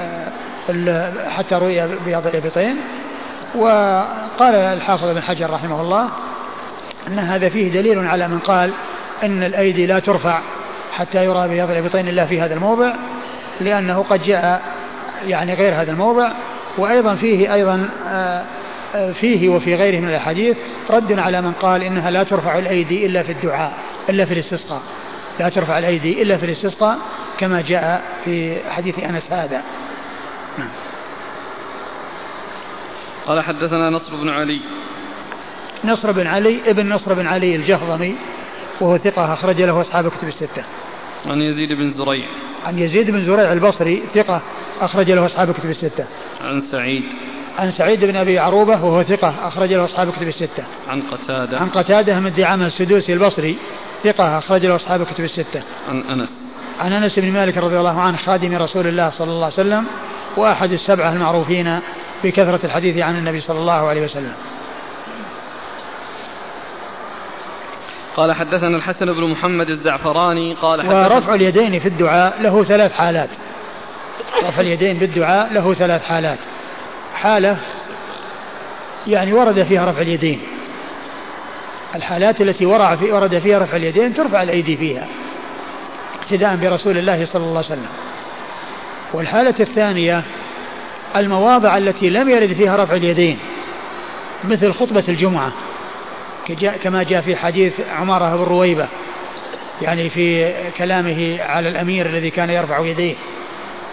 حتى 1.28 1.54
رؤي 1.54 1.88
بياض 2.04 2.26
الإبطين 2.26 2.76
وقال 3.56 4.54
الحافظ 4.54 5.10
بن 5.10 5.22
حجر 5.22 5.50
رحمه 5.50 5.80
الله 5.80 6.08
أن 7.08 7.18
هذا 7.18 7.48
فيه 7.48 7.72
دليل 7.72 8.06
على 8.06 8.28
من 8.28 8.38
قال 8.38 8.70
أن 9.22 9.42
الأيدي 9.42 9.86
لا 9.86 9.98
ترفع 9.98 10.40
حتى 10.92 11.24
يرى 11.24 11.48
بياض 11.48 11.70
الإبطين 11.70 12.08
إلا 12.08 12.26
في 12.26 12.40
هذا 12.40 12.54
الموضع 12.54 12.92
لأنه 13.60 14.04
قد 14.10 14.22
جاء 14.22 14.62
يعني 15.26 15.54
غير 15.54 15.74
هذا 15.74 15.92
الموضع 15.92 16.30
وأيضا 16.78 17.14
فيه 17.14 17.54
أيضا 17.54 17.88
آه، 18.08 18.44
فيه 19.12 19.48
وفي 19.48 19.74
غيره 19.74 20.00
من 20.00 20.08
الأحاديث 20.08 20.56
رد 20.90 21.18
على 21.18 21.42
من 21.42 21.52
قال 21.52 21.82
إنها 21.82 22.10
لا 22.10 22.22
ترفع 22.22 22.58
الأيدي 22.58 23.06
إلا 23.06 23.22
في 23.22 23.32
الدعاء 23.32 23.72
إلا 24.08 24.24
في 24.24 24.34
الاستسقاء. 24.34 24.82
لا 25.40 25.48
ترفع 25.48 25.78
الأيدي 25.78 26.22
إلا 26.22 26.36
في 26.36 26.46
الاستسقاء 26.46 26.98
كما 27.38 27.60
جاء 27.60 28.02
في 28.24 28.56
حديث 28.70 28.98
أنس 28.98 29.22
هذا. 29.30 29.62
نعم. 30.58 30.68
قال 33.26 33.40
حدثنا 33.40 33.90
نصر 33.90 34.16
بن 34.16 34.28
علي 34.28 34.60
نصر 35.84 36.12
بن 36.12 36.26
علي 36.26 36.58
ابن 36.66 36.88
نصر 36.92 37.14
بن 37.14 37.26
علي 37.26 37.56
الجهضمي 37.56 38.14
وهو 38.80 38.98
ثقة 38.98 39.32
أخرج 39.32 39.62
له 39.62 39.80
أصحاب 39.80 40.08
كتب 40.08 40.28
الستة. 40.28 40.64
عن 41.26 41.40
يزيد 41.40 41.72
بن 41.72 41.92
زريع. 41.92 42.26
عن 42.66 42.78
يزيد 42.78 43.10
بن 43.10 43.24
زريع 43.24 43.52
البصري 43.52 44.02
ثقة 44.14 44.40
أخرج 44.80 45.10
له 45.10 45.26
أصحاب 45.26 45.52
كتب 45.52 45.70
الستة. 45.70 46.04
عن 46.44 46.62
سعيد. 46.72 47.02
عن 47.58 47.72
سعيد 47.72 48.04
بن 48.04 48.16
أبي 48.16 48.38
عروبة 48.38 48.84
وهو 48.84 49.02
ثقة 49.02 49.34
أخرج 49.48 49.72
له 49.72 49.84
أصحاب 49.84 50.10
كتب 50.10 50.28
الستة. 50.28 50.64
عن 50.88 51.02
قتادة. 51.02 51.58
عن 51.58 51.68
قتادة 51.68 52.20
من 52.20 52.34
دعامة 52.34 52.66
السدوسي 52.66 53.12
البصري 53.12 53.56
ثقة 54.04 54.38
أخرج 54.38 54.66
له 54.66 54.76
أصحاب 54.76 55.04
كتب 55.04 55.24
الستة. 55.24 55.62
عن 55.88 56.00
أنس. 56.00 56.28
عن 56.80 56.92
أنس 56.92 57.18
بن 57.18 57.32
مالك 57.32 57.56
رضي 57.56 57.76
الله 57.76 58.00
عنه 58.00 58.16
خادم 58.16 58.54
رسول 58.54 58.86
الله 58.86 59.10
صلى 59.10 59.30
الله 59.30 59.44
عليه 59.44 59.54
وسلم 59.54 59.84
وأحد 60.36 60.72
السبعة 60.72 61.12
المعروفين 61.12 61.80
بكثرة 62.24 62.60
الحديث 62.64 62.98
عن 62.98 63.18
النبي 63.18 63.40
صلى 63.40 63.58
الله 63.58 63.88
عليه 63.88 64.02
وسلم. 64.02 64.32
قال 68.16 68.32
حدثنا 68.32 68.76
الحسن 68.76 69.12
بن 69.12 69.30
محمد 69.30 69.70
الزعفراني 69.70 70.54
قال 70.54 70.82
حدثنا 70.82 71.14
ورفع 71.14 71.34
اليدين 71.34 71.80
في 71.80 71.88
الدعاء 71.88 72.42
له 72.42 72.64
ثلاث 72.64 72.92
حالات. 72.92 73.28
رفع 74.44 74.60
اليدين 74.60 74.98
في 74.98 75.04
الدعاء 75.04 75.52
له 75.52 75.74
ثلاث 75.74 76.04
حالات. 76.04 76.38
حالة 77.14 77.56
يعني 79.06 79.32
ورد 79.32 79.62
فيها 79.62 79.90
رفع 79.90 80.00
اليدين. 80.00 80.40
الحالات 81.94 82.40
التي 82.40 82.66
ورع 82.66 82.96
في 82.96 83.12
ورد 83.12 83.38
فيها 83.38 83.58
رفع 83.58 83.76
اليدين 83.76 84.14
ترفع 84.14 84.42
الأيدي 84.42 84.76
فيها 84.76 85.06
اقتداء 86.22 86.56
برسول 86.56 86.98
الله 86.98 87.24
صلى 87.24 87.44
الله 87.44 87.56
عليه 87.56 87.66
وسلم. 87.66 87.88
والحالة 89.12 89.54
الثانية 89.60 90.22
المواضع 91.16 91.76
التي 91.76 92.10
لم 92.10 92.28
يرد 92.28 92.52
فيها 92.52 92.84
رفع 92.84 92.94
اليدين 92.94 93.38
مثل 94.44 94.72
خطبة 94.72 95.04
الجمعة 95.08 95.52
كما 96.82 97.02
جاء 97.02 97.20
في 97.20 97.36
حديث 97.36 97.72
عمارة 97.98 98.36
بن 98.36 98.42
رويبة 98.42 98.88
يعني 99.82 100.10
في 100.10 100.54
كلامه 100.78 101.42
على 101.42 101.68
الأمير 101.68 102.06
الذي 102.06 102.30
كان 102.30 102.50
يرفع 102.50 102.78
يديه 102.78 103.14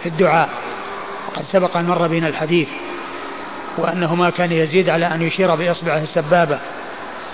في 0.03 0.09
الدعاء 0.09 0.49
وقد 1.27 1.45
سبق 1.51 1.77
أن 1.77 1.85
مر 1.85 2.07
بنا 2.07 2.27
الحديث 2.27 2.67
وأنه 3.77 4.15
ما 4.15 4.29
كان 4.29 4.51
يزيد 4.51 4.89
على 4.89 5.05
أن 5.05 5.21
يشير 5.21 5.55
بإصبعه 5.55 5.97
السبابة 5.97 6.59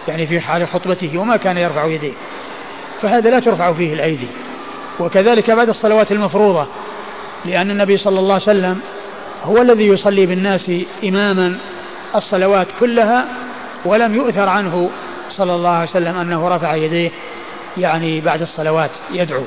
يعني 0.08 0.28
في 0.28 0.40
حال 0.40 0.68
خطبته 0.68 1.18
وما 1.18 1.38
كان 1.38 1.58
يرفع 1.58 1.86
يديه. 1.86 2.14
فهذا 3.02 3.30
لا 3.30 3.40
ترفع 3.40 3.74
فيه 3.74 3.94
الأيدي. 3.94 4.28
وكذلك 5.00 5.52
بعد 5.52 5.70
الصلوات 5.70 6.12
المفروضة 6.12 6.68
لأن 7.46 7.72
النبي 7.72 7.98
صلى 7.98 8.20
الله 8.20 8.34
عليه 8.34 8.44
وسلم 8.44 8.80
هو 9.44 9.62
الذي 9.62 9.88
يصلي 9.88 10.26
بالناس 10.26 10.72
إماما 11.04 11.58
الصلوات 12.16 12.68
كلها 12.80 13.26
ولم 13.86 14.16
يؤثر 14.16 14.50
عنه 14.50 14.90
صلى 15.30 15.56
الله 15.56 15.70
عليه 15.70 15.90
وسلم 15.90 16.18
أنه 16.18 16.48
رفع 16.48 16.76
يديه 16.76 17.12
يعني 17.78 18.22
بعد 18.22 18.42
الصلوات 18.42 18.92
يدعو. 19.12 19.44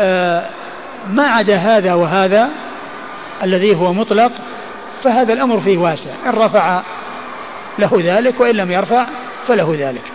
آه 0.00 0.46
ما 1.10 1.26
عدا 1.26 1.56
هذا 1.56 1.94
وهذا 1.94 2.50
الذي 3.42 3.76
هو 3.76 3.92
مطلق 3.92 4.32
فهذا 5.04 5.32
الأمر 5.32 5.60
فيه 5.60 5.78
واسع. 5.78 6.10
إن 6.26 6.30
رفع 6.30 6.82
له 7.78 8.00
ذلك 8.04 8.40
وإن 8.40 8.54
لم 8.54 8.72
يرفع 8.72 9.06
فله 9.48 9.76
ذلك. 9.78 10.12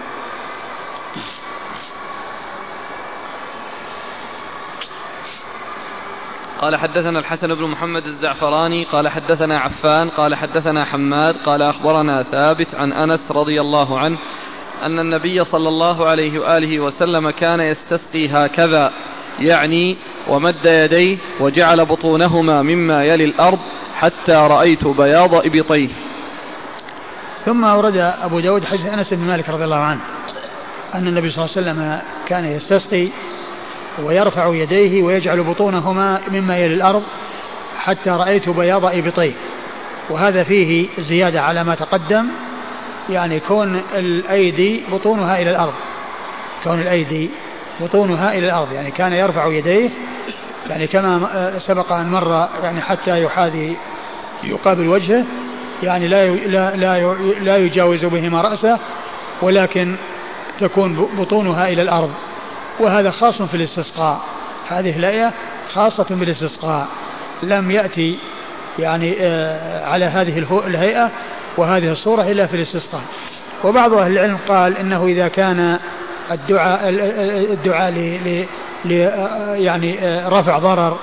قال 6.64 6.76
حدثنا 6.76 7.20
الحسن 7.20 7.55
بن 7.55 7.64
محمد 7.64 8.05
الزعفراني 8.05 8.84
قال 8.84 9.07
حدثنا 9.07 9.59
عفان 9.59 10.09
قال 10.09 10.36
حدثنا 10.36 10.86
حماد 10.86 11.36
قال 11.45 11.61
أخبرنا 11.61 12.24
ثابت 12.24 12.76
عن 12.76 12.93
أنس 12.93 13.20
رضي 13.32 13.61
الله 13.61 13.99
عنه 13.99 14.18
أن 14.84 14.99
النبي 14.99 15.45
صلى 15.45 15.70
الله 15.70 16.05
عليه 16.05 16.39
وآله 16.39 16.80
وسلم 16.80 17.30
كان 17.30 17.59
يستسقي 17.59 18.28
هكذا 18.28 18.91
يعني 19.39 19.97
ومد 20.28 20.66
يديه 20.66 21.18
وجعل 21.39 21.86
بطونهما 21.86 22.61
مما 22.61 23.05
يلي 23.05 23.26
الأرض 23.26 23.59
حتى 23.95 24.34
رأيت 24.34 24.88
بياض 24.88 25.36
إبطيه. 25.36 25.89
ثم 27.45 27.66
أورد 27.66 27.97
أبو 27.97 28.39
داود 28.39 28.66
حديث 28.66 28.86
أنس 28.86 29.14
بن 29.14 29.28
مالك 29.28 29.49
رضي 29.49 29.64
الله 29.64 29.80
عنه 29.80 30.01
أن 30.95 31.07
النبي 31.07 31.30
صلى 31.30 31.45
الله 31.45 31.57
عليه 31.57 31.68
وسلم 31.72 32.01
كان 32.28 32.45
يستسقي 32.45 33.09
ويرفع 34.04 34.56
يديه 34.56 35.04
ويجعل 35.04 35.44
بطونهما 35.44 36.22
مما 36.32 36.58
يلي 36.58 36.74
الأرض 36.74 37.04
حتى 37.80 38.10
رأيت 38.10 38.50
بياض 38.50 38.86
إبطيه. 38.86 39.34
وهذا 40.10 40.44
فيه 40.44 40.88
زيادة 41.00 41.41
على 41.41 41.64
ما 41.64 41.76
تقدم 41.76 42.28
يعني 43.10 43.39
كون 43.39 43.82
الأيدي 43.96 44.84
بطونها 44.91 45.41
إلى 45.41 45.52
الأرض. 45.52 45.74
كون 46.64 46.80
الأيدي 46.80 47.30
بطونها 47.82 48.34
إلى 48.34 48.46
الأرض 48.46 48.72
يعني 48.72 48.91
كان 48.91 49.14
يرفع 49.14 49.48
يديه 49.48 49.89
يعني 50.70 50.88
كما 50.88 51.54
سبق 51.68 51.91
أن 51.91 52.10
مر 52.10 52.48
يعني 52.64 52.82
حتى 52.82 53.24
يحاذي 53.24 53.76
يقابل 54.44 54.88
وجهه 54.88 55.26
يعني 55.84 56.08
لا 56.08 56.28
لا 56.28 56.76
لا 56.76 57.14
لا 57.39 57.58
يجاوز 57.58 58.06
بهما 58.06 58.41
رأسه 58.41 58.80
ولكن 59.41 59.96
تكون 60.60 61.10
بطونها 61.18 61.68
إلى 61.68 61.82
الأرض. 61.82 62.12
وهذا 62.80 63.11
خاص 63.11 63.41
في 63.41 63.57
الاستسقاء. 63.57 64.21
هذه 64.67 64.97
الآية 64.97 65.34
خاصة 65.74 66.05
بالاستسقاء. 66.09 66.88
لم 67.43 67.71
يأتي 67.71 68.19
يعني 68.80 69.15
آه، 69.19 69.89
على 69.89 70.05
هذه 70.05 70.45
الهيئة 70.67 71.09
وهذه 71.57 71.91
الصورة 71.91 72.21
إلا 72.21 72.47
في 72.47 72.55
الاستسقاء. 72.55 73.01
وبعض 73.63 73.93
أهل 73.93 74.11
العلم 74.11 74.38
قال 74.47 74.78
إنه 74.78 75.05
إذا 75.05 75.28
كان 75.28 75.80
الدعاء 76.32 76.89
الدعاء 77.53 77.91
ل 78.86 78.91
يعني 79.55 79.99
آه، 79.99 80.30
رفع 80.30 80.57
ضرر 80.57 80.97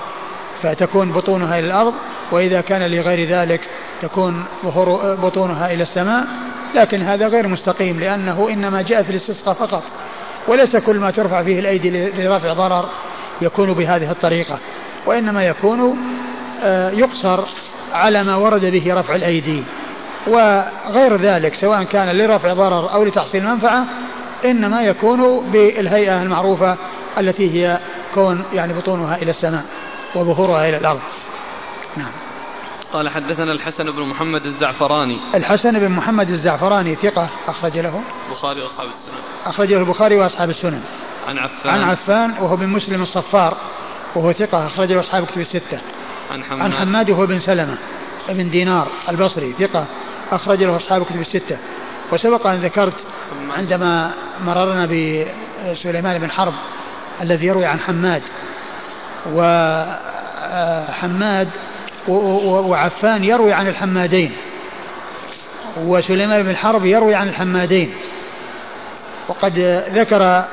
فتكون 0.61 1.11
بطونها 1.11 1.59
إلى 1.59 1.67
الأرض 1.67 1.93
وإذا 2.31 2.61
كان 2.61 2.91
لغير 2.91 3.27
ذلك 3.27 3.61
تكون 4.01 4.43
ظهور 4.65 5.15
بطونها 5.15 5.73
إلى 5.73 5.83
السماء 5.83 6.25
لكن 6.75 7.01
هذا 7.01 7.27
غير 7.27 7.47
مستقيم 7.47 7.99
لأنه 7.99 8.49
إنما 8.49 8.81
جاء 8.81 9.03
في 9.03 9.09
الاستسقاء 9.09 9.53
فقط. 9.53 9.83
وليس 10.47 10.75
كل 10.75 10.99
ما 10.99 11.11
ترفع 11.11 11.43
فيه 11.43 11.59
الأيدي 11.59 12.09
لرفع 12.09 12.53
ضرر 12.53 12.89
يكون 13.41 13.73
بهذه 13.73 14.11
الطريقة 14.11 14.59
وإنما 15.05 15.45
يكون 15.45 15.97
آه، 16.63 16.91
يقصر 16.91 17.43
على 17.93 18.23
ما 18.23 18.35
ورد 18.35 18.65
به 18.65 18.93
رفع 18.93 19.15
الأيدي. 19.15 19.63
وغير 20.27 21.15
ذلك 21.15 21.55
سواء 21.55 21.83
كان 21.83 22.17
لرفع 22.17 22.53
ضرر 22.53 22.93
أو 22.93 23.03
لتحصيل 23.03 23.45
منفعة 23.45 23.85
إنما 24.45 24.81
يكون 24.81 25.51
بالهيئة 25.51 26.21
المعروفة 26.21 26.77
التي 27.17 27.51
هي 27.53 27.79
كون 28.13 28.43
يعني 28.53 28.73
بطونها 28.73 29.15
إلى 29.15 29.31
السماء 29.31 29.63
وظهورها 30.15 30.69
إلى 30.69 30.77
الأرض. 30.77 31.01
نعم. 31.97 32.11
قال 32.93 33.09
حدثنا 33.09 33.51
الحسن 33.51 33.91
بن 33.91 34.01
محمد 34.01 34.45
الزعفراني. 34.45 35.19
الحسن 35.35 35.79
بن 35.79 35.89
محمد 35.89 36.29
الزعفراني 36.29 36.95
ثقة 36.95 37.29
أخرج 37.47 37.77
له. 37.77 38.01
البخاري 38.27 38.61
وأصحاب 38.61 38.87
السنن. 38.87 39.13
أخرج 39.45 39.73
له 39.73 39.79
البخاري 39.79 40.15
وأصحاب 40.15 40.49
السنن. 40.49 40.81
عن 41.27 41.37
عفان. 41.37 41.73
عن 41.73 41.83
عفان 41.83 42.31
وهو 42.31 42.55
بن 42.55 42.67
مسلم 42.67 43.01
الصفار 43.01 43.57
وهو 44.15 44.33
ثقة 44.33 44.67
أخرج 44.67 44.91
له 44.91 44.99
أصحاب 44.99 45.25
كتب 45.25 45.41
الستة. 45.41 45.79
عن 46.31 46.43
حماد. 46.43 46.61
عن 46.61 46.73
حماد 46.73 47.09
وهو 47.09 47.25
بن 47.25 47.39
سلمة 47.39 47.77
بن 48.29 48.49
دينار 48.49 48.87
البصري 49.09 49.53
ثقة 49.59 49.85
أخرج 50.31 50.63
له 50.63 50.77
أصحاب 50.77 51.03
كتب 51.05 51.21
الستة. 51.21 51.57
وسبق 52.11 52.47
أن 52.47 52.59
ذكرت 52.59 52.97
عندما 53.57 54.11
مررنا 54.45 54.85
بسليمان 54.85 56.19
بن 56.19 56.31
حرب 56.31 56.53
الذي 57.21 57.45
يروي 57.47 57.65
عن 57.65 57.79
حماد. 57.79 58.21
وحماد 59.33 60.29
وعفان 62.07 63.23
يروي 63.23 63.53
عن 63.53 63.67
الحمادين. 63.67 64.31
وسليمان 65.85 66.43
بن 66.43 66.55
حرب 66.55 66.85
يروي 66.85 67.15
عن 67.15 67.27
الحمادين. 67.27 67.93
وقد 69.27 69.59
ذكر 69.93 70.45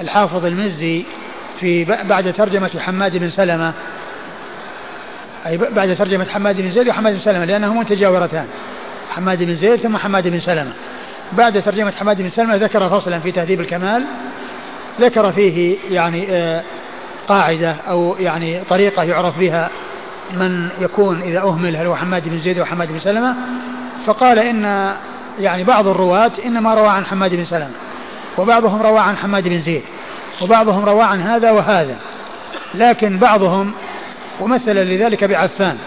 الحافظ 0.00 0.44
المزي 0.44 1.04
في 1.60 1.84
بعد 1.84 2.32
ترجمة 2.32 2.70
حماد 2.78 3.16
بن 3.16 3.30
سلمة. 3.30 3.72
أي 5.46 5.56
بعد 5.56 5.96
ترجمة 5.96 6.24
حماد 6.24 6.60
بن 6.60 6.72
زيد 6.72 6.88
وحماد 6.88 7.12
بن 7.12 7.20
سلمة 7.20 7.44
لأنهما 7.44 7.80
متجاورتان. 7.80 8.46
حماد 9.10 9.42
بن 9.42 9.54
زيد 9.54 9.76
ثم 9.76 9.96
حماد 9.96 10.28
بن 10.28 10.40
سلمة. 10.40 10.72
بعد 11.32 11.62
ترجمة 11.62 11.92
حماد 12.00 12.22
بن 12.22 12.30
سلمة 12.30 12.56
ذكر 12.56 12.88
فصلا 12.88 13.18
في 13.18 13.32
تهذيب 13.32 13.60
الكمال. 13.60 14.04
ذكر 15.00 15.32
فيه 15.32 15.76
يعني 15.90 16.26
آه، 16.30 16.62
قاعدة 17.28 17.76
أو 17.88 18.16
يعني 18.20 18.60
طريقة 18.70 19.02
يعرف 19.02 19.38
بها 19.38 19.70
من 20.32 20.68
يكون 20.80 21.20
إذا 21.22 21.40
أهمل 21.40 21.76
هل 21.76 21.86
هو 21.86 21.96
حماد 21.96 22.28
بن 22.28 22.38
زيد 22.38 22.58
وحماد 22.58 22.88
بن 22.88 23.00
سلمة 23.00 23.34
فقال 24.06 24.38
إن 24.38 24.94
يعني 25.38 25.64
بعض 25.64 25.86
الرواة 25.86 26.32
إنما 26.44 26.74
روى 26.74 26.88
عن 26.88 27.04
حماد 27.04 27.34
بن 27.34 27.44
سلمة 27.44 27.70
وبعضهم 28.38 28.82
روى 28.82 28.98
عن 28.98 29.16
حماد 29.16 29.48
بن 29.48 29.62
زيد 29.62 29.82
وبعضهم 30.42 30.84
روى 30.84 31.02
عن 31.02 31.20
هذا 31.20 31.50
وهذا 31.50 31.96
لكن 32.74 33.18
بعضهم 33.18 33.72
ومثل 34.40 34.74
لذلك 34.74 35.24
بعفان 35.24 35.78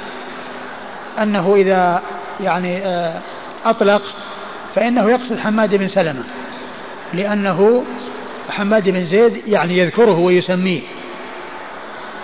أنه 1.22 1.56
إذا 1.56 2.02
يعني 2.40 2.86
آه، 2.86 3.20
أطلق 3.66 4.02
فإنه 4.76 5.10
يقصد 5.10 5.40
حماد 5.40 5.76
بن 5.76 5.88
سلمة 5.88 6.24
لأنه 7.14 7.84
حماد 8.50 8.90
بن 8.90 9.06
زيد 9.06 9.42
يعني 9.48 9.78
يذكره 9.78 10.20
ويسميه. 10.20 10.82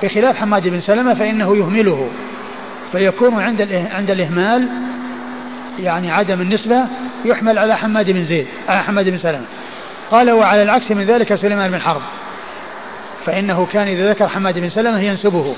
بخلاف 0.03 0.37
حماد 0.37 0.67
بن 0.67 0.81
سلمة 0.81 1.13
فإنه 1.13 1.57
يهمله 1.57 2.09
فيكون 2.91 3.39
عند 3.39 3.61
عند 3.91 4.11
الإهمال 4.11 4.69
يعني 5.79 6.11
عدم 6.11 6.41
النسبة 6.41 6.85
يحمل 7.25 7.57
على 7.57 7.75
حماد 7.75 8.11
بن 8.11 8.25
زيد 8.25 8.47
على 8.69 8.83
حماد 8.83 9.09
بن 9.09 9.17
سلمة. 9.17 9.45
قال 10.11 10.31
وعلى 10.31 10.63
العكس 10.63 10.91
من 10.91 11.03
ذلك 11.03 11.35
سليمان 11.35 11.71
بن 11.71 11.81
حرب 11.81 12.01
فإنه 13.25 13.67
كان 13.73 13.87
إذا 13.87 14.09
ذكر 14.09 14.27
حماد 14.27 14.59
بن 14.59 14.69
سلمة 14.69 14.99
ينسبه 15.01 15.55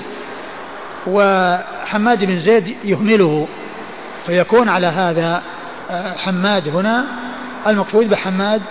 وحماد 1.06 2.24
بن 2.24 2.40
زيد 2.40 2.76
يهمله 2.84 3.48
فيكون 4.26 4.68
على 4.68 4.86
هذا 4.86 5.42
آه، 5.90 6.16
حماد 6.16 6.68
هنا 6.68 7.04
المقصود 7.66 8.10
بحماد 8.10 8.62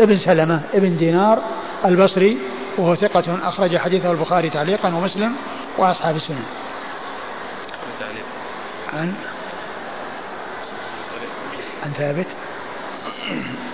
ابن 0.00 0.16
سلمة 0.16 0.60
ابن 0.74 0.96
دينار 0.96 1.42
البصري 1.84 2.38
وهو 2.78 2.94
ثقة 2.94 3.48
أخرج 3.48 3.76
حديثه 3.76 4.10
البخاري 4.10 4.50
تعليقا 4.50 4.94
ومسلم 4.94 5.32
وأصحاب 5.78 6.16
السنن 6.16 6.44
عن؟ 8.92 9.14
عن 11.84 11.92
ثابت؟ 11.92 12.26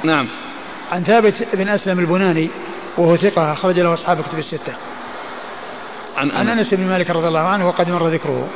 نعم. 0.05 0.29
عن 0.93 1.05
ثابت 1.05 1.35
بن 1.53 1.69
أسلم 1.69 1.99
البناني 1.99 2.51
وهو 2.99 3.17
ثقة 3.17 3.53
أخرج 3.53 3.81
له 3.81 3.95
أصحاب 3.95 4.23
كتب 4.23 4.39
الستة. 4.39 4.73
عن 6.17 6.31
عن 6.31 6.49
أنس 6.49 6.75
بن 6.75 6.87
مالك 6.87 7.11
رضي 7.11 7.29
الله 7.29 7.41
عنه 7.41 7.69
وقد 7.69 7.91
مر 7.91 8.09
ذكره. 8.09 8.49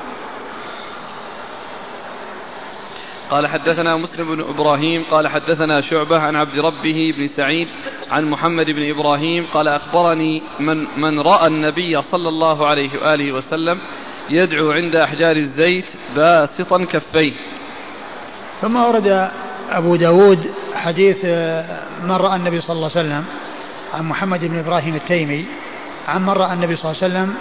قال 3.30 3.46
حدثنا 3.46 3.96
مسلم 3.96 4.34
بن 4.36 4.40
إبراهيم 4.40 5.04
قال 5.10 5.28
حدثنا 5.28 5.80
شعبة 5.80 6.18
عن 6.18 6.36
عبد 6.36 6.58
ربه 6.58 7.14
بن 7.18 7.28
سعيد 7.36 7.68
عن 8.10 8.24
محمد 8.24 8.70
بن 8.70 8.90
إبراهيم 8.90 9.46
قال 9.54 9.68
أخبرني 9.68 10.42
من 10.60 10.86
من 10.96 11.20
رأى 11.20 11.46
النبي 11.46 12.02
صلى 12.02 12.28
الله 12.28 12.66
عليه 12.66 12.90
وآله 13.02 13.32
وسلم 13.32 13.78
يدعو 14.30 14.70
عند 14.70 14.96
أحجار 14.96 15.36
الزيت 15.36 15.84
باسطا 16.16 16.84
كفيه. 16.84 17.32
ثم 18.62 18.76
ورد 18.76 19.30
أبو 19.70 19.96
داود 19.96 20.50
حديث 20.74 21.24
من 22.04 22.12
رأى 22.12 22.36
النبي 22.36 22.60
صلى 22.60 22.76
الله 22.76 22.90
عليه 22.96 23.00
وسلم 23.08 23.24
عن 23.94 24.08
محمد 24.08 24.44
بن 24.44 24.58
إبراهيم 24.58 24.94
التيمي 24.94 25.44
عن 26.08 26.22
من 26.22 26.30
رأى 26.30 26.52
النبي 26.52 26.76
صلى 26.76 26.90
الله 26.90 27.02
عليه 27.02 27.14
وسلم 27.14 27.34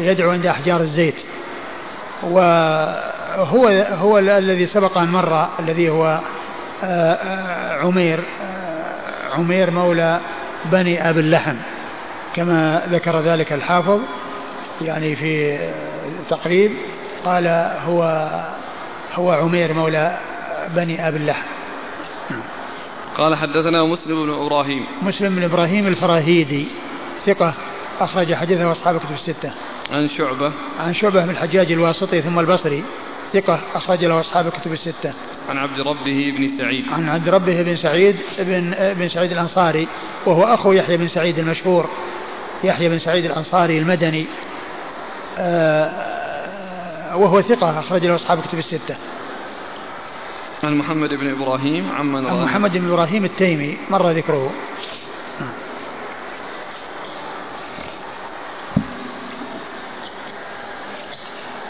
يدعو 0.00 0.30
عند 0.30 0.46
أحجار 0.46 0.80
الزيت. 0.80 1.14
وهو 2.22 3.19
هو 3.34 4.18
الذي 4.18 4.66
سبق 4.66 4.98
أن 4.98 5.08
مر 5.08 5.48
الذي 5.60 5.90
هو 5.90 6.20
آه، 6.84 7.12
آه، 7.12 7.78
عمير 7.82 8.18
آه، 8.42 9.34
عمير 9.34 9.70
مولى 9.70 10.20
بني 10.64 11.10
أبي 11.10 11.20
اللحم. 11.20 11.56
كما 12.36 12.82
ذكر 12.90 13.20
ذلك 13.20 13.52
الحافظ 13.52 14.00
يعني 14.80 15.16
في 15.16 15.58
تقريب 16.30 16.72
قال 17.24 17.46
هو 17.86 18.30
هو 19.14 19.32
عمير 19.32 19.72
مولى 19.72 20.18
بني 20.76 21.08
أبي 21.08 21.16
اللحم. 21.16 21.46
قال 23.16 23.36
حدثنا 23.36 23.84
مسلم 23.84 24.26
بن 24.26 24.32
إبراهيم. 24.32 24.84
مسلم 25.02 25.36
بن 25.36 25.42
إبراهيم 25.42 25.86
الفراهيدي 25.86 26.66
ثقة 27.26 27.54
أخرج 28.00 28.34
حديثه 28.34 28.72
أصحاب 28.72 28.98
كتب 28.98 29.14
الستة. 29.14 29.50
عن 29.90 30.08
شعبة. 30.08 30.52
عن 30.80 30.94
شعبة 30.94 31.24
بن 31.24 31.30
الحجاج 31.30 31.72
الواسطي 31.72 32.22
ثم 32.22 32.38
البصري. 32.38 32.84
ثقة 33.32 33.60
أخرج 33.74 34.04
له 34.04 34.20
أصحاب 34.20 34.46
الكتب 34.46 34.72
الستة. 34.72 35.12
عن 35.48 35.58
عبد 35.58 35.80
ربه 35.80 36.34
بن 36.36 36.58
سعيد. 36.58 36.84
عن 36.92 37.08
عبد 37.08 37.28
ربه 37.28 37.62
بن 37.62 37.76
سعيد 37.76 38.16
بن 38.38 38.74
بن 38.94 39.08
سعيد 39.08 39.32
الأنصاري 39.32 39.88
وهو 40.26 40.44
أخو 40.44 40.72
يحيى 40.72 40.96
بن 40.96 41.08
سعيد 41.08 41.38
المشهور 41.38 41.88
يحيى 42.64 42.88
بن 42.88 42.98
سعيد 42.98 43.24
الأنصاري 43.24 43.78
المدني 43.78 44.26
آه، 45.38 47.16
وهو 47.16 47.42
ثقة 47.42 47.80
أخرج 47.80 48.06
له 48.06 48.14
أصحاب 48.14 48.38
الكتب 48.38 48.58
الستة. 48.58 48.96
عن 50.64 50.74
محمد 50.74 51.08
بن 51.08 51.30
إبراهيم 51.30 51.90
عمن 51.92 52.26
عن 52.26 52.42
محمد 52.44 52.78
بن 52.78 52.92
إبراهيم 52.92 53.24
التيمي 53.24 53.76
مر 53.90 54.10
ذكره. 54.10 54.52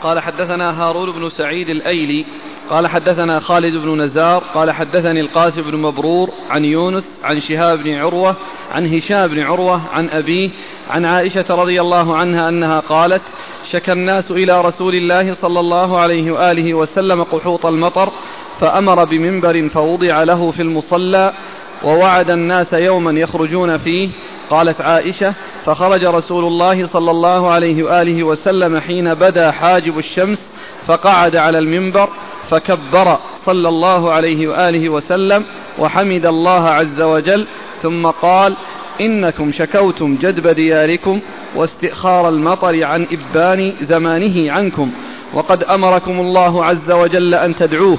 قال 0.02 0.20
حدثنا 0.20 0.82
هارون 0.82 1.10
بن 1.10 1.30
سعيد 1.30 1.68
الأيلي 1.68 2.26
قال 2.70 2.86
حدثنا 2.86 3.40
خالد 3.40 3.74
بن 3.74 4.02
نزار 4.02 4.42
قال 4.54 4.70
حدثني 4.70 5.20
القاسم 5.20 5.62
بن 5.62 5.76
مبرور 5.76 6.30
عن 6.50 6.64
يونس 6.64 7.04
عن 7.24 7.40
شهاب 7.40 7.78
بن 7.78 7.94
عروة 7.94 8.36
عن 8.72 8.94
هشام 8.94 9.26
بن 9.26 9.40
عروة 9.40 9.82
عن 9.92 10.08
أبيه 10.08 10.50
عن 10.90 11.04
عائشة 11.04 11.44
رضي 11.50 11.80
الله 11.80 12.16
عنها 12.16 12.48
أنها 12.48 12.80
قالت 12.80 13.22
شكى 13.70 13.92
الناس 13.92 14.30
إلى 14.30 14.60
رسول 14.60 14.94
الله 14.94 15.36
صلى 15.42 15.60
الله 15.60 15.98
عليه 15.98 16.30
وآله 16.30 16.74
وسلم 16.74 17.22
قحوط 17.22 17.66
المطر 17.66 18.12
فأمر 18.60 19.04
بمنبر 19.04 19.68
فوضع 19.68 20.22
له 20.22 20.50
في 20.50 20.62
المصلى 20.62 21.32
ووعد 21.84 22.30
الناس 22.30 22.72
يوما 22.72 23.20
يخرجون 23.20 23.78
فيه. 23.78 24.08
قالت 24.50 24.80
عائشة 24.80 25.34
فخرج 25.66 26.04
رسول 26.04 26.44
الله 26.44 26.86
صلى 26.86 27.10
الله 27.10 27.50
عليه 27.50 27.82
وآله 27.82 28.24
وسلم 28.24 28.80
حين 28.80 29.14
بدا 29.14 29.50
حاجب 29.50 29.98
الشمس 29.98 30.38
فقعد 30.86 31.36
على 31.36 31.58
المنبر 31.58 32.08
فكبر 32.50 33.18
صلى 33.46 33.68
الله 33.68 34.12
عليه 34.12 34.48
وآله 34.48 34.88
وسلم 34.88 35.44
وحمد 35.78 36.26
الله 36.26 36.68
عز 36.68 37.00
وجل 37.00 37.46
ثم 37.82 38.06
قال 38.06 38.56
إنكم 39.00 39.52
شكوتم 39.52 40.16
جدب 40.22 40.48
دياركم 40.48 41.20
واستئخار 41.56 42.28
المطر 42.28 42.84
عن 42.84 43.06
إبان 43.12 43.72
زمانه 43.82 44.52
عنكم 44.52 44.90
وقد 45.34 45.62
أمركم 45.64 46.20
الله 46.20 46.64
عز 46.64 46.90
وجل 46.90 47.34
أن 47.34 47.56
تدعوه 47.56 47.98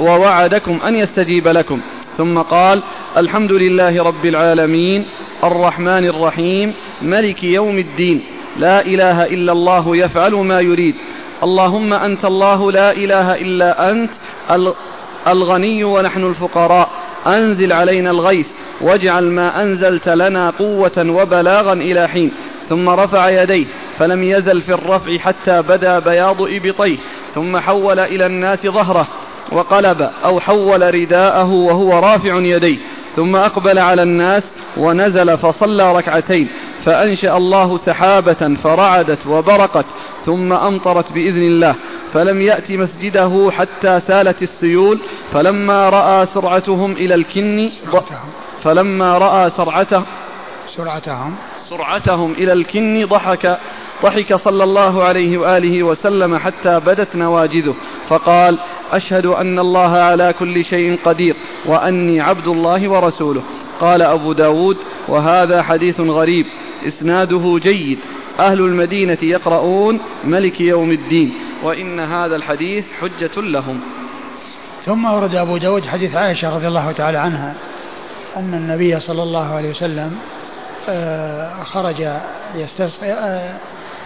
ووعدكم 0.00 0.78
أن 0.86 0.96
يستجيب 0.96 1.48
لكم. 1.48 1.80
ثم 2.16 2.38
قال 2.38 2.82
الحمد 3.16 3.52
لله 3.52 4.02
رب 4.02 4.26
العالمين 4.26 5.06
الرحمن 5.44 6.04
الرحيم 6.06 6.74
ملك 7.02 7.44
يوم 7.44 7.78
الدين 7.78 8.22
لا 8.58 8.86
إله 8.86 9.24
إلا 9.24 9.52
الله 9.52 9.96
يفعل 9.96 10.32
ما 10.32 10.60
يريد 10.60 10.94
اللهم 11.42 11.92
أنت 11.92 12.24
الله 12.24 12.72
لا 12.72 12.92
إله 12.92 13.34
إلا 13.34 13.90
أنت 13.90 14.10
الغني 15.26 15.84
ونحن 15.84 16.24
الفقراء 16.24 16.88
أنزل 17.26 17.72
علينا 17.72 18.10
الغيث 18.10 18.46
واجعل 18.80 19.24
ما 19.24 19.62
أنزلت 19.62 20.08
لنا 20.08 20.50
قوة 20.50 21.06
وبلاغا 21.10 21.72
إلى 21.72 22.08
حين 22.08 22.32
ثم 22.68 22.88
رفع 22.88 23.42
يديه 23.42 23.66
فلم 23.98 24.22
يزل 24.22 24.62
في 24.62 24.74
الرفع 24.74 25.18
حتى 25.18 25.62
بدا 25.62 25.98
بياض 25.98 26.42
إبطيه 26.42 26.96
ثم 27.34 27.58
حول 27.58 28.00
إلى 28.00 28.26
الناس 28.26 28.66
ظهره 28.66 29.06
وقلب 29.52 30.10
أو 30.24 30.40
حول 30.40 30.94
رداءه 30.94 31.52
وهو 31.52 31.98
رافع 31.98 32.36
يديه 32.36 32.78
ثم 33.16 33.36
أقبل 33.36 33.78
على 33.78 34.02
الناس 34.02 34.42
ونزل 34.76 35.38
فصلى 35.38 35.96
ركعتين 35.96 36.48
فأنشأ 36.84 37.36
الله 37.36 37.80
سحابة 37.86 38.56
فرعدت 38.64 39.26
وبرقت 39.26 39.84
ثم 40.26 40.52
أمطرت 40.52 41.12
بإذن 41.12 41.42
الله 41.42 41.74
فلم 42.14 42.42
يأت 42.42 42.70
مسجده 42.70 43.50
حتى 43.58 44.00
سالت 44.08 44.42
السيول 44.42 44.98
فلما 45.32 45.88
رأى 45.88 46.26
سرعتهم 46.34 46.92
إلى 46.92 47.14
الكن 47.14 47.70
سرعتهم. 47.84 48.28
فلما 48.64 49.18
رأى 49.18 49.50
سرعته 49.56 50.02
سرعتهم. 50.76 51.34
سرعتهم 51.70 52.32
إلى 52.32 52.52
الكن 52.52 53.06
ضحك 53.06 53.58
ضحك 54.02 54.34
صلى 54.34 54.64
الله 54.64 55.04
عليه 55.04 55.38
وآله 55.38 55.82
وسلم 55.82 56.36
حتى 56.36 56.80
بدت 56.80 57.16
نواجذه 57.16 57.74
فقال 58.08 58.58
أشهد 58.92 59.26
أن 59.26 59.58
الله 59.58 59.90
على 59.96 60.34
كل 60.38 60.64
شيء 60.64 60.98
قدير 61.04 61.36
وأني 61.66 62.20
عبد 62.20 62.48
الله 62.48 62.88
ورسوله. 62.88 63.42
قال 63.80 64.02
أبو 64.02 64.32
داود 64.32 64.76
وهذا 65.08 65.62
حديث 65.62 66.00
غريب 66.00 66.46
إسناده 66.88 67.58
جيد 67.62 67.98
أهل 68.38 68.60
المدينة 68.60 69.18
يقرؤون 69.22 70.00
ملك 70.24 70.60
يوم 70.60 70.90
الدين 70.90 71.34
وإن 71.62 72.00
هذا 72.00 72.36
الحديث 72.36 72.84
حجة 73.00 73.40
لهم. 73.40 73.80
ثم 74.86 75.04
ورد 75.04 75.34
أبو 75.34 75.56
داود 75.56 75.86
حديث 75.86 76.16
عائشة 76.16 76.54
رضي 76.54 76.66
الله 76.66 76.92
تعالى 76.92 77.18
عنها 77.18 77.54
أن 78.36 78.54
النبي 78.54 79.00
صلى 79.00 79.22
الله 79.22 79.54
عليه 79.54 79.70
وسلم 79.70 80.18
خرج 81.64 82.08
يستسقي 82.54 83.12
آه، 83.12 83.54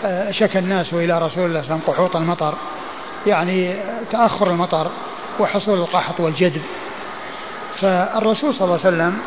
آه، 0.04 0.30
شكى 0.30 0.58
الناس 0.58 0.92
إلى 0.92 1.18
رسول 1.18 1.20
الله 1.20 1.28
صلى 1.32 1.46
الله 1.46 1.58
عليه 1.58 1.74
وسلم 1.74 1.80
قحوط 1.94 2.16
المطر 2.16 2.54
يعني 3.26 3.76
تأخر 4.12 4.50
المطر 4.50 4.90
وحصول 5.40 5.78
القحط 5.78 6.20
والجدب 6.20 6.62
فالرسول 7.80 8.54
صلى 8.54 8.64
الله 8.64 8.80
عليه 8.84 8.96
وسلم 8.96 9.18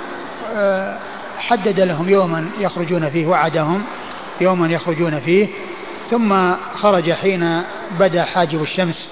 حدد 1.37 1.79
لهم 1.79 2.09
يوما 2.09 2.49
يخرجون 2.59 3.09
فيه 3.09 3.27
وعدهم 3.27 3.83
يوما 4.41 4.67
يخرجون 4.67 5.19
فيه 5.19 5.47
ثم 6.11 6.53
خرج 6.75 7.11
حين 7.11 7.61
بدأ 7.99 8.23
حاجب 8.23 8.61
الشمس. 8.61 9.09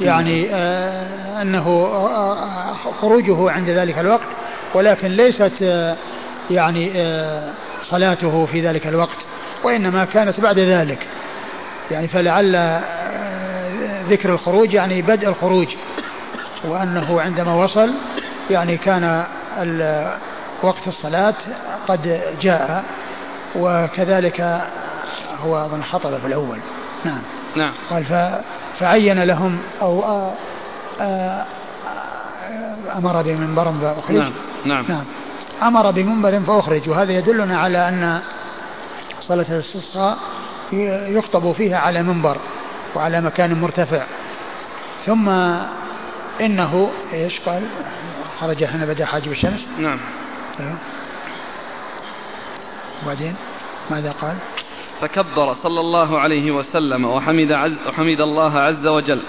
يعني 0.00 0.48
آه 0.50 1.42
أنه 1.42 1.68
آه 1.68 2.74
خروجه 3.00 3.50
عند 3.50 3.70
ذلك 3.70 3.98
الوقت 3.98 4.28
ولكن 4.74 5.08
ليست 5.08 5.52
آه 5.62 5.96
يعني 6.50 6.92
آه 6.96 7.52
صلاته 7.82 8.46
في 8.46 8.60
ذلك 8.60 8.86
الوقت 8.86 9.18
وإنما 9.64 10.04
كانت 10.04 10.40
بعد 10.40 10.58
ذلك. 10.58 11.06
يعني 11.90 12.08
فلعل 12.08 12.56
آه 12.56 14.02
ذكر 14.10 14.32
الخروج 14.32 14.74
يعني 14.74 15.02
بدء 15.02 15.28
الخروج 15.28 15.66
وأنه 16.64 17.20
عندما 17.20 17.54
وصل 17.54 17.90
يعني 18.50 18.76
كان 18.76 19.24
وقت 20.62 20.88
الصلاة 20.88 21.34
قد 21.88 22.20
جاء 22.40 22.84
وكذلك 23.56 24.60
هو 25.44 25.64
أظن 25.64 25.82
خطب 25.82 26.18
في 26.18 26.26
الأول. 26.26 26.58
نعم. 27.04 27.22
نعم. 27.56 27.72
قال 27.90 28.04
فعين 28.80 29.22
لهم 29.22 29.58
أو 29.82 30.04
أمر 32.96 33.22
بمنبر 33.22 33.72
فأخرج. 33.82 34.16
نعم. 34.16 34.32
نعم. 34.64 34.84
نعم. 34.88 35.04
أمر 35.62 35.90
بمنبر 35.90 36.40
فأخرج 36.40 36.88
وهذا 36.88 37.12
يدلنا 37.12 37.58
على 37.58 37.88
أن 37.88 38.20
صلاة 39.20 39.46
الاستسقاء 39.50 40.18
يخطب 41.08 41.52
فيها 41.52 41.78
على 41.78 42.02
منبر 42.02 42.36
وعلى 42.94 43.20
مكان 43.20 43.60
مرتفع. 43.60 44.04
ثم 45.06 45.28
إنه 46.40 46.90
إيش 47.12 47.40
قال؟ 47.40 47.62
خرج 48.40 48.64
حين 48.64 48.86
بدأ 48.86 49.04
حاجب 49.04 49.32
الشمس. 49.32 49.66
نعم. 49.78 49.98
وبعدين 53.04 53.34
ماذا 53.90 54.12
قال؟ 54.12 54.34
فكبر 55.00 55.54
صلى 55.62 55.80
الله 55.80 56.18
عليه 56.18 56.50
وسلم 56.50 57.04
وحمد, 57.04 57.52
عز 57.52 57.72
وحمد 57.88 58.20
الله 58.20 58.58
عز 58.58 58.86
وجل. 58.86 59.22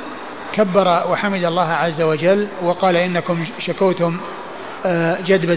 كبر 0.53 1.03
وحمد 1.11 1.43
الله 1.43 1.69
عز 1.69 2.01
وجل 2.01 2.47
وقال 2.63 2.95
إنكم 2.95 3.45
شكوتم 3.59 4.17
جدب 5.25 5.51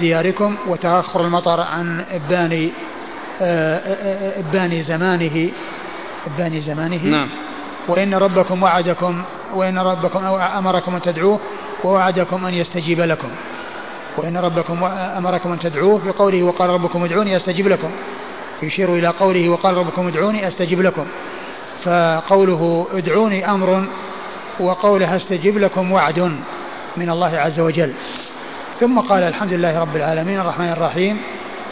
دياركم 0.00 0.56
وتأخر 0.66 1.20
المطر 1.20 1.60
عن 1.60 2.04
إبان 2.12 2.70
آه، 3.42 3.76
آه، 3.76 4.40
إبان 4.40 4.82
زمانه 4.82 5.50
إبان 6.26 6.60
زمانه. 6.60 7.04
نعم. 7.04 7.28
وإن 7.88 8.14
ربكم 8.14 8.62
وعدكم 8.62 9.22
وإن 9.54 9.78
ربكم 9.78 10.24
أمركم 10.58 10.94
أن 10.94 11.02
تدعوه 11.02 11.40
ووعدكم 11.84 12.46
أن 12.46 12.54
يستجيب 12.54 13.00
لكم. 13.00 13.28
وإن 14.16 14.36
ربكم 14.36 14.84
أمركم 15.18 15.52
أن 15.52 15.58
تدعوه 15.58 15.98
في 15.98 16.10
قوله 16.10 16.42
وقال 16.42 16.70
ربكم 16.70 17.04
ادعوني 17.04 17.36
أستجب 17.36 17.68
لكم. 17.68 17.90
يشير 18.62 18.94
إلى 18.94 19.08
قوله 19.08 19.48
وقال 19.48 19.76
ربكم 19.76 20.08
ادعوني 20.08 20.48
أستجب 20.48 20.80
لكم. 20.80 21.06
فقوله 21.84 22.86
ادعوني 22.94 23.50
أمر 23.50 23.86
وقوله 24.60 25.16
استجب 25.16 25.58
لكم 25.58 25.92
وعد 25.92 26.18
من 26.96 27.10
الله 27.10 27.38
عز 27.38 27.60
وجل. 27.60 27.92
ثم 28.80 29.00
قال 29.00 29.22
الحمد 29.22 29.52
لله 29.52 29.80
رب 29.80 29.96
العالمين 29.96 30.40
الرحمن 30.40 30.68
الرحيم 30.68 31.18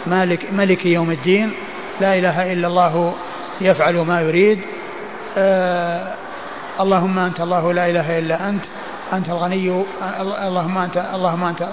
مالك, 0.07 0.46
ملك 0.53 0.86
يوم 0.86 1.11
الدين 1.11 1.53
لا 2.00 2.18
إله 2.18 2.53
إلا 2.53 2.66
الله 2.68 3.14
يفعل 3.61 3.94
ما 3.94 4.20
يريد 4.20 4.61
آه 5.36 6.14
اللهم 6.80 7.18
أنت 7.18 7.40
الله 7.40 7.72
لا 7.72 7.90
إله 7.90 8.18
إلا 8.18 8.48
أنت 8.48 8.64
أنت 9.12 9.28
الغني 9.28 9.84
اللهم 10.46 10.78
أنت 10.78 10.96
اللهم 11.14 11.44
أنت 11.44 11.68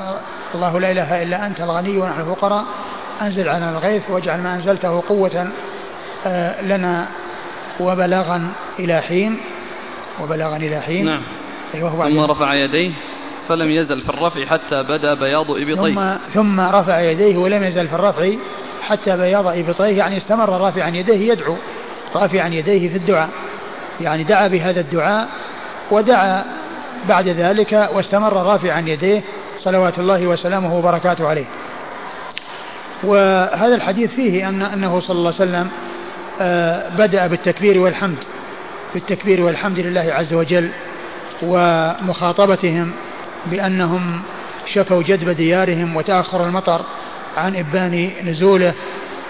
الله 0.56 0.80
لا 0.80 0.92
إله 0.92 1.24
إلا 1.24 1.48
أنت 1.48 1.60
الغني 1.60 1.98
ونحن 1.98 2.22
الفقراء 2.22 2.66
أنزل 3.22 3.50
علينا 3.50 3.70
الغيث 3.70 4.10
واجعل 4.10 4.42
ما 4.42 4.56
أنزلته 4.56 5.04
قوة 5.10 5.48
آه، 6.26 6.62
لنا 6.62 7.08
وبلاغا 7.80 8.52
إلى 8.80 9.02
حين 9.02 9.38
وبلاغا 10.22 10.58
إلى 10.58 10.80
حين. 10.80 11.06
نعم. 11.06 11.22
أيوه 11.76 12.10
ثم 12.10 12.20
رفع 12.20 12.54
يديه. 12.54 12.92
فلم 13.50 13.72
يزل 13.72 14.02
في 14.02 14.10
الرفع 14.10 14.45
حتى 14.45 14.84
بدا 14.84 15.14
بياض 15.14 15.52
إبطيه. 15.52 15.93
ثم, 15.93 16.16
ثم 16.34 16.60
رفع 16.60 17.00
يديه 17.02 17.38
ولم 17.38 17.64
يزل 17.64 17.88
في 17.88 17.95
الرفع 17.95 18.32
حتى 18.82 19.18
بياض 19.18 19.47
إبطيه 19.47 19.97
يعني 19.97 20.18
استمر 20.18 20.50
رافعا 20.50 20.89
يديه 20.89 21.32
يدعو 21.32 21.56
رافعا 22.16 22.47
يديه 22.47 22.89
في 22.89 22.97
الدعاء. 22.97 23.30
يعني 24.02 24.24
دعا 24.24 24.47
بهذا 24.47 24.80
الدعاء 24.80 25.28
ودعا 25.91 26.45
بعد 27.10 27.28
ذلك 27.28 27.89
واستمر 27.93 28.34
رافعا 28.34 28.80
يديه 28.80 29.24
صلوات 29.60 30.00
الله 30.00 30.28
وسلامه 30.28 30.78
وبركاته 30.78 31.28
عليه. 31.28 31.45
وهذا 33.04 33.76
الحديث 33.76 34.12
فيه 34.12 34.50
أن 34.50 34.62
أنه 34.62 35.00
صلى 35.00 35.18
الله 35.18 35.34
عليه 35.39 35.50
وسلم 35.50 35.70
آه، 36.41 36.89
بدأ 36.97 37.28
بالتكبير 37.28 37.80
والحمد 37.80 38.18
بالتكبير 38.93 39.41
والحمد 39.41 39.80
لله 39.80 40.14
عز 40.14 40.34
وجل 40.34 40.70
ومخاطبتهم 41.41 42.91
بأنهم 43.46 44.22
شكوا 44.66 45.04
جدب 45.04 45.30
ديارهم 45.30 45.96
وتأخر 45.96 46.46
المطر 46.46 46.82
عن 47.38 47.56
إبان 47.56 48.12
نزوله 48.24 48.74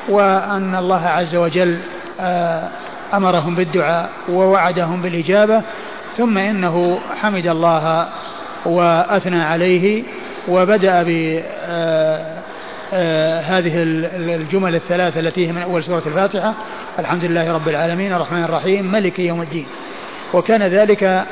وأن 0.10 0.76
الله 0.76 1.06
عز 1.06 1.36
وجل 1.36 1.78
آه، 2.20 2.70
أمرهم 3.14 3.56
بالدعاء 3.56 4.10
ووعدهم 4.30 5.02
بالإجابة 5.02 5.62
ثم 6.18 6.38
إنه 6.38 7.00
حمد 7.22 7.48
الله 7.48 8.10
وأثنى 8.66 9.44
عليه 9.44 10.04
وبدأ 10.48 11.04
ب 11.04 11.42
آه، 11.66 12.40
آه، 12.94 13.42
هذه 13.42 13.72
الجمل 14.36 14.76
الثلاثة 14.76 15.20
التي 15.20 15.48
هي 15.48 15.52
من 15.52 15.62
أول 15.62 15.84
سورة 15.84 16.04
الفاتحة 16.06 16.54
الحمد 17.00 17.26
لله 17.26 17.54
رب 17.54 17.68
العالمين 17.68 18.14
الرحمن 18.14 18.44
الرحيم 18.44 18.92
ملك 18.92 19.20
يوم 19.20 19.42
الدين. 19.42 19.66
وكان 20.34 20.64
ذلك 20.64 21.26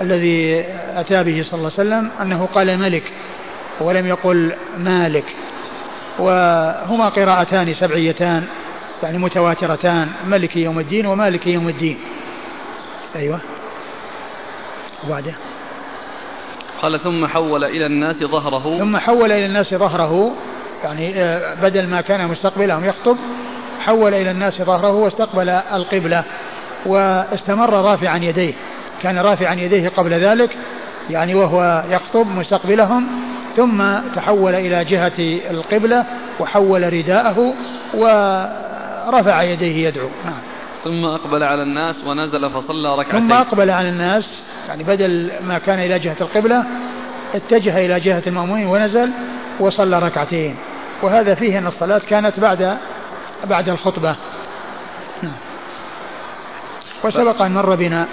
الذي 0.00 0.64
أتى 0.96 1.24
به 1.24 1.42
صلى 1.42 1.58
الله 1.58 1.72
عليه 1.78 1.88
وسلم 1.88 2.10
أنه 2.22 2.48
قال 2.54 2.78
ملك 2.78 3.02
ولم 3.80 4.06
يقل 4.06 4.52
مالك. 4.78 5.24
وهما 6.18 7.08
قراءتان 7.08 7.74
سبعيتان 7.74 8.44
يعني 9.02 9.18
متواترتان 9.18 10.08
ملك 10.26 10.56
يوم 10.56 10.78
الدين 10.78 11.06
ومالك 11.06 11.46
يوم 11.46 11.68
الدين. 11.68 11.98
أيوه. 13.16 13.40
وبعده 15.06 15.34
قال 16.82 17.00
ثم 17.00 17.26
حول 17.26 17.64
إلى 17.64 17.86
الناس 17.86 18.16
ظهره. 18.16 18.78
ثم 18.78 18.96
حول 18.96 19.32
إلى 19.32 19.46
الناس 19.46 19.74
ظهره 19.74 20.32
يعني 20.84 21.14
آه، 21.16 21.54
بدل 21.54 21.86
ما 21.86 22.00
كان 22.00 22.28
مستقبلهم 22.28 22.84
يخطب 22.84 23.16
حول 23.80 24.14
إلى 24.14 24.30
الناس 24.30 24.62
ظهره 24.62 24.92
واستقبل 24.92 25.48
القبلة 25.48 26.24
واستمر 26.86 27.70
رافعا 27.70 28.16
يديه. 28.16 28.54
كان 29.04 29.18
رافعا 29.18 29.54
يديه 29.54 29.88
قبل 29.88 30.10
ذلك 30.10 30.56
يعني 31.10 31.34
وهو 31.34 31.84
يخطب 31.90 32.26
مستقبلهم 32.26 33.06
ثم 33.56 33.98
تحول 34.16 34.54
إلى 34.54 34.84
جهة 34.84 35.12
القبلة 35.50 36.04
وحول 36.40 36.92
رداءه 36.92 37.54
ورفع 37.94 39.42
يديه 39.42 39.88
يدعو. 39.88 40.08
نعم. 40.24 40.40
ثم 40.84 41.04
أقبل 41.04 41.42
على 41.42 41.62
الناس 41.62 41.96
ونزل 42.06 42.50
فصلى 42.50 42.94
ركعتين. 42.98 43.20
ثم 43.20 43.32
أقبل 43.32 43.70
على 43.70 43.88
الناس 43.88 44.42
يعني 44.68 44.84
بدل 44.84 45.30
ما 45.46 45.58
كان 45.58 45.78
إلى 45.78 45.98
جهة 45.98 46.16
القبلة 46.20 46.64
اتجه 47.34 47.86
إلى 47.86 48.00
جهة 48.00 48.22
المأمومين 48.26 48.66
ونزل 48.66 49.10
وصلى 49.60 49.98
ركعتين. 49.98 50.56
وهذا 51.02 51.34
فيه 51.34 51.58
أن 51.58 51.66
الصلاة 51.66 52.00
كانت 52.08 52.40
بعد 52.40 52.76
بعد 53.44 53.68
الخطبة. 53.68 54.16
نعم. 55.22 55.32
وسبق 57.04 57.42
أن 57.42 57.54
مر 57.54 57.74
بنا 57.74 58.06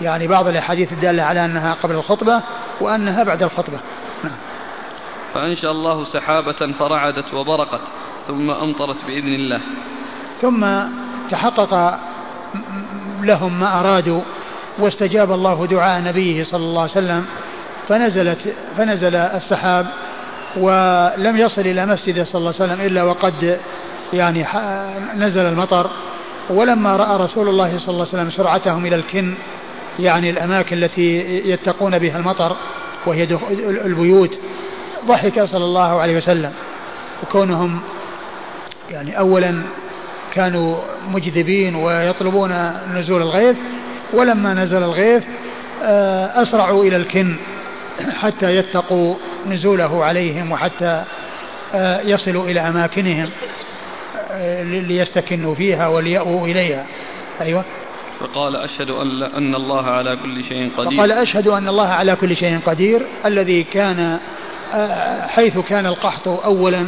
يعني 0.00 0.26
بعض 0.26 0.48
الأحاديث 0.48 0.92
الدالة 0.92 1.22
على 1.22 1.44
أنها 1.44 1.76
قبل 1.82 1.94
الخطبة 1.94 2.42
وأنها 2.80 3.24
بعد 3.24 3.42
الخطبة. 3.42 3.78
نعم. 4.24 4.36
فأنشأ 5.34 5.70
الله 5.70 6.04
سحابة 6.04 6.72
فرعدت 6.78 7.34
وبرقت 7.34 7.80
ثم 8.28 8.50
أمطرت 8.50 8.96
بإذن 9.06 9.34
الله. 9.34 9.60
ثم 10.42 10.66
تحقق 11.30 11.98
لهم 13.22 13.60
ما 13.60 13.80
أرادوا 13.80 14.22
واستجاب 14.78 15.32
الله 15.32 15.66
دعاء 15.66 16.02
نبيه 16.02 16.44
صلى 16.44 16.60
الله 16.60 16.82
عليه 16.82 16.90
وسلم 16.90 17.26
فنزلت 17.88 18.54
فنزل 18.76 19.14
السحاب 19.14 19.86
ولم 20.56 21.36
يصل 21.36 21.60
إلى 21.60 21.86
مسجده 21.86 22.24
صلى 22.24 22.38
الله 22.38 22.54
عليه 22.60 22.72
وسلم 22.72 22.86
إلا 22.86 23.02
وقد 23.02 23.60
يعني 24.12 24.46
نزل 25.16 25.42
المطر. 25.42 25.90
ولما 26.50 26.96
رأى 26.96 27.16
رسول 27.16 27.48
الله 27.48 27.78
صلى 27.78 27.88
الله 27.88 28.06
عليه 28.06 28.14
وسلم 28.14 28.30
سرعتهم 28.30 28.86
إلى 28.86 28.96
الكن 28.96 29.34
يعني 30.00 30.30
الأماكن 30.30 30.82
التي 30.82 31.18
يتقون 31.48 31.98
بها 31.98 32.18
المطر 32.18 32.56
وهي 33.06 33.28
البيوت. 33.84 34.38
ضحك 35.06 35.44
صلى 35.44 35.64
الله 35.64 36.00
عليه 36.00 36.16
وسلم. 36.16 36.52
وكونهم 37.22 37.80
يعني 38.90 39.18
أولا 39.18 39.62
كانوا 40.32 40.76
مجذبين 41.08 41.74
ويطلبون 41.74 42.72
نزول 42.94 43.22
الغيث 43.22 43.56
ولما 44.12 44.54
نزل 44.54 44.82
الغيث 44.82 45.24
آه، 45.82 46.42
أسرعوا 46.42 46.84
إلى 46.84 46.96
الكن 46.96 47.36
حتى 48.22 48.56
يتقوا 48.56 49.14
نزوله 49.46 50.04
عليهم 50.04 50.52
وحتى 50.52 51.04
آه، 51.74 52.00
يصلوا 52.00 52.44
إلى 52.44 52.60
أماكنهم 52.60 53.30
آه، 54.32 54.62
ليستكنوا 54.62 55.54
فيها 55.54 55.88
وليأووا 55.88 56.46
إليها. 56.46 56.86
أيوة. 57.40 57.64
فقال 58.20 58.56
أشهد 58.56 58.90
أن, 58.90 59.22
أن 59.22 59.54
الله 59.54 59.86
على 59.86 60.16
كل 60.16 60.44
شيء 60.44 60.70
قدير. 60.76 60.98
فقال 60.98 61.12
أشهد 61.12 61.48
أن 61.48 61.68
الله 61.68 61.88
على 61.88 62.16
كل 62.16 62.36
شيء 62.36 62.60
قدير 62.66 63.06
الذي 63.24 63.62
كان 63.62 64.18
حيث 65.28 65.58
كان 65.58 65.86
القحط 65.86 66.28
أولا 66.28 66.86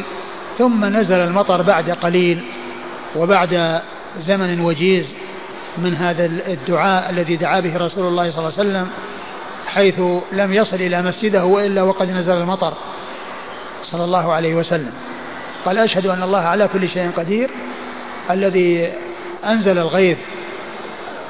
ثم 0.59 0.85
نزل 0.85 1.17
المطر 1.17 1.63
بعد 1.63 1.91
قليل 1.91 2.41
وبعد 3.17 3.81
زمن 4.21 4.61
وجيز 4.61 5.07
من 5.79 5.95
هذا 5.95 6.27
الدعاء 6.27 7.11
الذي 7.11 7.37
دعا 7.37 7.61
به 7.61 7.77
رسول 7.77 8.07
الله 8.07 8.31
صلى 8.31 8.39
الله 8.39 8.53
عليه 8.59 8.71
وسلم 8.71 8.89
حيث 9.67 10.01
لم 10.33 10.53
يصل 10.53 10.77
إلى 10.77 11.03
مسجده 11.03 11.45
وإلا 11.45 11.83
وقد 11.83 12.11
نزل 12.11 12.33
المطر 12.33 12.73
صلى 13.85 14.05
الله 14.05 14.33
عليه 14.33 14.55
وسلم. 14.55 14.93
قال 15.65 15.79
أشهد 15.79 16.07
أن 16.07 16.23
الله 16.23 16.39
على 16.41 16.69
كل 16.69 16.89
شيء 16.89 17.11
قدير 17.17 17.51
الذي 18.31 18.93
أنزل 19.45 19.79
الغيث 19.79 20.19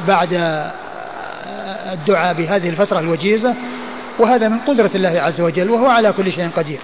بعد 0.09 0.28
الدعاء 1.92 2.34
بهذه 2.34 2.68
الفترة 2.68 2.98
الوجيزة 2.98 3.55
وهذا 4.18 4.48
من 4.48 4.59
قدرة 4.59 4.90
الله 4.94 5.20
عز 5.20 5.40
وجل 5.40 5.70
وهو 5.70 5.86
على 5.86 6.12
كل 6.12 6.32
شيء 6.32 6.48
قدير. 6.57 6.78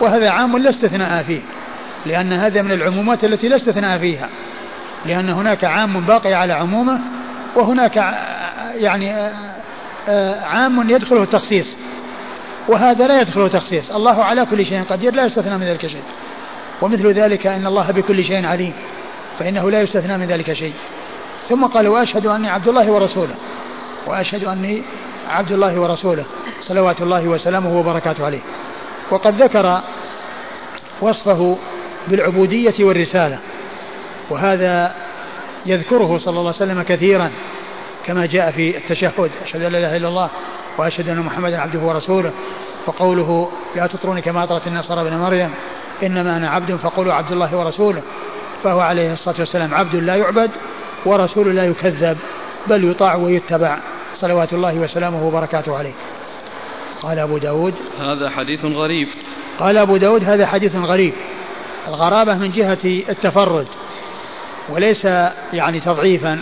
وهذا 0.00 0.30
عام 0.30 0.58
لا 0.58 0.70
استثناء 0.70 1.22
فيه 1.22 1.40
لأن 2.06 2.32
هذا 2.32 2.62
من 2.62 2.72
العمومات 2.72 3.24
التي 3.24 3.48
لا 3.48 3.56
استثناء 3.56 3.98
فيها. 3.98 4.28
لأن 5.06 5.28
هناك 5.28 5.64
عام 5.64 6.00
باقي 6.00 6.34
على 6.34 6.52
عمومه 6.52 6.98
وهناك 7.56 8.14
يعني 8.74 9.12
عام 10.44 10.90
يدخله 10.90 11.22
التخصيص. 11.22 11.76
وهذا 12.68 13.06
لا 13.06 13.20
يدخله 13.20 13.48
تخصيص. 13.48 13.90
الله 13.90 14.24
على 14.24 14.46
كل 14.46 14.66
شيء 14.66 14.82
قدير 14.82 15.14
لا 15.14 15.24
يستثنى 15.24 15.58
من 15.58 15.64
ذلك 15.64 15.86
شيء. 15.86 16.02
ومثل 16.82 17.12
ذلك 17.12 17.46
أن 17.46 17.66
الله 17.66 17.90
بكل 17.90 18.24
شيء 18.24 18.46
عليم 18.46 18.72
فإنه 19.38 19.70
لا 19.70 19.80
يستثنى 19.80 20.18
من 20.18 20.26
ذلك 20.26 20.52
شيء. 20.52 20.72
ثم 21.52 21.66
قال 21.66 21.88
وأشهد 21.88 22.26
أني 22.26 22.50
عبد 22.50 22.68
الله 22.68 22.90
ورسوله. 22.90 23.34
وأشهد 24.06 24.44
أني 24.44 24.82
عبد 25.28 25.52
الله 25.52 25.80
ورسوله. 25.80 26.24
صلوات 26.60 27.02
الله 27.02 27.28
وسلامه 27.28 27.78
وبركاته 27.78 28.24
عليه. 28.24 28.40
وقد 29.10 29.42
ذكر 29.42 29.80
وصفه 31.00 31.58
بالعبودية 32.08 32.74
والرسالة. 32.80 33.38
وهذا 34.30 34.94
يذكره 35.66 36.18
صلى 36.18 36.30
الله 36.30 36.54
عليه 36.60 36.72
وسلم 36.72 36.82
كثيرا 36.82 37.30
كما 38.06 38.26
جاء 38.26 38.50
في 38.50 38.76
التشهد. 38.76 39.30
أشهد 39.44 39.62
أن 39.62 39.72
لا 39.72 39.78
إله 39.78 39.96
إلا 39.96 40.08
الله 40.08 40.28
وأشهد 40.78 41.08
أن 41.08 41.18
محمدا 41.18 41.60
عبده 41.60 41.80
ورسوله. 41.80 42.30
وقوله 42.86 43.52
لا 43.76 43.86
تطروني 43.86 44.22
كما 44.22 44.44
أطرت 44.44 44.66
النصارى 44.66 45.00
ابن 45.00 45.16
مريم. 45.16 45.50
إنما 46.02 46.36
أنا 46.36 46.50
عبد 46.50 46.76
فقولوا 46.76 47.14
عبد 47.14 47.32
الله 47.32 47.56
ورسوله. 47.56 48.02
فهو 48.64 48.80
عليه 48.80 49.12
الصلاة 49.12 49.36
والسلام 49.38 49.74
عبد 49.74 49.96
لا 49.96 50.16
يعبد 50.16 50.50
ورسول 51.06 51.56
لا 51.56 51.64
يكذب 51.64 52.18
بل 52.66 52.90
يطاع 52.90 53.14
ويتبع. 53.14 53.78
صلوات 54.20 54.52
الله 54.52 54.74
وسلامه 54.74 55.26
وبركاته 55.26 55.76
عليه. 55.76 55.92
قال 57.02 57.18
أبو 57.18 57.38
داود 57.38 57.74
هذا 58.00 58.30
حديث 58.30 58.64
غريب. 58.64 59.08
قال 59.58 59.78
أبو 59.78 59.96
داود 59.96 60.24
هذا 60.24 60.46
حديث 60.46 60.76
غريب. 60.76 61.12
الغرابة 61.88 62.34
من 62.34 62.50
جهة 62.50 62.78
التفرد 62.84 63.66
وليس 64.68 65.04
يعني 65.52 65.80
تضعيفا. 65.80 66.38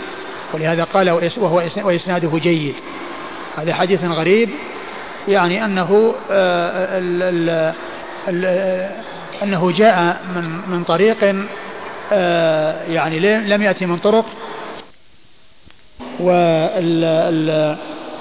ولهذا 0.53 0.83
قال 0.83 1.11
وهو 1.37 1.63
وإسناده 1.83 2.39
جيد. 2.39 2.75
هذا 3.55 3.73
حديث 3.73 4.03
غريب 4.03 4.49
يعني 5.27 5.65
أنه 5.65 6.15
آه، 6.31 6.97
ال 6.97 7.23
ال 7.23 7.73
ال 8.27 8.45
أنه 9.43 9.71
جاء 9.71 10.21
من 10.35 10.61
من 10.67 10.83
طريق 10.83 11.35
آه، 12.13 12.83
يعني 12.83 13.19
لم 13.39 13.61
يأتي 13.61 13.85
من 13.85 13.97
طرق 13.97 14.25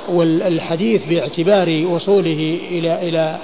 والحديث 0.09 1.07
باعتبار 1.07 1.87
وصوله 1.87 2.59
إلى 2.71 3.09
إلى 3.09 3.39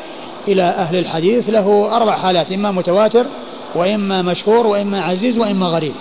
إلى 0.48 0.62
أهل 0.62 0.96
الحديث 0.96 1.50
له 1.50 1.96
أربع 1.96 2.12
حالات 2.12 2.52
إما 2.52 2.70
متواتر 2.70 3.26
وإما 3.74 4.22
مشهور 4.22 4.66
وإما 4.66 5.02
عزيز 5.02 5.38
وإما 5.38 5.66
غريب. 5.66 5.94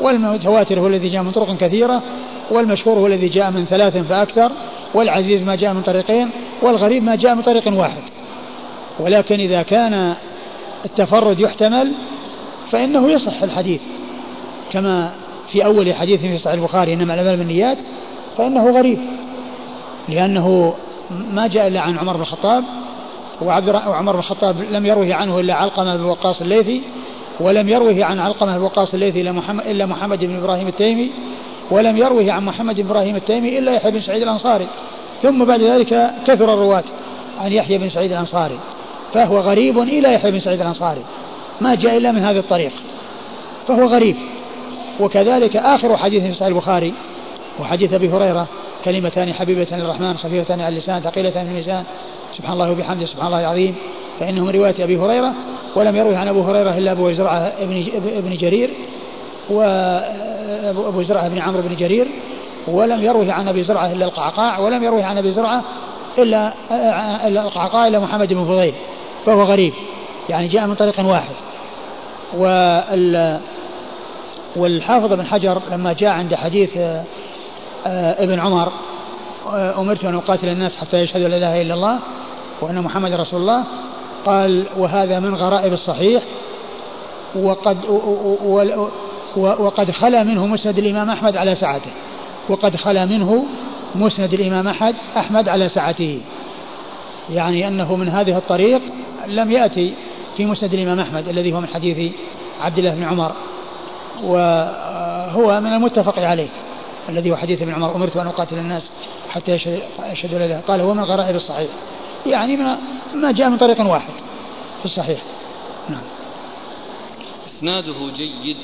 والمتواتر 0.00 0.80
هو 0.80 0.86
الذي 0.86 1.08
جاء 1.08 1.22
من 1.22 1.30
طرق 1.30 1.56
كثيرة 1.56 2.02
والمشهور 2.50 2.98
هو 2.98 3.06
الذي 3.06 3.28
جاء 3.28 3.50
من 3.50 3.64
ثلاث 3.64 3.96
فأكثر 3.96 4.50
والعزيز 4.94 5.42
ما 5.42 5.56
جاء 5.56 5.72
من 5.72 5.82
طريقين 5.82 6.30
والغريب 6.62 7.02
ما 7.02 7.16
جاء 7.16 7.34
من 7.34 7.42
طريق 7.42 7.78
واحد. 7.78 8.02
ولكن 9.00 9.40
إذا 9.40 9.62
كان 9.62 10.14
التفرد 10.84 11.40
يحتمل 11.40 11.92
فإنه 12.70 13.10
يصح 13.10 13.42
الحديث 13.42 13.80
كما 14.72 15.10
في 15.54 15.64
أول 15.64 15.94
حديث 15.94 16.20
في 16.20 16.38
صحيح 16.38 16.54
البخاري 16.54 16.92
إنما 16.92 17.14
الأعمال 17.14 17.36
بالنيات 17.36 17.78
فإنه 18.38 18.70
غريب. 18.70 18.98
لأنه 20.08 20.74
ما 21.32 21.46
جاء 21.46 21.66
إلا 21.66 21.80
عن 21.80 21.98
عمر 21.98 22.12
بن 22.12 22.20
الخطاب 22.20 22.64
وعبد 23.42 23.68
وعمر 23.68 24.12
بن 24.12 24.18
الخطاب 24.18 24.56
لم 24.70 24.86
يروه 24.86 25.14
عنه 25.14 25.40
إلا 25.40 25.54
علقمة 25.54 25.96
بن 25.96 26.04
وقاص 26.04 26.40
الليثي 26.40 26.82
ولم 27.40 27.68
يروه 27.68 28.04
عن 28.04 28.18
علقمة 28.18 28.58
بن 28.58 28.62
وقاص 28.62 28.94
الليثي 28.94 29.20
إلا 29.20 29.32
محمد, 29.32 29.66
إلا 29.66 29.86
محمد 29.86 30.24
بن 30.24 30.36
إبراهيم 30.36 30.68
التيمي 30.68 31.10
ولم 31.70 31.96
يروه 31.96 32.32
عن 32.32 32.44
محمد 32.44 32.80
بن 32.80 32.86
إبراهيم 32.86 33.16
التيمي 33.16 33.58
إلا 33.58 33.72
يحيى 33.72 33.90
بن 33.90 34.00
سعيد 34.00 34.22
الأنصاري. 34.22 34.66
ثم 35.22 35.44
بعد 35.44 35.60
ذلك 35.60 36.10
كثر 36.26 36.54
الرواة 36.54 36.84
عن 37.38 37.52
يحيى 37.52 37.78
بن 37.78 37.88
سعيد 37.88 38.12
الأنصاري 38.12 38.58
فهو 39.14 39.38
غريب 39.38 39.78
إلى 39.78 40.14
يحيى 40.14 40.30
بن 40.30 40.38
سعيد 40.38 40.60
الأنصاري. 40.60 41.02
ما 41.60 41.74
جاء 41.74 41.96
إلا 41.96 42.12
من 42.12 42.22
هذا 42.22 42.38
الطريق 42.38 42.72
فهو 43.68 43.84
غريب. 43.84 44.16
وكذلك 45.00 45.56
آخر 45.56 45.96
حديث 45.96 46.22
في 46.22 46.34
صحيح 46.34 46.46
البخاري 46.48 46.94
وحديث 47.60 47.92
أبي 47.92 48.08
هريرة 48.08 48.46
كلمتان 48.84 49.32
حبيبة 49.32 49.66
للرحمن 49.72 50.16
خفيفتان 50.16 50.60
على 50.60 50.68
اللسان 50.68 51.00
ثقيلتان 51.00 51.44
في 51.44 51.50
الميزان 51.50 51.84
سبحان 52.32 52.52
الله 52.52 52.70
وبحمده 52.70 53.06
سبحان 53.06 53.26
الله 53.26 53.40
العظيم. 53.40 53.74
فإنه 54.20 54.44
من 54.44 54.50
رواية 54.50 54.84
أبي 54.84 54.96
هريرة 54.96 55.32
ولم 55.76 55.96
يروي 55.96 56.16
عن 56.16 56.28
أبو 56.28 56.40
هريرة 56.40 56.70
إلا 56.70 56.92
أبو 56.92 57.12
زرعة 57.12 57.52
ابن, 57.60 57.84
ابن 58.16 58.36
جرير 58.36 58.70
وأبو 59.50 61.02
زرعة 61.02 61.28
بن 61.28 61.38
عمرو 61.38 61.62
بن 61.62 61.76
جرير 61.76 62.06
ولم 62.68 63.02
يروي 63.02 63.30
عن 63.30 63.48
أبي 63.48 63.62
زرعة 63.62 63.92
إلا 63.92 64.04
القعقاع 64.04 64.58
ولم 64.58 64.84
يروي 64.84 65.02
عن 65.02 65.18
أبي 65.18 65.32
زرعة 65.32 65.62
إلا 66.18 66.52
القعقاع 67.28 67.86
إلا 67.86 67.98
محمد 67.98 68.32
بن 68.32 68.44
فضيل 68.44 68.74
فهو 69.26 69.42
غريب 69.42 69.72
يعني 70.28 70.48
جاء 70.48 70.66
من 70.66 70.74
طريق 70.74 71.06
واحد. 71.06 71.34
وال 72.34 73.40
والحافظ 74.56 75.12
بن 75.12 75.26
حجر 75.26 75.62
لما 75.72 75.92
جاء 75.92 76.10
عند 76.10 76.34
حديث 76.34 76.76
آه، 76.76 77.04
ابن 78.24 78.40
عمر 78.40 78.72
آه، 79.46 79.80
أمرت 79.80 80.04
أن 80.04 80.14
أقاتل 80.14 80.48
الناس 80.48 80.76
حتى 80.76 81.00
يشهدوا 81.00 81.28
لا 81.28 81.36
إله 81.36 81.62
إلا 81.62 81.74
الله 81.74 81.98
وأن 82.60 82.82
محمد 82.82 83.12
رسول 83.12 83.40
الله 83.40 83.64
قال 84.26 84.64
وهذا 84.76 85.20
من 85.20 85.34
غرائب 85.34 85.72
الصحيح 85.72 86.22
وقد 87.36 87.78
وقد 89.36 89.90
خلا 89.90 90.22
منه 90.22 90.46
مسند 90.46 90.78
الإمام 90.78 91.10
أحمد 91.10 91.36
على 91.36 91.54
سعته 91.54 91.90
وقد 92.48 92.76
خلا 92.76 93.04
منه 93.04 93.46
مسند 93.94 94.34
الإمام 94.34 94.68
أحمد 94.68 94.94
أحمد 95.16 95.48
على 95.48 95.68
سعته 95.68 96.20
يعني 97.30 97.68
أنه 97.68 97.96
من 97.96 98.08
هذه 98.08 98.38
الطريق 98.38 98.80
لم 99.26 99.52
يأتي 99.52 99.94
في 100.36 100.44
مسند 100.44 100.74
الإمام 100.74 101.00
أحمد 101.00 101.28
الذي 101.28 101.52
هو 101.52 101.60
من 101.60 101.68
حديث 101.68 102.12
عبد 102.60 102.78
الله 102.78 102.90
بن 102.90 103.02
عمر. 103.02 103.32
وهو 104.22 105.60
من 105.60 105.72
المتفق 105.72 106.18
عليه 106.18 106.48
الذي 107.08 107.30
هو 107.30 107.36
حديث 107.36 107.62
ابن 107.62 107.74
عمر 107.74 107.96
أمرت 107.96 108.16
أن 108.16 108.26
أقاتل 108.26 108.58
الناس 108.58 108.90
حتى 109.30 109.52
يشهدوا 110.12 110.38
لا 110.38 110.60
قال 110.60 110.80
هو 110.80 110.94
من 110.94 111.04
غرائب 111.04 111.36
الصحيح 111.36 111.70
يعني 112.26 112.56
ما, 112.56 112.78
ما 113.14 113.32
جاء 113.32 113.48
من 113.48 113.56
طريق 113.56 113.80
واحد 113.80 114.12
في 114.78 114.84
الصحيح. 114.84 115.22
نعم. 115.88 116.02
إسناده 117.58 118.12
جيد. 118.16 118.56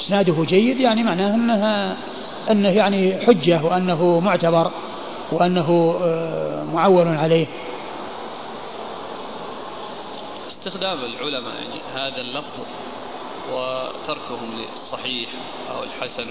إسناده 0.00 0.44
جيد 0.44 0.80
يعني 0.80 1.02
معناه 1.02 1.34
أنها 1.34 1.96
أنه 2.50 2.68
يعني 2.68 3.16
حجة 3.26 3.64
وأنه 3.64 4.20
معتبر 4.20 4.70
وأنه 5.32 5.98
آه، 6.02 6.64
معول 6.64 7.08
عليه. 7.08 7.46
استخدام 10.48 10.98
العلماء 10.98 11.54
يعني 11.54 11.80
هذا 11.94 12.20
اللفظ 12.20 12.64
وتركهم 13.52 14.50
للصحيح 14.58 15.28
أو 15.70 15.82
الحسن. 15.82 16.30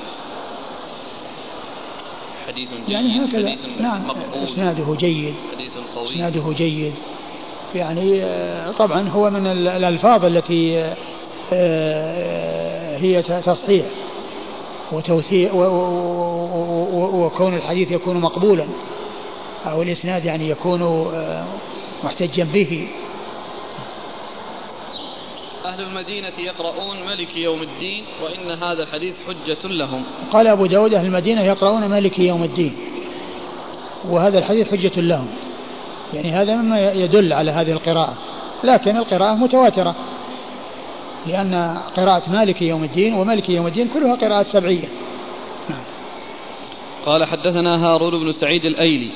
حديث 2.48 2.70
جيد 2.70 2.90
يعني 2.90 3.26
هكذا. 3.26 3.50
حديث 3.50 3.82
نعم 3.82 4.08
مقبول. 4.08 4.44
إسناده 4.44 4.96
جيد. 4.96 5.34
حديث 5.52 5.72
قوي 5.96 6.10
إسناده 6.10 6.54
جيد. 6.54 6.94
يعني 7.76 8.24
آه، 8.24 8.72
طبعا 8.72 9.10
هو 9.10 9.30
من 9.30 9.48
الألفاظ 9.48 10.26
التي 10.26 10.80
آه، 10.80 10.96
آه، 11.54 12.98
هي 12.98 13.22
تصحيح 13.22 13.86
وتوثيق 14.92 15.56
وكون 17.16 17.56
الحديث 17.56 17.92
يكون 17.92 18.18
مقبولا 18.18 18.66
أو 19.66 19.82
الإسناد 19.82 20.26
يعني 20.26 20.50
يكون 20.50 21.12
محتجا 22.04 22.44
به. 22.44 22.88
أهل 25.68 25.82
المدينة 25.82 26.34
يقرؤون 26.38 27.06
ملك 27.06 27.38
يوم 27.38 27.62
الدين 27.62 28.04
وإن 28.24 28.52
هذا 28.52 28.84
الحديث 28.84 29.16
حجة 29.28 29.68
لهم. 29.68 30.04
قال 30.34 30.48
أبو 30.48 30.66
داود 30.66 30.94
أهل 30.94 31.06
المدينة 31.06 31.42
يقرؤون 31.42 31.90
ملك 31.90 32.20
يوم 32.20 32.44
الدين 32.44 32.76
وهذا 34.10 34.40
الحديث 34.40 34.72
حجة 34.72 35.02
لهم. 35.02 35.28
يعني 36.14 36.32
هذا 36.32 36.56
مما 36.56 36.92
يدل 36.92 37.34
على 37.34 37.52
هذه 37.52 37.72
القراءة. 37.72 38.18
لكن 38.64 38.98
القراءة 38.98 39.34
متواترة 39.34 39.96
لأن 41.28 41.78
قراءة 41.98 42.30
مالك 42.30 42.62
يوم 42.62 42.84
الدين 42.84 43.14
وملك 43.14 43.50
يوم 43.50 43.68
الدين 43.68 43.88
كلها 43.88 44.16
قراءات 44.16 44.48
سبعية. 44.48 44.90
نعم. 45.70 45.84
قال 47.06 47.26
حدثنا 47.26 47.86
هارون 47.86 48.20
بن 48.24 48.34
سعيد 48.34 48.66
الأيلي 48.66 49.10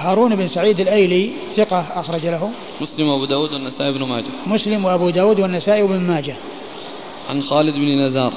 هارون 0.00 0.36
بن 0.36 0.48
سعيد 0.48 0.80
الأيلي 0.80 1.30
ثقة 1.56 1.80
أخرج 1.94 2.26
له. 2.26 2.50
مسلم 2.80 3.08
وأبو 3.08 3.24
داود 3.24 3.52
والنسائي 3.52 3.92
بن 3.92 4.02
ماجه. 4.02 4.26
مسلم 4.46 4.84
وأبو 4.84 5.10
داود 5.10 5.40
والنسائي 5.40 5.82
بن 5.82 6.00
ماجه. 6.00 6.36
عن 7.30 7.42
خالد 7.42 7.74
بن 7.74 8.00
نزار. 8.00 8.32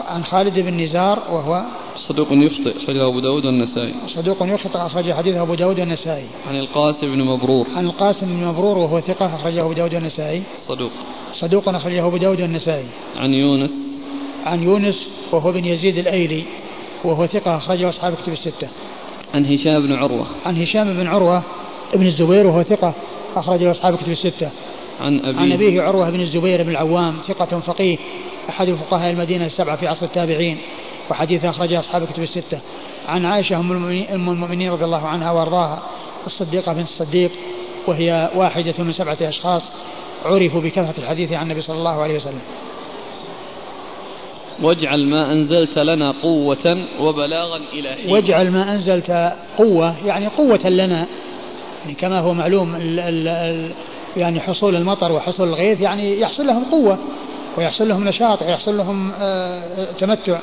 عن 0.00 0.24
خالد 0.24 0.58
بن 0.58 0.80
نزار 0.80 1.18
وهو 1.30 1.62
صدوق 1.96 2.28
يخطئ 2.30 2.76
أخرجه 2.84 3.06
أبو 3.06 3.20
داود 3.20 3.46
والنسائي. 3.46 3.94
صدوق 4.06 4.36
يخطئ 4.42 4.78
أخرج 4.78 5.12
حديثه 5.12 5.42
أبو 5.42 5.54
داود 5.54 5.80
والنسائي. 5.80 6.26
عن 6.48 6.56
القاسم 6.56 7.14
بن 7.14 7.24
مبرور. 7.24 7.66
عن 7.76 7.86
القاسم 7.86 8.26
بن 8.26 8.44
مبرور 8.44 8.78
وهو 8.78 9.00
ثقة 9.00 9.34
أخرجه 9.34 9.62
أبو 9.62 9.72
داود 9.72 9.94
والنسائي. 9.94 10.42
صدوق. 10.68 10.90
صدوق 11.34 11.68
أخرجه 11.68 12.06
أبو 12.06 12.16
داود 12.16 12.40
والنسائي. 12.40 12.86
عن 13.16 13.34
يونس. 13.34 13.70
عن 14.46 14.62
يونس 14.62 15.08
وهو 15.32 15.52
بن 15.52 15.64
يزيد 15.64 15.98
الأيلي 15.98 16.44
وهو 17.04 17.26
ثقة 17.26 17.56
أخرجه 17.56 17.88
أصحاب 17.88 18.14
كتب 18.14 18.32
الستة. 18.32 18.68
عن 19.34 19.46
هشام 19.46 19.86
بن 19.86 19.92
عروة. 19.92 20.26
عن 20.46 20.62
هشام 20.62 20.94
بن 20.94 21.06
عروة 21.06 21.42
ابن 21.94 22.06
الزبير 22.06 22.46
وهو 22.46 22.62
ثقة 22.62 22.94
أخرجه 23.36 23.70
أصحاب 23.70 23.96
كتب 23.96 24.12
الستة. 24.12 24.50
عن 25.00 25.18
أبيه. 25.18 25.40
عن 25.40 25.52
أبيه 25.52 25.82
عروة 25.82 26.10
بن 26.10 26.20
الزبير 26.20 26.62
بن 26.62 26.70
العوام 26.70 27.16
ثقة 27.28 27.60
فقيه 27.60 27.98
أحد 28.48 28.70
فقهاء 28.70 29.10
المدينة 29.10 29.46
السبعة 29.46 29.76
في 29.76 29.86
عصر 29.86 30.06
التابعين 30.06 30.58
وحديث 31.10 31.44
أخرجه 31.44 31.80
أصحاب 31.80 32.04
كتب 32.04 32.22
الستة. 32.22 32.60
عن 33.08 33.24
عائشة 33.24 33.56
أم 33.56 33.72
المؤمنين 34.12 34.72
رضي 34.72 34.84
الله 34.84 35.06
عنها 35.06 35.30
وأرضاها 35.30 35.82
الصديقة 36.26 36.72
بنت 36.72 36.88
الصديق 36.88 37.30
وهي 37.86 38.30
واحدة 38.34 38.74
من 38.78 38.92
سبعة 38.92 39.18
أشخاص 39.22 39.62
عرفوا 40.24 40.60
بكثرة 40.60 40.94
الحديث 40.98 41.32
عن 41.32 41.42
النبي 41.42 41.60
صلى 41.60 41.76
الله 41.78 42.02
عليه 42.02 42.16
وسلم. 42.16 42.40
واجعل 44.62 45.06
ما 45.06 45.32
أنزلت 45.32 45.78
لنا 45.78 46.10
قوة 46.22 46.78
وبلاغا 47.00 47.60
إلى 47.72 47.88
حين. 47.88 48.12
واجعل 48.12 48.50
ما 48.50 48.74
أنزلت 48.74 49.32
قوة 49.58 50.06
يعني 50.06 50.26
قوة 50.26 50.68
لنا. 50.68 51.06
يعني 51.82 51.94
كما 51.94 52.20
هو 52.20 52.34
معلوم 52.34 52.74
ال 52.74 53.00
ال 53.00 53.28
ال 53.28 53.70
يعني 54.16 54.40
حصول 54.40 54.76
المطر 54.76 55.12
وحصول 55.12 55.48
الغيث 55.48 55.80
يعني 55.80 56.20
يحصل 56.20 56.46
لهم 56.46 56.64
قوة 56.64 56.98
ويحصل 57.58 57.88
لهم 57.88 58.08
نشاط 58.08 58.42
ويحصل 58.42 58.76
لهم 58.76 59.12
آه، 59.20 59.92
تمتع. 60.00 60.38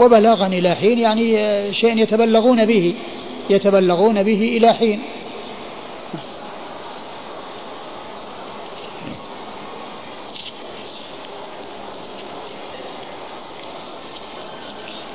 وبلاغا 0.00 0.46
إلى 0.46 0.74
حين 0.74 0.98
يعني 0.98 1.38
آه، 1.38 1.72
شيء 1.72 1.98
يتبلغون 1.98 2.64
به 2.64 2.94
يتبلغون 3.50 4.22
به 4.22 4.56
إلى 4.56 4.74
حين. 4.74 5.00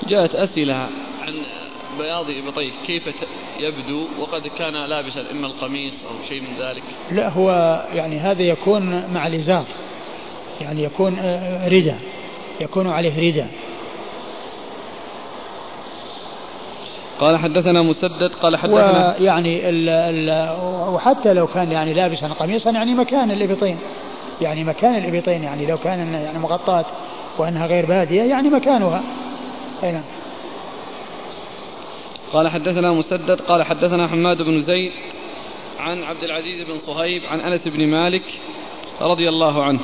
جاءت 0.07 0.35
أسئلة. 0.35 0.73
عن 0.73 1.33
بياض 1.97 2.25
إبطيه 2.29 2.71
كيف 2.87 3.03
يبدو 3.59 4.07
وقد 4.19 4.47
كان 4.47 4.73
لابسا 4.73 5.31
إما 5.31 5.47
القميص 5.47 5.93
أو 6.09 6.27
شيء 6.29 6.41
من 6.41 6.55
ذلك؟ 6.59 6.83
لا 7.11 7.29
هو 7.29 7.49
يعني 7.93 8.19
هذا 8.19 8.41
يكون 8.41 9.13
مع 9.13 9.27
الإزار. 9.27 9.65
يعني 10.61 10.83
يكون 10.83 11.19
آه، 11.19 11.67
ردى 11.67 11.95
يكون 12.61 12.87
عليه 12.89 13.29
ردى 13.29 13.45
قال 17.19 17.37
حدثنا 17.37 17.81
مسدد 17.81 18.31
قال 18.41 18.57
حدثنا 18.57 19.15
ويعني 19.19 19.69
ال 19.69 19.89
ال 19.89 20.55
وحتى 20.93 21.33
لو 21.33 21.47
كان 21.47 21.71
يعني 21.71 21.93
لابسا 21.93 22.27
قميصا 22.27 22.71
يعني 22.71 22.93
مكان 22.93 23.31
الإبطين. 23.31 23.77
يعني 24.41 24.63
مكان 24.63 24.95
الإبطين 24.95 25.43
يعني 25.43 25.65
لو 25.65 25.77
كان 25.77 26.13
يعني 26.13 26.39
مغطاة 26.39 26.85
وأنها 27.37 27.67
غير 27.67 27.85
بادية 27.85 28.23
يعني 28.23 28.49
مكانها. 28.49 29.03
أي 29.85 29.91
نعم. 29.91 30.03
قال 32.33 32.49
حدثنا 32.49 32.91
مسدد 32.91 33.41
قال 33.41 33.63
حدثنا 33.63 34.07
حماد 34.07 34.41
بن 34.41 34.63
زيد 34.63 34.91
عن 35.79 36.03
عبد 36.03 36.23
العزيز 36.23 36.67
بن 36.67 36.79
صهيب 36.85 37.21
عن 37.25 37.39
أنس 37.39 37.61
بن 37.65 37.87
مالك 37.87 38.23
رضي 39.01 39.29
الله 39.29 39.63
عنه 39.63 39.79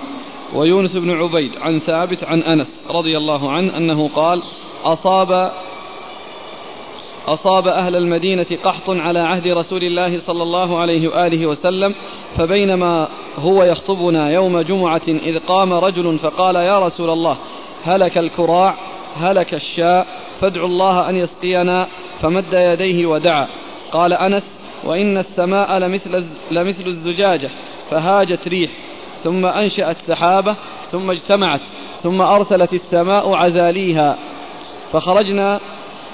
ويونس 0.54 0.92
بن 0.92 1.12
عبيد 1.12 1.52
عن 1.58 1.80
ثابت 1.80 2.24
عن 2.24 2.42
أنس 2.44 2.68
رضي 2.90 3.18
الله 3.18 3.52
عنه 3.52 3.78
أنه 3.78 4.10
قال 4.16 4.44
أصاب 4.84 5.52
أصاب 7.28 7.68
أهل 7.68 7.96
المدينة 7.96 8.46
قحط 8.64 8.90
على 8.90 9.20
عهد 9.20 9.48
رسول 9.48 9.84
الله 9.84 10.22
صلى 10.28 10.44
الله 10.44 10.78
عليه 10.78 11.08
وآله 11.08 11.46
وسلم 11.46 11.96
فبينما 12.38 13.08
هو 13.38 13.64
يخطبنا 13.64 14.32
يوم 14.32 14.62
جمعة 14.62 15.02
إذ 15.08 15.40
قام 15.40 15.74
رجل 15.74 16.20
فقال 16.20 16.56
يا 16.56 16.80
رسول 16.80 17.10
الله 17.10 17.38
هلك 17.84 18.18
الكراع 18.18 18.91
هلك 19.20 19.54
الشاء 19.54 20.08
فادعوا 20.42 20.68
الله 20.68 21.10
أن 21.10 21.16
يسقينا 21.16 21.88
فمد 22.22 22.54
يديه 22.54 23.06
ودعا. 23.06 23.48
قال 23.92 24.14
أنس 24.14 24.44
وإن 24.84 25.18
السماء 25.18 25.78
لمثل, 25.78 26.26
لمثل 26.52 26.88
الزجاجة 26.88 27.50
فهاجت 27.92 28.48
ريح. 28.48 28.72
ثم 29.24 29.46
أنشأت 29.46 29.98
سحابة 30.08 30.56
ثم 30.92 31.12
اجتمعت 31.12 31.62
ثم 32.04 32.22
أرسلت 32.22 32.74
السماء 32.74 33.34
عزاليها. 33.34 34.18
فخرجنا 34.94 35.60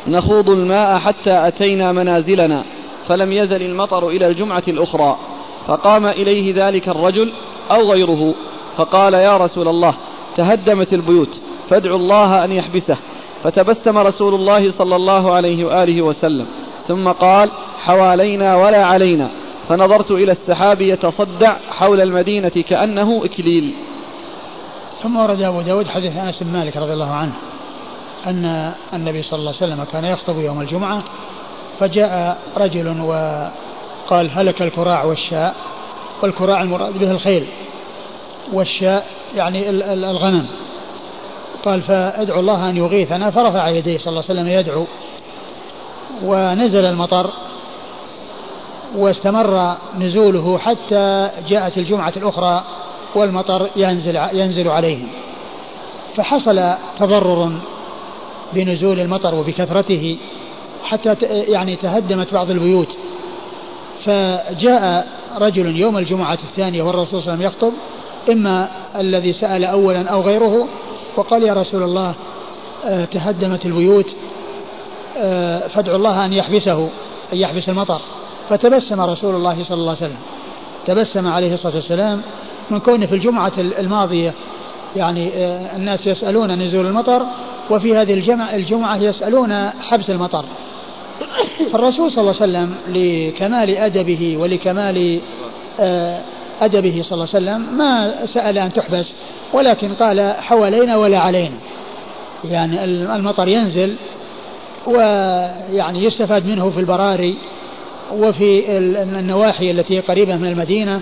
نخوض 0.08 0.50
الماء 0.50 1.00
حتى 1.00 1.48
أتينا 1.48 1.92
منازلنا 1.92 2.64
فلم 3.08 3.32
يزل 3.32 3.62
المطر 3.62 4.08
إلى 4.10 4.28
الجمعة 4.28 4.64
الأخرى. 4.68 5.18
فقام 5.68 6.06
إليه 6.06 6.68
ذلك 6.68 6.90
الرجل 6.90 7.32
أو 7.72 7.92
غيره 7.92 8.34
فقال 8.78 9.14
يا 9.14 9.38
رسول 9.38 9.68
الله 9.68 9.94
تهدمت 10.38 10.94
البيوت. 10.94 11.40
فادعوا 11.70 11.98
الله 11.98 12.46
أن 12.46 12.52
يحبسه. 12.52 12.98
فتبسم 13.44 13.98
رسول 13.98 14.34
الله 14.36 14.74
صلى 14.78 14.96
الله 14.96 15.34
عليه 15.34 15.66
وآله 15.66 16.02
وسلم. 16.02 16.46
ثم 16.88 17.08
قال 17.08 17.52
حوالينا 17.80 18.56
ولا 18.56 18.86
علينا. 18.86 19.30
فنظرت 19.70 20.12
إلى 20.12 20.32
السحاب 20.32 20.82
يتصدع 20.82 21.56
حول 21.70 22.02
المدينة 22.02 22.50
كأنه 22.50 23.26
إكليل. 23.26 23.74
ثم 25.04 25.18
ورد 25.18 25.42
أبو 25.42 25.62
داود 25.62 25.88
حديث 25.88 26.18
أنس 26.18 26.44
بن 26.44 26.54
مالك 26.54 26.78
رضي 26.78 26.94
الله 26.94 27.12
عنه 27.12 27.34
أن 28.28 28.74
النبي 28.94 29.24
صلى 29.24 29.40
الله 29.40 29.54
عليه 29.62 29.74
وسلم 29.74 29.84
كان 29.84 30.06
يخطب 30.06 30.40
يوم 30.40 30.62
الجمعة 30.62 31.04
فجاء 31.80 32.38
رجل 32.58 33.02
وقال 33.02 34.32
هلك 34.32 34.62
الكراع 34.62 35.04
والشاء. 35.04 35.56
والكراع 36.24 36.62
المراد 36.62 37.00
به 37.00 37.12
الخيل. 37.12 37.46
والشاء 38.54 39.08
يعني 39.36 39.70
الغنم. 39.94 40.48
قال 41.68 41.82
فادعوا 41.82 42.40
الله 42.40 42.70
أن 42.70 42.78
يغيثنا. 42.78 43.32
فرفع 43.32 43.68
يديه 43.68 43.98
صلى 43.98 44.08
الله 44.08 44.24
عليه 44.30 44.42
وسلم 44.42 44.48
يدعو. 44.48 44.86
ونزل 46.24 46.86
المطر. 46.86 47.30
واستمر 48.96 49.76
نزوله 50.00 50.58
حتى 50.58 51.30
جاءت 51.48 51.78
الجمعة 51.78 52.14
الأخرى 52.18 52.64
والمطر 53.16 53.70
ينزل 53.76 54.20
ينزل 54.34 54.68
عليهم. 54.68 55.08
فحصل 56.16 56.74
تضرر 57.00 57.52
بنزول 58.54 59.00
المطر 59.00 59.36
وبكثرته 59.36 60.18
حتى 60.84 61.16
يعني 61.22 61.76
تهدمت 61.76 62.34
بعض 62.34 62.52
البيوت. 62.52 62.98
فجاء 64.06 65.08
رجل 65.38 65.76
يوم 65.80 65.98
الجمعة 65.98 66.38
الثانية 66.44 66.82
والرسول 66.82 67.22
صلى 67.22 67.34
الله 67.34 67.46
عليه 67.46 67.48
وسلم 67.48 67.48
يخطب. 67.48 67.74
إما 68.32 68.70
الذي 68.96 69.34
سأل 69.34 69.66
أولا 69.66 70.10
أو 70.10 70.22
غيره 70.22 70.68
وقال 71.18 71.44
يا 71.44 71.54
رسول 71.54 71.84
الله 71.84 72.14
آه، 72.86 73.06
تهدمت 73.06 73.66
البيوت 73.66 74.16
آه، 75.18 75.68
فادعوا 75.68 75.98
الله 75.98 76.26
أن 76.26 76.34
يحبسه 76.34 76.90
أن 77.34 77.38
يحبس 77.38 77.70
المطر. 77.70 78.02
فتبسم 78.50 79.02
رسول 79.02 79.36
الله 79.36 79.64
صلى 79.64 79.78
الله 79.78 79.90
عليه 79.90 80.02
وسلم. 80.02 80.18
تبسم 80.86 81.28
عليه 81.28 81.54
الصلاة 81.54 81.76
والسلام 81.76 82.22
من 82.70 82.80
كونه 82.80 83.06
في 83.06 83.16
الجمعة 83.16 83.52
الماضية 83.58 84.34
يعني 84.96 85.30
آه، 85.34 85.76
الناس 85.76 86.08
يسألون 86.08 86.52
نزول 86.52 86.86
المطر 86.86 87.22
وفي 87.70 87.98
هذه 87.98 88.14
الجمعة 88.54 88.98
يسألون 88.98 89.70
حبس 89.70 90.10
المطر. 90.10 90.46
فالرسول 91.72 92.12
صلى 92.12 92.22
الله 92.22 92.36
عليه 92.42 92.52
وسلم 92.52 92.76
لكمال 92.88 93.78
أدبه 93.78 94.38
ولكمال 94.38 95.22
أدبه 96.62 97.02
صلى 97.02 97.14
الله 97.14 97.28
عليه 97.34 97.46
وسلم 97.46 97.78
ما 97.78 98.26
سأل 98.26 98.58
أن 98.58 98.74
تحبس 98.74 99.14
ولكن 99.54 99.94
قال 99.94 100.34
حوالينا 100.40 100.98
ولا 100.98 101.20
علينا. 101.20 101.56
يعني 102.44 102.84
المطر 102.84 103.48
ينزل 103.48 103.96
ويعني 104.88 106.04
يستفاد 106.04 106.48
منه 106.48 106.70
في 106.70 106.80
البراري 106.80 107.38
وفي 108.14 108.78
النواحي 109.20 109.72
التي 109.72 110.00
قريبة 110.00 110.36
من 110.36 110.48
المدينة. 110.48 111.02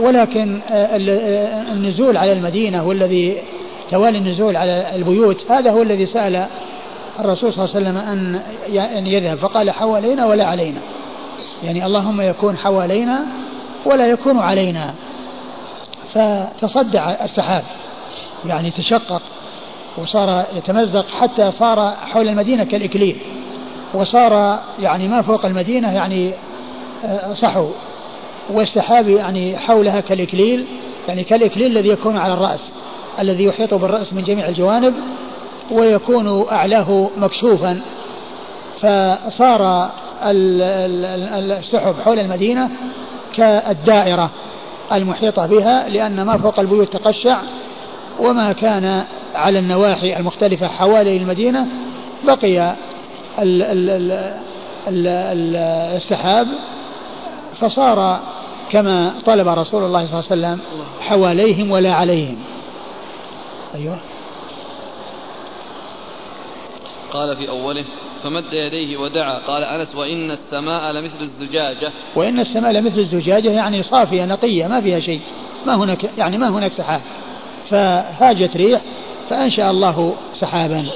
ولكن 0.00 0.60
النزول 1.72 2.16
على 2.16 2.32
المدينة 2.32 2.86
والذي 2.86 3.42
توالي 3.90 4.18
النزول 4.18 4.56
على 4.56 4.94
البيوت. 4.94 5.50
هذا 5.50 5.70
هو 5.70 5.82
الذي 5.82 6.06
سأل 6.06 6.46
الرسول 7.20 7.52
صلى 7.52 7.64
الله 7.64 7.74
عليه 7.76 7.86
وسلم 7.86 8.40
أن 8.96 9.06
يذهب. 9.06 9.38
فقال 9.38 9.70
حوالينا 9.70 10.26
ولا 10.26 10.44
علينا. 10.44 10.80
يعني 11.64 11.86
اللهم 11.86 12.20
يكون 12.20 12.56
حوالينا 12.56 13.20
ولا 13.86 14.06
يكون 14.06 14.38
علينا. 14.38 14.94
فتصدع 16.14 17.10
السحاب. 17.24 17.64
يعني 18.46 18.70
تشقق 18.70 19.22
وصار 19.98 20.44
يتمزق 20.56 21.06
حتى 21.20 21.52
صار 21.52 21.90
حول 21.90 22.28
المدينة 22.28 22.64
كالإكليل. 22.64 23.16
وصار 23.94 24.58
يعني 24.78 25.08
ما 25.08 25.22
فوق 25.22 25.46
المدينة 25.46 25.92
يعني 25.92 26.32
آه، 27.04 27.34
صحو. 27.34 27.68
والسحاب 28.50 29.08
يعني 29.08 29.56
حولها 29.56 30.00
كالإكليل 30.00 30.66
يعني 31.08 31.24
كالإكليل 31.24 31.66
الذي 31.66 31.88
يكون 31.88 32.16
على 32.16 32.32
الرأس 32.32 32.60
الذي 33.20 33.44
يحيط 33.44 33.74
بالرأس 33.74 34.12
من 34.12 34.24
جميع 34.24 34.48
الجوانب 34.48 34.94
ويكون 35.70 36.46
أعلاه 36.52 37.10
مكشوفا. 37.16 37.80
فصار 38.80 39.90
السحب 40.22 41.94
حول 42.04 42.18
المدينة 42.18 42.70
كالدائرة. 43.34 44.30
المحيطة 44.92 45.46
بها 45.46 45.88
لأن 45.88 46.22
ما 46.22 46.38
فوق 46.38 46.60
البيوت 46.60 46.96
تقشع 46.96 47.38
وما 48.20 48.52
كان 48.52 49.04
على 49.34 49.58
النواحي 49.58 50.16
المختلفة 50.16 50.68
حوالي 50.68 51.16
المدينة 51.16 51.66
بقي 52.24 52.76
السحاب 55.96 56.46
فصار 57.60 58.20
كما 58.70 59.14
طلب 59.26 59.48
رسول 59.48 59.84
الله 59.84 60.06
صلى 60.06 60.20
الله 60.20 60.48
عليه 60.48 60.56
وسلم 60.56 60.60
حواليهم 61.00 61.70
ولا 61.70 61.94
عليهم. 61.94 62.36
أيوه. 63.74 63.98
قال 67.12 67.36
في 67.36 67.48
أوله 67.48 67.84
فمد 68.22 68.52
يديه 68.52 68.96
ودعا. 68.96 69.38
قال 69.38 69.64
أنس 69.64 69.94
وإن 69.94 70.30
السماء 70.30 70.92
لمثل 70.92 71.20
الزجاجة. 71.20 71.92
وإن 72.16 72.40
السماء 72.40 72.72
لمثل 72.72 72.98
الزجاجة 72.98 73.50
يعني 73.50 73.82
صافية 73.82 74.24
نقية 74.24 74.66
ما 74.66 74.80
فيها 74.80 75.00
شيء. 75.00 75.20
ما 75.66 75.74
هناك 75.74 76.10
يعني 76.18 76.38
ما 76.38 76.48
هناك 76.48 76.72
سحاب. 76.72 77.00
فهاجت 77.70 78.56
ريح 78.56 78.80
فأنشأ 79.28 79.70
الله 79.70 80.14
سحابا. 80.34 80.86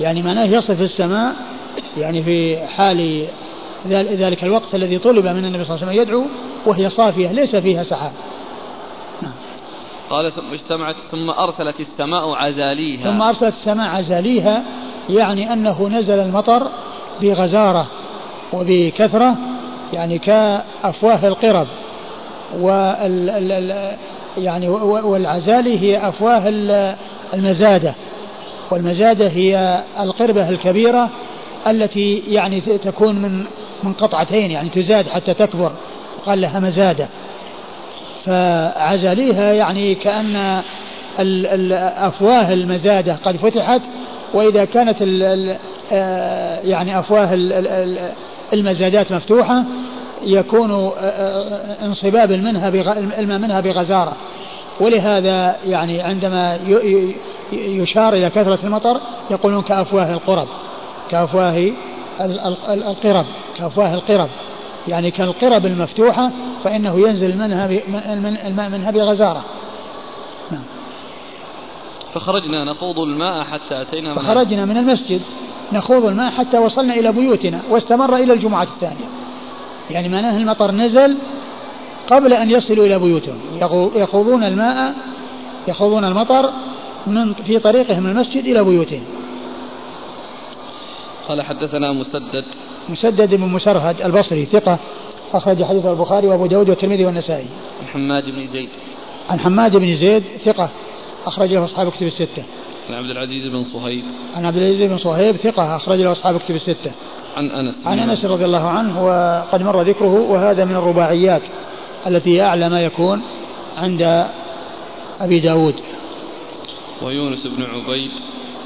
يعني 0.00 0.22
معناه 0.22 0.44
يصف 0.44 0.80
السماء 0.80 1.34
يعني 1.96 2.22
في 2.22 2.66
حال 2.66 3.26
ذلك 3.88 4.44
الوقت 4.44 4.74
الذي 4.74 4.98
طلب 4.98 5.26
من 5.26 5.44
النبي 5.44 5.64
صلى 5.64 5.76
الله 5.76 5.86
عليه 5.86 6.00
وسلم 6.00 6.02
يدعو 6.02 6.26
وهي 6.66 6.90
صافية 6.90 7.32
ليس 7.32 7.56
فيها 7.56 7.82
سحاب. 7.82 8.12
نعم. 9.22 9.32
قال 10.10 10.32
ثم 10.32 10.52
اجتمعت 10.52 10.96
ثم 11.12 11.30
أرسلت 11.30 11.80
السماء 11.80 12.34
عزاليها. 12.34 13.10
ثم 13.10 13.22
أرسلت 13.22 13.54
السماء 13.54 13.88
عزاليها 13.88 14.64
يعني 15.10 15.52
أنه 15.52 15.88
نزل 15.88 16.18
المطر 16.18 16.62
بغزارة 17.22 17.86
وبكثرة 18.52 19.36
يعني 19.92 20.18
كأفواه 20.18 21.26
القرب 21.26 21.66
وال 22.60 23.94
يعني 24.38 24.68
والعزالي 24.68 25.78
هي 25.78 26.08
أفواه 26.08 26.42
المزادة 27.34 27.94
والمزادة 28.70 29.28
هي 29.28 29.82
القربة 30.00 30.48
الكبيرة 30.48 31.10
التي 31.66 32.22
يعني 32.28 32.60
تكون 32.60 33.14
من 33.14 33.44
من 33.82 33.92
قطعتين 33.92 34.50
يعني 34.50 34.68
تزاد 34.68 35.08
حتى 35.08 35.34
تكبر 35.34 35.72
قال 36.26 36.40
لها 36.40 36.60
مزادة. 36.60 37.08
فعزاليها 38.26 39.52
يعني 39.52 39.94
كأن 39.94 40.62
أفواه 41.96 42.52
المزادة 42.52 43.16
قد 43.24 43.36
فتحت 43.36 43.80
وإذا 44.34 44.64
كانت 44.64 45.02
ال 45.02 45.22
ال 45.22 45.56
آه، 45.92 46.60
يعني 46.60 46.98
أفواه 46.98 47.28
المزادات 48.52 49.12
مفتوحة 49.12 49.64
يكون 50.22 50.70
آه، 50.70 50.92
آه، 50.98 51.86
انصباب 51.86 52.32
منها 52.32 52.68
الماء 53.18 53.38
منها 53.38 53.60
بغزارة. 53.60 54.12
ولهذا 54.80 55.56
يعني 55.66 56.02
عندما 56.02 56.58
يشار 57.52 58.12
إلى 58.14 58.30
كثرة 58.30 58.58
المطر 58.64 59.00
يقولون 59.30 59.62
كأفواه 59.62 60.12
القرب 60.12 60.48
كأفواه 61.10 61.72
القرب 62.68 63.26
كأفواه 63.58 63.94
القرب. 63.94 64.28
يعني 64.88 65.10
كالقرب 65.10 65.66
المفتوحة 65.66 66.30
فإنه 66.64 67.08
ينزل 67.08 67.38
منها 67.38 67.66
الماء 68.46 68.68
منها 68.68 68.90
بغزارة. 68.90 69.44
فخرجنا 72.14 72.64
نخوض 72.64 72.98
الماء 72.98 73.44
حتى 73.44 73.82
أتينا 73.82 74.14
فخرجنا 74.14 74.64
من 74.64 74.76
المسجد 74.76 75.20
نخوض 75.72 76.04
الماء 76.04 76.30
حتى 76.30 76.58
وصلنا 76.58 76.94
إلى 76.94 77.12
بيوتنا 77.12 77.62
واستمر 77.70 78.16
إلى 78.16 78.32
الجمعة 78.32 78.62
الثانية. 78.62 79.08
يعني 79.90 80.08
معناه 80.08 80.36
المطر 80.36 80.70
نزل 80.70 81.16
قبل 82.10 82.32
أن 82.32 82.50
يصلوا 82.50 82.86
إلى 82.86 82.98
بيوتهم. 82.98 83.38
يخوضون 83.96 84.44
الماء 84.44 84.94
يخوضون 85.68 86.04
المطر 86.04 86.50
من 87.06 87.34
في 87.34 87.58
طريقهم 87.58 88.02
من 88.02 88.10
المسجد 88.10 88.44
إلى 88.44 88.64
بيوتهم. 88.64 89.04
قال 91.28 91.42
حدثنا 91.42 91.92
مسدد. 91.92 92.44
مسدد 92.88 93.34
بن 93.34 93.46
مسرهد 93.46 94.00
البصري 94.00 94.44
ثقة 94.46 94.78
أخرج 95.34 95.62
حديث 95.62 95.86
البخاري 95.86 96.26
وأبو 96.26 96.46
داود 96.46 96.68
والترمذي 96.68 97.06
والنسائي. 97.06 97.46
عن 97.82 97.88
حماد 97.88 98.30
بن 98.30 98.46
زيد. 98.52 98.68
عن 99.30 99.40
حماد 99.40 99.76
بن 99.76 99.94
زيد 99.96 100.22
ثقة. 100.44 100.68
أخرج 101.26 101.52
له 101.52 101.64
أصحاب 101.64 101.90
كتب 101.90 102.06
الستة. 102.06 102.44
عن 102.88 102.94
عبد 102.94 103.10
العزيز 103.10 103.46
بن 103.46 103.64
صهيب. 103.72 104.04
عن 104.34 104.46
عبد 104.46 104.56
العزيز 104.56 104.82
بن 104.90 104.98
صهيب 104.98 105.36
ثقة 105.36 105.76
أخرج 105.76 106.00
له 106.00 106.12
أصحاب 106.12 106.38
كتب 106.38 106.54
الستة. 106.54 106.92
عن 107.36 107.50
أنس. 107.50 107.74
عن 107.86 107.98
أنس 107.98 108.24
رضي 108.24 108.44
الله 108.44 108.68
عنه 108.68 109.06
وقد 109.06 109.62
مر 109.62 109.82
ذكره 109.82 110.20
وهذا 110.30 110.64
من 110.64 110.76
الرباعيات 110.76 111.42
التي 112.06 112.42
أعلى 112.42 112.68
ما 112.68 112.80
يكون 112.80 113.22
عند 113.76 114.26
أبي 115.20 115.40
داود 115.40 115.74
ويونس 117.02 117.46
بن 117.46 117.62
عبيد 117.62 118.10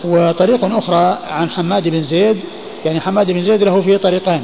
وطريق 0.05 0.65
أخرى 0.65 1.19
عن 1.31 1.51
حماد 1.51 1.89
بن 1.89 2.03
زيد 2.03 2.41
يعني 2.85 3.01
حماد 3.01 3.31
بن 3.31 3.45
زيد 3.45 3.63
له 3.63 3.83
في 3.83 3.99
طريقين 3.99 4.43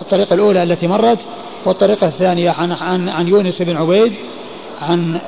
الطريقة 0.00 0.34
الأولى 0.34 0.62
التي 0.62 0.86
مرت 0.86 1.18
والطريقة 1.66 2.06
الثانية 2.06 2.50
عن 2.50 2.72
عن 2.72 3.08
عن 3.08 3.28
يونس 3.28 3.62
بن 3.62 3.76
عبيد 3.76 4.12
عن 4.82 5.20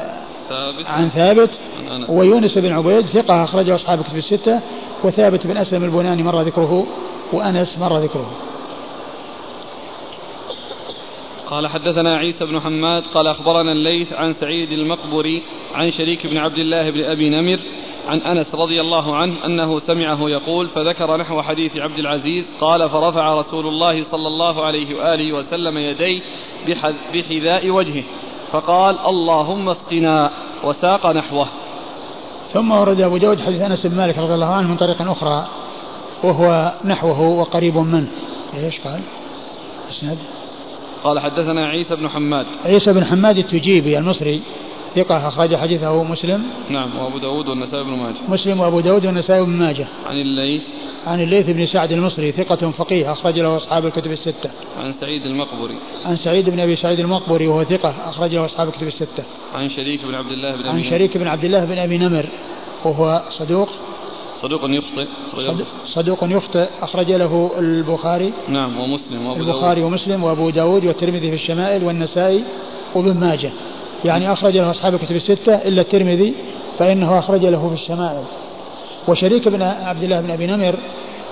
ثابت. 0.51 0.87
عن 0.87 1.09
ثابت 1.09 1.51
عن 1.91 2.05
ويونس 2.09 2.59
بن 2.59 2.73
عبيد 2.73 3.07
ثقة 3.07 3.45
أخرجه 3.45 3.75
أصحاب 3.75 4.03
كتب 4.03 4.17
الستة 4.17 4.61
وثابت 5.05 5.47
بن 5.47 5.57
أسلم 5.57 5.85
البناني 5.85 6.23
مر 6.23 6.41
ذكره 6.41 6.87
وأنس 7.33 7.79
مر 7.79 7.99
ذكره. 7.99 8.31
قال 11.47 11.67
حدثنا 11.67 12.17
عيسى 12.17 12.45
بن 12.45 12.61
حماد 12.61 13.03
قال 13.15 13.27
أخبرنا 13.27 13.73
الليث 13.73 14.13
عن 14.13 14.35
سعيد 14.35 14.73
المقبري 14.73 15.43
عن 15.75 15.91
شريك 15.91 16.27
بن 16.27 16.37
عبد 16.37 16.59
الله 16.59 16.91
بن 16.91 17.05
أبي 17.05 17.29
نمر 17.29 17.59
عن 18.09 18.19
أنس 18.19 18.55
رضي 18.55 18.81
الله 18.81 19.17
عنه 19.17 19.35
أنه 19.45 19.79
سمعه 19.79 20.29
يقول 20.29 20.69
فذكر 20.69 21.17
نحو 21.17 21.43
حديث 21.43 21.77
عبد 21.77 21.99
العزيز 21.99 22.45
قال 22.61 22.91
فرفع 22.91 23.41
رسول 23.41 23.67
الله 23.67 24.05
صلى 24.11 24.27
الله 24.29 24.63
عليه 24.65 24.97
وآله 24.97 25.33
وسلم 25.33 25.79
يديه 25.79 26.21
بحذاء 27.15 27.71
وجهه. 27.71 28.03
فقال 28.53 28.99
اللهم 29.07 29.69
اسقنا 29.69 30.31
وساق 30.65 31.07
نحوه. 31.07 31.47
ثم 32.53 32.71
ورد 32.71 33.01
أبو 33.01 33.17
داود 33.17 33.41
حديث 33.41 33.61
أنس 33.61 33.87
بن 33.87 33.97
مالك 33.97 34.19
رضي 34.19 34.35
الله 34.35 34.47
عنه 34.47 34.69
من 34.69 34.77
طريق 34.77 35.11
أخرى 35.11 35.47
وهو 36.25 36.73
نحوه 36.85 37.21
وقريب 37.21 37.77
منه. 37.77 38.09
إيش 38.55 38.81
قال؟ 38.81 39.01
إسناد. 39.91 40.19
قال 41.05 41.21
حدثنا 41.21 41.67
عيسى 41.67 41.97
بن 41.97 42.09
حماد. 42.09 42.47
عيسى 42.65 42.93
بن 42.93 43.05
حماد 43.05 43.39
التجيبي 43.39 43.99
المصري. 43.99 44.43
ثقة 44.97 45.29
أخرج 45.29 45.57
حديثه 45.57 46.03
مسلم. 46.03 46.43
نعم 46.71 46.99
وأبو 46.99 47.19
داود 47.19 47.49
والنسائي 47.49 47.85
بن 47.85 47.91
ماجه. 47.91 48.15
مسلم 48.29 48.61
وأبو 48.61 48.81
داود 48.81 49.07
والنسائي 49.07 49.43
بن 49.43 49.51
ماجه. 49.51 49.89
عن 50.07 50.21
الليث. 50.21 50.63
عن 51.07 51.21
الليث 51.21 51.51
بن 51.51 51.67
سعد 51.67 51.93
المصري 51.93 52.33
ثقة 52.33 52.71
فقيه 52.71 53.13
أخرج 53.13 53.39
له 53.39 53.57
أصحاب 53.57 53.87
الكتب 53.87 54.13
الستة. 54.13 54.51
عن 54.79 54.95
سعيد 55.01 55.27
المقبري. 55.27 55.75
عن 56.05 56.17
سعيد 56.17 56.51
بن 56.51 56.61
أبي 56.61 56.77
سعيد 56.77 57.01
المقبري 57.01 57.47
وهو 57.47 57.65
ثقة 57.65 57.95
أخرج 58.05 58.35
له 58.35 58.45
أصحاب 58.45 58.69
الكتب 58.69 58.87
الستة. 58.87 59.25
عن 59.55 59.71
شريك 59.71 60.05
بن 60.05 60.15
عبد 60.15 60.33
الله 60.33 60.57
بن 60.57 60.69
عن 60.69 60.79
أبي 60.79 60.91
شريك 60.91 61.17
بن 61.17 61.27
عبد 61.27 61.45
الله 61.45 61.65
بن 61.65 61.79
أبي 61.79 61.99
نمر 61.99 62.27
وهو 62.85 63.23
صدوق. 63.31 63.69
صدوق 64.43 64.61
يخطئ 64.65 65.07
صد- 65.37 65.67
صدوق 65.87 66.19
يخطئ 66.23 66.69
أخرج 66.83 67.13
له 67.13 67.51
البخاري. 67.59 68.33
نعم 68.49 68.81
ومسلم 68.81 69.27
وأبو 69.27 69.41
البخاري 69.41 69.81
داود 69.81 69.93
ومسلم 69.93 70.25
وأبو 70.25 70.51
داود 70.51 70.85
والترمذي 70.87 71.29
في 71.29 71.35
الشمائل 71.35 71.85
والنسائي 71.85 72.45
وابن 72.95 73.21
ماجه. 73.21 73.53
يعني 74.05 74.33
أخرج 74.33 74.57
له 74.57 74.71
أصحاب 74.71 74.95
الكتب 74.95 75.17
الستة 75.17 75.55
إلا 75.55 75.81
الترمذي 75.81 76.35
فإنه 76.79 77.19
أخرج 77.19 77.47
له 77.47 77.69
في 77.69 77.75
الشمائل. 77.83 78.25
وشريك 79.09 79.49
بن 79.49 79.63
عبد 79.63 80.03
الله 80.03 80.21
بن 80.21 80.31
أبي 80.31 80.47
نمر 80.47 80.77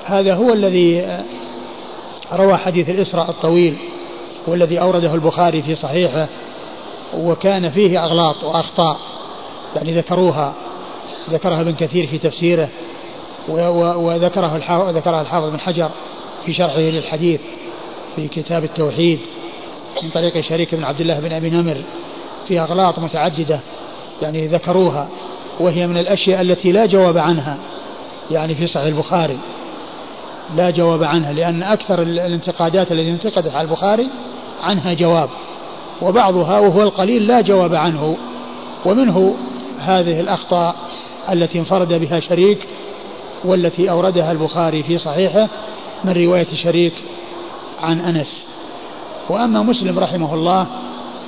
هذا 0.04 0.34
هو 0.34 0.52
الذي 0.52 1.00
آه، 1.00 1.24
روى 2.32 2.56
حديث 2.56 2.88
الإسراء 2.88 3.30
الطويل 3.30 3.76
والذي 4.46 4.80
أورده 4.80 5.14
البخاري 5.14 5.62
في 5.62 5.74
صحيحه 5.74 6.28
وكان 7.16 7.70
فيه 7.70 8.04
أغلاط 8.04 8.44
وأخطاء 8.44 8.96
يعني 9.76 9.94
ذكروها 9.94 10.54
ذكرها 11.30 11.60
ابن 11.60 11.74
كثير 11.74 12.06
في 12.06 12.18
تفسيره 12.18 12.68
وذكره 13.48 14.56
ذكرها 14.90 15.20
الحافظ 15.20 15.50
بن 15.50 15.60
حجر 15.60 15.90
في 16.46 16.52
شرحه 16.52 16.80
للحديث 16.80 17.40
في 18.16 18.28
كتاب 18.28 18.64
التوحيد 18.64 19.18
من 20.02 20.10
طريق 20.10 20.40
شريك 20.40 20.74
بن 20.74 20.84
عبد 20.84 21.00
الله 21.00 21.20
بن 21.20 21.32
أبي 21.32 21.50
نمر. 21.50 21.82
في 22.48 22.60
اغلاط 22.60 22.98
متعددة 22.98 23.60
يعني 24.22 24.46
ذكروها 24.46 25.08
وهي 25.60 25.86
من 25.86 25.98
الأشياء 25.98 26.40
التي 26.40 26.72
لا 26.72 26.86
جواب 26.86 27.18
عنها 27.18 27.56
يعني 28.30 28.54
في 28.54 28.66
صحيح 28.66 28.86
البخاري. 28.86 29.38
لا 30.56 30.70
جواب 30.70 31.04
عنها 31.04 31.32
لأن 31.32 31.62
أكثر 31.62 32.02
ال- 32.02 32.18
الانتقادات 32.18 32.92
التي 32.92 33.10
انتقدت 33.10 33.54
على 33.54 33.68
البخاري 33.68 34.08
عنها 34.64 34.94
جواب 34.94 35.28
وبعضها 36.02 36.58
وهو 36.58 36.82
القليل 36.82 37.26
لا 37.26 37.40
جواب 37.40 37.74
عنه. 37.74 38.16
ومنه 38.84 39.34
هذه 39.78 40.20
الأخطاء 40.20 40.74
التي 41.32 41.58
انفرد 41.58 41.92
بها 41.92 42.20
شريك 42.20 42.68
والتي 43.44 43.90
أوردها 43.90 44.32
البخاري 44.32 44.82
في 44.82 44.98
صحيحه 44.98 45.48
من 46.04 46.12
رواية 46.12 46.46
شريك 46.54 46.92
عن 47.82 48.00
أنس. 48.00 48.42
وأما 49.28 49.62
مسلم 49.62 49.98
رحمه 49.98 50.34
الله 50.34 50.66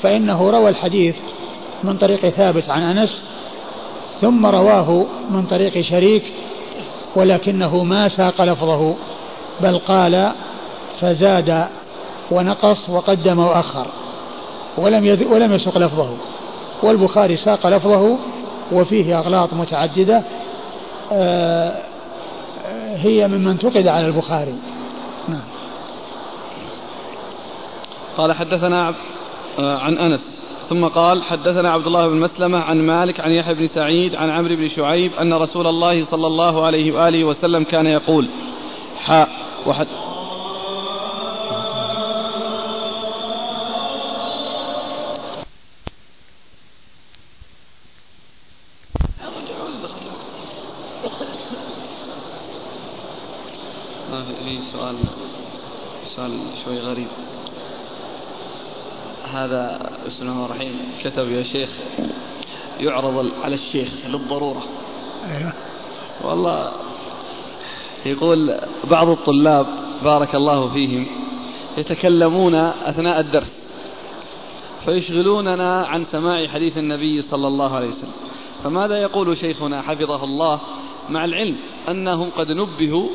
فإنه 0.03 0.51
روى 0.51 0.69
الحديث 0.69 1.17
من 1.85 1.97
طريق 1.97 2.29
ثابت 2.29 2.71
عن 2.71 2.83
أنس 2.83 3.23
ثم 4.21 4.47
رواه 4.47 5.07
من 5.31 5.47
طريق 5.47 5.81
شريك 5.81 6.33
ولكنه 7.17 7.85
ما 7.85 8.09
ساق 8.09 8.43
لفظه 8.43 8.97
بل 9.61 9.79
قال 9.79 10.33
فزاد 11.01 11.67
ونقص 12.31 12.91
وقدم 12.91 13.39
وأخر 13.39 13.87
ولم. 14.77 15.29
ولم 15.31 15.53
يسق 15.55 15.79
لفظه 15.79 16.17
والبخاري 16.83 17.37
ساق 17.37 17.67
لفظه 17.67 18.17
وفيه 18.73 19.19
أغلاط 19.19 19.55
متعددة 19.55 20.23
آه، 21.13 21.83
هي 22.95 23.29
ممن 23.29 23.49
انتقد 23.49 23.89
على 23.89 24.07
البخاري 24.07 24.55
نعم 25.29 25.41
قال 28.17 28.33
حدثنا 28.33 28.95
عن 29.59 29.99
أنس. 29.99 30.25
ثم 30.69 30.85
قال 30.85 31.23
حدثنا 31.23 31.71
عبد 31.71 31.87
الله 31.87 32.09
بن 32.09 32.17
مسلمة 32.17 32.59
عن 32.59 32.87
مالك 32.87 33.21
عن 33.21 33.31
يحيى 33.31 33.55
بن 33.55 33.69
سعيد 33.69 34.15
عن 34.15 34.31
عمرو 34.31 34.57
بن 34.57 34.69
شعيب 34.69 35.15
أن 35.15 35.33
رسول 35.33 35.67
الله 35.67 36.05
صلى 36.05 36.27
الله 36.27 36.65
عليه 36.67 36.93
وآله 36.93 37.25
وسلم 37.25 37.65
كان 37.65 37.87
يقول 37.87 38.29
حاء 38.97 39.29
وحد 39.67 39.87
سؤال 54.73 54.97
سؤال 56.17 56.33
شوي 56.65 56.79
غريب. 56.79 57.30
هذا 59.45 59.91
بسم 60.07 60.29
الله 60.29 60.45
الرحيم. 60.45 60.75
كتب 61.05 61.33
يا 61.33 61.43
شيخ. 61.43 61.71
يعرض 62.81 63.31
على 63.43 63.55
الشيخ 63.55 63.89
للضرورة. 64.07 64.63
أيوه. 65.31 65.53
والله 66.25 66.73
يقول 68.07 68.61
بعض 68.91 69.09
الطلاب 69.09 69.67
بارك 70.05 70.35
الله 70.35 70.69
فيهم 70.69 71.07
يتكلمون 71.79 72.55
أثناء 72.55 73.21
الدرس 73.21 73.53
فيشغلوننا 74.85 75.87
عن 75.87 76.05
سماع 76.05 76.47
حديث 76.47 76.79
النبي 76.79 77.23
صلى 77.23 77.47
الله 77.47 77.77
عليه 77.77 77.89
وسلم. 77.89 78.13
فماذا 78.65 79.03
يقول 79.03 79.39
شيخنا 79.39 79.83
حفظه 79.83 80.25
الله 80.25 80.61
مع 81.11 81.25
العلم 81.25 81.57
أنهم 81.89 82.31
قد 82.31 82.53
نبهوا 82.53 83.09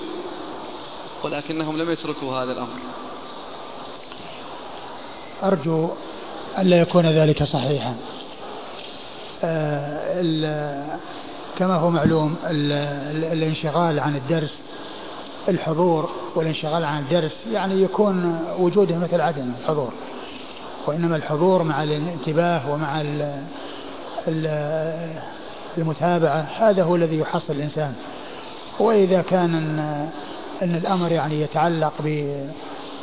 ولكنهم 1.23 1.77
لم 1.77 1.89
يتركوا 1.89 2.35
هذا 2.35 2.52
الأمر؟ 2.52 2.80
أرجو 5.43 5.89
ألا 6.57 6.82
يكون 6.82 7.06
ذلك 7.06 7.44
صحيحا. 7.44 7.95
آه، 9.44 10.98
كما 11.57 11.76
هو 11.76 11.90
معلوم 11.90 12.36
ال- 12.49 12.72
ال- 13.15 13.34
الانشغال 13.34 13.99
عن 13.99 14.15
الدرس 14.15 14.61
الحضور 15.49 16.10
والانشغال 16.36 16.84
عن 16.84 16.99
الدرس 17.02 17.32
يعني 17.52 17.82
يكون 17.82 18.40
وجوده 18.60 18.98
مثل 18.98 19.22
عدم 19.22 19.52
الحضور. 19.61 19.94
وإنما 20.88 21.15
الحضور 21.15 21.64
مع 21.64 21.84
الانتباه 21.84 22.72
ومع 22.72 23.02
ال- 23.02 23.41
ال- 24.27 25.22
المتابعة 25.77 26.48
هذا 26.57 26.84
هو 26.84 26.95
الذي 26.95 27.18
يحصل 27.19 27.53
الإنسان. 27.53 27.94
وإذا 28.80 29.22
كان 29.22 29.56
أن 30.61 30.76
الأمر 30.76 31.11
يعني 31.11 31.41
يتعلق 31.41 31.94
ب 31.99 32.36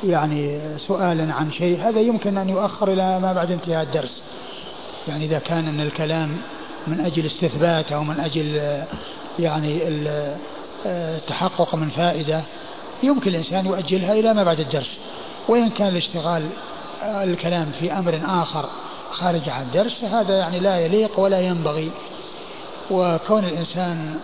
يعني 0.05 0.61
سؤالا 0.79 1.35
عن 1.35 1.53
شيء 1.53 1.81
هذا 1.89 2.01
يمكن 2.01 2.39
أن 2.39 2.49
يؤخر 2.49 2.93
إلى 2.93 3.21
ما 3.21 3.33
بعد 3.33 3.51
انتهاء 3.51 3.83
الدرس. 3.83 4.23
يعني 5.09 5.25
إذا 5.25 5.39
كان 5.39 5.69
أن 5.69 5.81
الكلام 5.81 6.37
من 6.87 7.01
أجل 7.01 7.27
استثبات 7.27 7.93
أو 7.93 8.05
من 8.05 8.21
أجل 8.21 8.55
يعني 9.39 9.89
ال- 9.89 10.37
التحقق 10.87 11.75
من 11.75 11.89
فائدة 11.89 12.43
يمكن 13.03 13.31
الإنسان 13.31 13.67
يؤجلها 13.67 14.13
إلى 14.13 14.35
ما 14.35 14.45
بعد 14.45 14.61
الدرس. 14.61 14.99
وإن 15.49 15.71
كان 15.71 15.89
الاشتغال 15.89 16.49
الكلام 17.03 17.71
في 17.81 17.93
أمر 17.93 18.21
آخر 18.25 18.69
خارج 19.11 19.49
عن 19.49 19.63
الدرس 19.63 20.05
هذا 20.05 20.39
يعني 20.39 20.59
لا 20.61 20.79
يليق 20.81 21.21
ولا 21.21 21.41
ينبغي. 21.41 21.91
وكون 22.91 23.45
الإنسان 23.45 24.19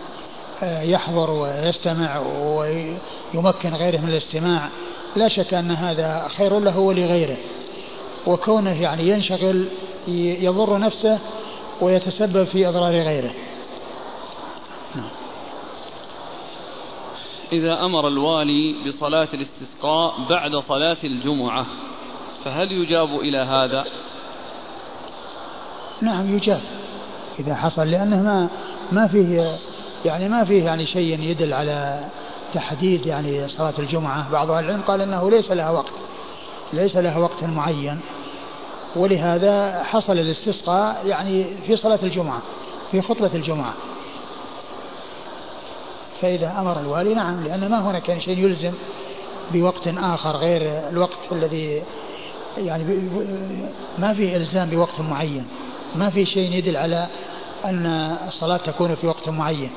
آه، 0.63 0.81
يحضر 0.81 1.31
ويستمع 1.31 2.19
ويمكن 2.19 3.73
غيره 3.73 3.97
من 3.97 4.09
الاستماع 4.09 4.69
لا 5.15 5.27
شك 5.27 5.53
أن 5.53 5.71
هذا 5.71 6.27
خير 6.37 6.59
له 6.59 6.79
ولغيره. 6.79 7.37
وكونه 8.27 8.81
يعني 8.81 9.09
ينشغل 9.09 9.65
يضر 10.07 10.77
نفسه 10.77 11.19
ويتسبب 11.81 12.43
في 12.43 12.67
إضرار 12.67 12.91
غيره. 12.91 13.31
إذا 17.51 17.85
أمر 17.85 18.07
الوالي 18.07 18.75
بصلاة 18.87 19.27
الاستسقاء 19.33 20.13
بعد 20.29 20.55
صلاة 20.55 20.97
الجمعة 21.03 21.65
فهل 22.45 22.71
يجاب 22.71 23.19
إلى 23.19 23.37
هذا؟ 23.37 23.85
نعم 26.01 26.35
يجاب. 26.35 26.61
إذا 27.39 27.55
حصل 27.55 27.87
لأنه 27.91 28.21
ما 28.21 28.49
ما 28.91 29.07
فيه 29.07 29.57
يعني 30.05 30.29
ما 30.29 30.45
فيه 30.45 30.65
يعني 30.65 30.85
شيء 30.85 31.19
يدل 31.19 31.53
على 31.53 32.05
تحديد 32.53 33.05
يعني 33.05 33.47
صلاة 33.47 33.73
الجمعة 33.79 34.31
بعض 34.31 34.51
أهل 34.51 34.65
العلم 34.65 34.81
قال 34.81 35.01
أنه 35.01 35.31
ليس 35.31 35.51
لها 35.51 35.69
وقت 35.69 35.93
ليس 36.73 36.95
لها 36.95 37.17
وقت 37.17 37.43
معين 37.43 37.99
ولهذا 38.95 39.83
حصل 39.83 40.13
الاستسقاء 40.13 41.01
يعني 41.05 41.45
في 41.67 41.75
صلاة 41.75 41.99
الجمعة 42.03 42.41
في 42.91 43.01
خطبة 43.01 43.31
الجمعة. 43.35 43.73
فإذا 46.21 46.55
أمر 46.59 46.79
الوالي 46.79 47.13
نعم 47.13 47.43
لأن 47.43 47.69
ما 47.69 47.91
هناك 47.91 48.09
يعني 48.09 48.21
شيء 48.21 48.37
يلزم 48.37 48.73
بوقت 49.53 49.87
آخر 49.87 50.37
غير 50.37 50.61
الوقت 50.89 51.17
الذي 51.31 51.83
يعني 52.57 52.83
ما 53.97 54.13
في 54.13 54.35
إلزام 54.35 54.69
بوقت 54.69 54.99
معين 54.99 55.45
ما 55.95 56.09
في 56.09 56.25
شيء 56.25 56.51
يدل 56.51 56.77
على 56.77 57.07
أن 57.65 57.85
الصلاة 58.27 58.57
تكون 58.57 58.95
في 58.95 59.07
وقت 59.07 59.29
معين. 59.29 59.69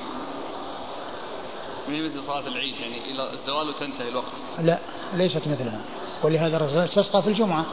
هي 1.95 2.03
مثل 2.03 2.23
صلاة 2.23 2.47
العيد 2.47 2.75
يعني 2.81 3.11
إلى 3.11 3.33
الزوال 3.33 3.69
وتنتهي 3.69 4.09
الوقت. 4.09 4.33
لا 4.59 4.79
ليست 5.15 5.49
مثلها. 5.49 5.81
ولهذا 6.23 6.57
الرسول 6.57 6.79
استسقى 6.79 7.23
في 7.23 7.29
الجمعة. 7.29 7.65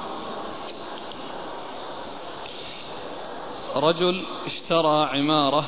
رجل 3.75 4.23
اشترى 4.45 5.09
عمارة 5.13 5.65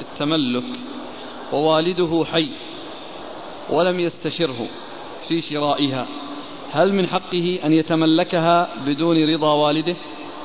التملك 0.00 0.64
ووالده 1.52 2.24
حي 2.32 2.50
ولم 3.70 4.00
يستشره 4.00 4.66
في 5.28 5.40
شرائها. 5.40 6.06
هل 6.72 6.92
من 6.92 7.06
حقه 7.06 7.58
أن 7.64 7.72
يتملكها 7.72 8.68
بدون 8.86 9.34
رضا 9.34 9.52
والده 9.52 9.96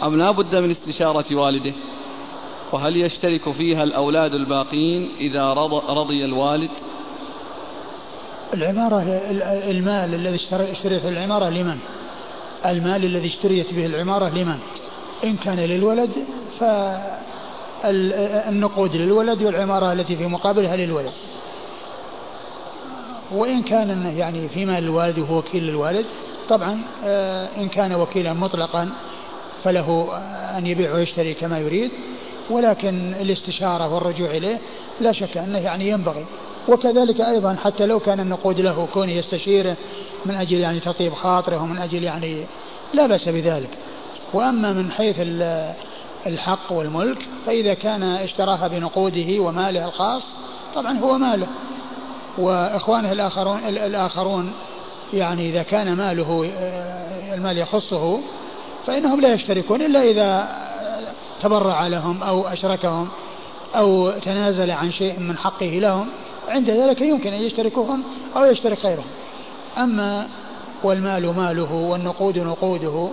أم 0.04 0.18
لا 0.20 0.32
بد 0.32 0.56
من 0.56 0.72
استشارة 0.72 1.36
والده؟ 1.36 1.74
وهل 2.72 2.98
يشترك 2.98 3.52
فيها 3.52 3.84
الأولاد 3.84 4.34
الباقين 4.34 5.10
إذا 5.20 5.54
رضي 5.90 6.26
الوالد؟ 6.26 6.70
العمارة 8.53 9.21
المال 9.69 10.13
الذي 10.13 10.35
اشتريت 10.51 11.05
العمارة 11.05 11.49
لمن؟ 11.49 11.77
المال 12.65 13.05
الذي 13.05 13.27
اشتريت 13.27 13.73
به 13.73 13.85
العمارة 13.85 14.30
لمن؟ 14.30 14.59
إن 15.23 15.38
كان 15.38 15.59
للولد 15.59 16.09
فالنقود 17.84 18.95
للولد 18.95 19.43
والعمارة 19.43 19.93
التي 19.93 20.15
في 20.15 20.26
مقابلها 20.26 20.76
للولد. 20.76 21.11
وإن 23.31 23.61
كان 23.63 24.13
يعني 24.17 24.49
في 24.49 24.65
مال 24.65 24.84
الوالد 24.84 25.19
وهو 25.19 25.38
وكيل 25.38 25.63
للوالد 25.63 26.05
طبعا 26.49 26.81
آه، 27.05 27.49
إن 27.57 27.69
كان 27.69 27.93
وكيلا 27.93 28.34
مطلقا 28.34 28.89
فله 29.63 30.09
أن 30.57 30.67
يبيع 30.67 30.93
ويشتري 30.93 31.34
كما 31.34 31.59
يريد 31.59 31.91
ولكن 32.49 33.13
الاستشارة 33.21 33.93
والرجوع 33.93 34.30
إليه 34.30 34.57
لا 35.01 35.11
شك 35.11 35.38
أنه 35.38 35.57
يعني 35.57 35.89
ينبغي. 35.89 36.26
وكذلك 36.70 37.22
أيضا 37.22 37.56
حتى 37.64 37.86
لو 37.86 38.00
كان 38.00 38.20
النقود 38.20 38.62
له 38.62 38.88
كونه 38.94 39.12
يستشيره 39.12 39.76
من 40.26 40.36
أجل 40.36 40.60
يعني 40.60 40.80
تطيب 40.80 41.14
خاطره 41.14 41.64
ومن 41.64 41.78
أجل 41.78 42.04
يعني 42.04 42.46
لا 42.94 43.08
بأس 43.08 43.30
بذلك. 43.30 43.70
وأما 44.34 44.74
من 44.74 44.91
حيث 44.91 45.16
الحق 46.28 46.72
والملك 46.72 47.28
فإذا 47.46 47.74
كان 47.74 48.04
اشتراها 48.04 48.68
بنقوده 48.68 49.40
وماله 49.40 49.86
الخاص 49.86 50.24
طبعا 50.76 50.98
هو 50.98 51.18
ماله. 51.18 51.48
وإخوانه 52.38 53.12
الآخرون 53.12 53.60
الآخرون 53.68 54.54
يعني 55.14 55.50
إذا 55.50 55.64
كان 55.64 55.94
ماله 55.94 56.52
آه، 56.60 57.36
المال 57.36 57.58
يخصه 57.58 58.20
فإنهم 58.88 59.22
لا 59.22 59.34
يشتركون 59.34 59.82
إلا 59.82 60.04
إذا 60.04 60.48
تبرع 61.41 61.88
لهم 61.88 62.24
أو 62.24 62.48
أشركهم 62.48 63.08
أو 63.76 64.12
تنازل 64.12 64.72
عن 64.72 64.91
شيء 64.91 65.20
من 65.20 65.38
حقه 65.38 65.66
لهم. 65.66 66.10
عند 66.49 66.69
ذلك 66.69 67.01
يمكن 67.01 67.34
أن 67.34 67.41
يشتركوهم 67.41 68.03
أو 68.35 68.45
يشترك 68.45 68.85
غيرهم. 68.85 69.05
أما 69.77 70.30
والمال 70.84 71.35
ماله 71.35 71.73
والنقود 71.73 72.38
نقوده 72.38 73.09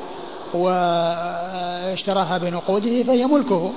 واشتراها 0.55 2.39
بنقوده 2.39 3.03
فهي 3.03 3.27
ملكه. 3.27 3.73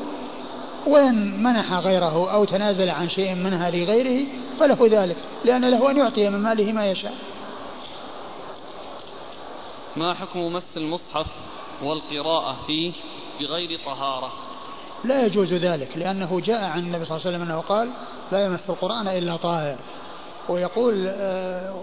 وإن 0.87 1.43
منح 1.43 1.73
غيره 1.73 2.31
أو 2.33 2.45
تنازل 2.45 2.89
عن 2.89 3.09
شيء 3.09 3.35
منها 3.35 3.69
لغيره 3.69 4.27
فله 4.59 4.77
ذلك 4.81 5.17
لأن 5.45 5.69
له 5.69 5.91
أن 5.91 5.97
يعطي 5.97 6.29
من 6.29 6.39
ماله 6.39 6.71
ما 6.71 6.91
يشاء. 6.91 7.13
ما 9.95 10.13
حكم 10.13 10.53
مس 10.53 10.77
المصحف 10.77 11.25
والقراءة 11.83 12.55
فيه 12.67 12.91
بغير 13.39 13.79
طهارة؟ 13.85 14.31
لا 15.03 15.25
يجوز 15.25 15.53
ذلك 15.53 15.97
لأنه 15.97 16.39
جاء 16.39 16.63
عن 16.63 16.79
النبي 16.79 17.05
صلى 17.05 17.17
الله 17.17 17.27
عليه 17.27 17.37
وسلم 17.37 17.41
أنه 17.41 17.61
قال 17.61 17.89
لا 18.31 18.45
يمس 18.45 18.69
القرآن 18.69 19.07
إلا 19.07 19.35
طاهر 19.35 19.77
ويقول 20.49 21.05
آه، 21.07 21.73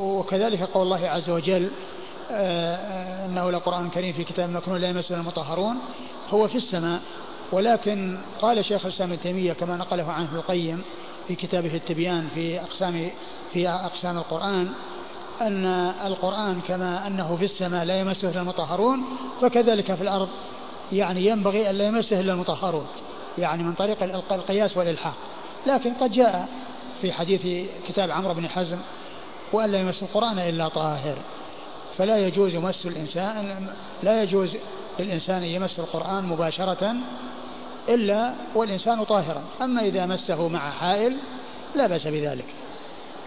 وكذلك 0.00 0.62
قول 0.62 0.82
الله 0.82 1.08
عز 1.08 1.30
وجل 1.30 1.70
آه، 2.30 3.26
إنه 3.26 3.50
لقرآن 3.50 3.90
كريم 3.90 4.12
في 4.12 4.24
كتاب 4.24 4.50
مكنون 4.50 4.80
لا 4.80 4.88
يمسه 4.88 5.14
المطهرون 5.14 5.76
هو 6.30 6.48
في 6.48 6.56
السماء. 6.56 7.00
ولكن 7.52 8.18
قال 8.40 8.64
شيخ 8.64 8.86
الإسلام 8.86 9.12
ابن 9.12 9.22
تيمية 9.22 9.52
كما 9.52 9.76
نقله 9.76 10.12
عنه 10.12 10.34
القيم 10.34 10.82
في 11.28 11.34
كتابه 11.34 11.74
التبيان 11.74 12.28
في 12.34 12.60
أقسام 12.60 13.10
في 13.52 13.68
أقسام 13.68 14.18
القرآن 14.18 14.68
أن 15.40 15.66
القرآن 16.06 16.60
كما 16.68 17.06
أنه 17.06 17.36
في 17.36 17.44
السماء 17.44 17.84
لا 17.84 18.00
يمسه 18.00 18.40
المطهرون 18.40 19.04
فكذلك 19.40 19.94
في 19.94 20.02
الأرض 20.02 20.28
يعني 20.92 21.26
ينبغي 21.26 21.70
ان 21.70 21.74
لا 21.74 21.86
يمسه 21.86 22.20
إلا 22.20 22.32
المطهرون 22.32 22.86
يعني 23.38 23.62
من 23.62 23.72
طريق 23.72 24.02
القياس 24.32 24.76
والإلحاق. 24.76 25.14
لكن 25.66 25.94
قد 25.94 26.12
جاء 26.12 26.48
في 27.00 27.12
حديث 27.12 27.68
كتاب 27.88 28.10
عمرو 28.10 28.34
بن 28.34 28.48
حزم 28.48 28.78
وأن 29.52 29.70
لا 29.70 29.78
يمس 29.78 30.02
القرآن 30.02 30.38
إلا 30.38 30.68
طاهر. 30.68 31.16
فلا 31.98 32.18
يجوز 32.18 32.56
مس 32.56 32.86
الإنسان 32.86 33.66
لا 34.02 34.22
يجوز 34.22 34.56
للإنسان 34.98 35.36
أن 35.36 35.48
يمس 35.48 35.78
القرآن 35.78 36.24
مباشرة 36.24 36.94
إلا 37.88 38.34
والإنسان 38.54 39.04
طاهرا. 39.04 39.42
أما 39.62 39.82
إذا 39.82 40.06
مسه 40.06 40.48
مع 40.48 40.70
حائل 40.70 41.16
لا 41.74 41.86
بأس 41.86 42.06
بذلك 42.06 42.44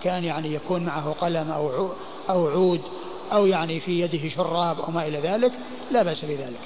كان 0.03 0.23
يعني 0.23 0.53
يكون 0.53 0.83
معه 0.83 1.15
قلم 1.21 1.51
أو 1.51 1.89
أو 2.29 2.47
عود 2.47 2.81
أو 3.31 3.45
يعني 3.45 3.79
في 3.79 4.01
يده 4.01 4.29
شراب 4.29 4.79
أو 4.79 4.91
ما 4.91 5.07
إلى 5.07 5.19
ذلك 5.19 5.51
لا 5.91 6.03
بأس 6.03 6.25
بذلك. 6.25 6.59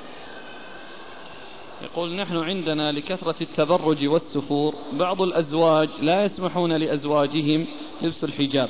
يقول 1.81 2.15
نحن 2.15 2.37
عندنا 2.37 2.91
لكثرة 2.91 3.35
التبرج 3.41 4.07
والسفور 4.07 4.75
بعض 4.93 5.21
الأزواج 5.21 5.89
لا 6.01 6.25
يسمحون 6.25 6.73
لأزواجهم 6.73 7.67
لبس 8.01 8.23
الحجاب 8.23 8.69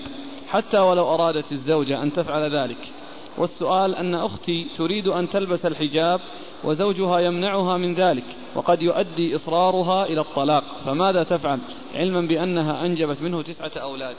حتى 0.50 0.78
ولو 0.78 1.14
أرادت 1.14 1.52
الزوجة 1.52 2.04
أن 2.04 2.14
تفعل 2.14 2.56
ذلك. 2.56 2.78
والسؤال 3.38 3.96
أن 3.96 4.16
أختي 4.16 4.68
تريد 4.78 5.08
أن 5.08 5.30
تلبس 5.30 5.66
الحجاب 5.66 6.22
وزوجها 6.64 7.20
يمنعها 7.20 7.78
من 7.78 7.96
ذلك 7.96 8.24
وقد 8.56 8.82
يؤدي 8.82 9.36
إصرارها 9.36 10.06
إلى 10.06 10.22
الطلاق 10.22 10.64
فماذا 10.86 11.24
تفعل؟ 11.24 11.60
علما 11.96 12.22
بأنها 12.22 12.86
أنجبت 12.86 13.22
منه 13.22 13.42
تسعة 13.42 13.72
أولاد. 13.76 14.16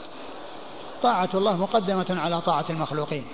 طاعة 1.03 1.29
الله 1.33 1.57
مقدمة 1.57 2.05
على 2.09 2.41
طاعة 2.41 2.65
المخلوقين. 2.69 3.25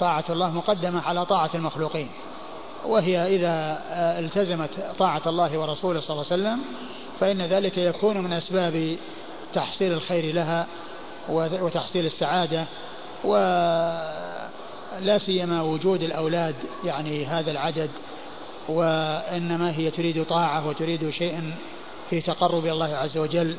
طاعة 0.00 0.24
الله 0.30 0.50
مقدمة 0.50 1.00
على 1.00 1.26
طاعة 1.26 1.50
المخلوقين. 1.54 2.08
وهي 2.86 3.36
إذا 3.36 3.82
التزمت 4.18 4.70
طاعة 4.98 5.22
الله 5.26 5.58
ورسوله 5.58 6.00
صلى 6.00 6.10
الله 6.10 6.26
عليه 6.32 6.42
وسلم 6.42 6.60
فإن 7.20 7.42
ذلك 7.42 7.78
يكون 7.78 8.18
من 8.18 8.32
أسباب 8.32 8.96
تحصيل 9.54 9.92
الخير 9.92 10.34
لها 10.34 10.66
وتحصيل 11.28 12.06
السعادة 12.06 12.64
ولا 13.24 15.18
سيما 15.18 15.62
وجود 15.62 16.02
الأولاد 16.02 16.54
يعني 16.84 17.26
هذا 17.26 17.50
العدد 17.50 17.90
وإنما 18.68 19.76
هي 19.76 19.90
تريد 19.90 20.24
طاعة 20.24 20.68
وتريد 20.68 21.10
شيئا 21.10 21.54
في 22.10 22.20
تقرب 22.20 22.64
إلى 22.64 22.72
الله 22.72 22.96
عز 22.96 23.18
وجل 23.18 23.56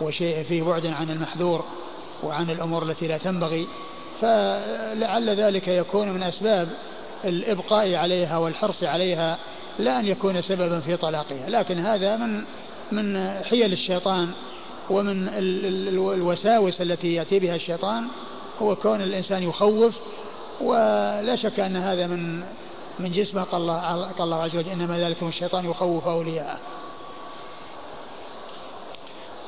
وشيء 0.00 0.42
فيه 0.42 0.62
بعد 0.62 0.86
عن 0.86 1.10
المحذور 1.10 1.64
وعن 2.22 2.50
الأمور 2.50 2.82
التي 2.82 3.06
لا 3.06 3.18
تنبغي. 3.18 3.66
فلعل 4.20 5.30
ذلك 5.30 5.68
يكون 5.68 6.08
من 6.08 6.22
أسباب 6.22 6.68
الإبقاء 7.26 7.94
عليها 7.94 8.38
والحرص 8.38 8.82
عليها 8.82 9.38
لا 9.78 10.00
أن 10.00 10.06
يكون 10.06 10.42
سببا 10.42 10.80
في 10.80 10.96
طلاقها 10.96 11.48
لكن 11.48 11.78
هذا 11.78 12.16
من 12.16 12.42
من 12.92 13.30
حيل 13.42 13.72
الشيطان 13.72 14.30
ومن 14.90 15.28
الوساوس 15.88 16.80
التي 16.80 17.14
يأتي 17.14 17.38
بها 17.38 17.54
الشيطان 17.54 18.04
هو 18.62 18.76
كون 18.76 19.00
الإنسان 19.00 19.42
يخوف 19.42 19.94
ولا 20.60 21.36
شك 21.36 21.60
أن 21.60 21.76
هذا 21.76 22.06
من 22.06 22.42
من 22.98 23.12
جسمه 23.12 23.42
قال 23.42 23.62
الله, 24.20 24.42
عز 24.42 24.56
وجل 24.56 24.68
إنما 24.68 24.98
ذلك 24.98 25.22
الشيطان 25.22 25.70
يخوف 25.70 26.08
أولياءه. 26.08 26.58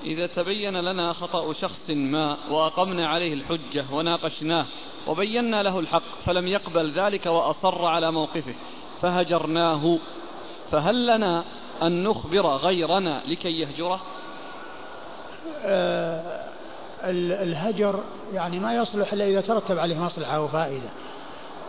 إذا 0.05 0.27
تبين 0.27 0.77
لنا 0.77 1.13
خطأ 1.13 1.53
شخص 1.53 1.91
ما 1.91 2.37
وأقمنا 2.51 3.09
عليه 3.09 3.35
الحجة 3.35 3.85
وناقشناه 3.93 4.67
وبينا 5.07 5.63
له 5.63 5.79
الحق 5.79 6.03
فلم 6.27 6.47
يقبل 6.47 6.93
ذلك 6.93 7.27
وأصر 7.27 7.85
على 7.85 8.13
موقفه 8.13 8.55
فهجرناه. 9.03 9.99
فهل 10.73 11.07
لنا 11.07 11.45
أن 11.83 12.05
نخبر 12.05 12.47
غيرنا 12.47 13.23
لكي 13.27 13.61
يهجره؟ 13.61 14.01
آه 15.65 16.49
الهجر 17.05 18.01
يعني 18.33 18.59
ما 18.59 18.75
يصلح 18.75 19.13
إلا 19.13 19.27
إذا 19.27 19.41
ترتب 19.41 19.79
عليه 19.79 19.99
مصلحة 19.99 20.43
وفائدة 20.43 20.89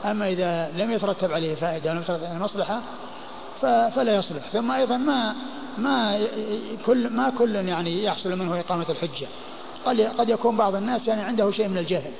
أما 0.05 0.29
إذا 0.29 0.71
لم 0.71 0.91
يترتب 0.91 1.31
عليه 1.31 1.55
فائدة 1.55 1.91
ولم 1.91 2.03
عليه 2.09 2.33
مصلحة 2.33 2.81
فلا 3.95 4.15
يصلح. 4.15 4.49
ثم 4.53 4.71
أيضا 4.71 4.97
ما 4.97 5.33
ما 5.77 6.19
كل 6.85 7.09
ما 7.09 7.29
كل 7.29 7.55
يعني 7.55 8.03
يحصل 8.03 8.39
منه 8.39 8.59
إقامة 8.59 8.85
الحجة. 8.89 9.27
قد 9.85 10.01
قد 10.01 10.29
يكون 10.29 10.57
بعض 10.57 10.75
الناس 10.75 11.07
يعني 11.07 11.21
عنده 11.21 11.51
شيء 11.51 11.67
من 11.67 11.77
الجهل. 11.77 12.11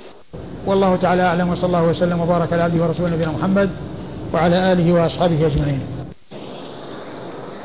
والله 0.66 0.96
تعالى 0.96 1.22
أعلم 1.22 1.50
وصلى 1.50 1.66
الله 1.66 1.84
وسلم 1.84 2.22
وبارك 2.22 2.54
على 2.54 2.62
عبده 2.62 2.84
ورسوله 2.84 3.16
نبينا 3.16 3.32
محمد 3.32 3.70
وعلى 4.34 4.72
آله 4.72 4.94
وأصحابه 4.94 5.48
أجمعين. 5.48 5.82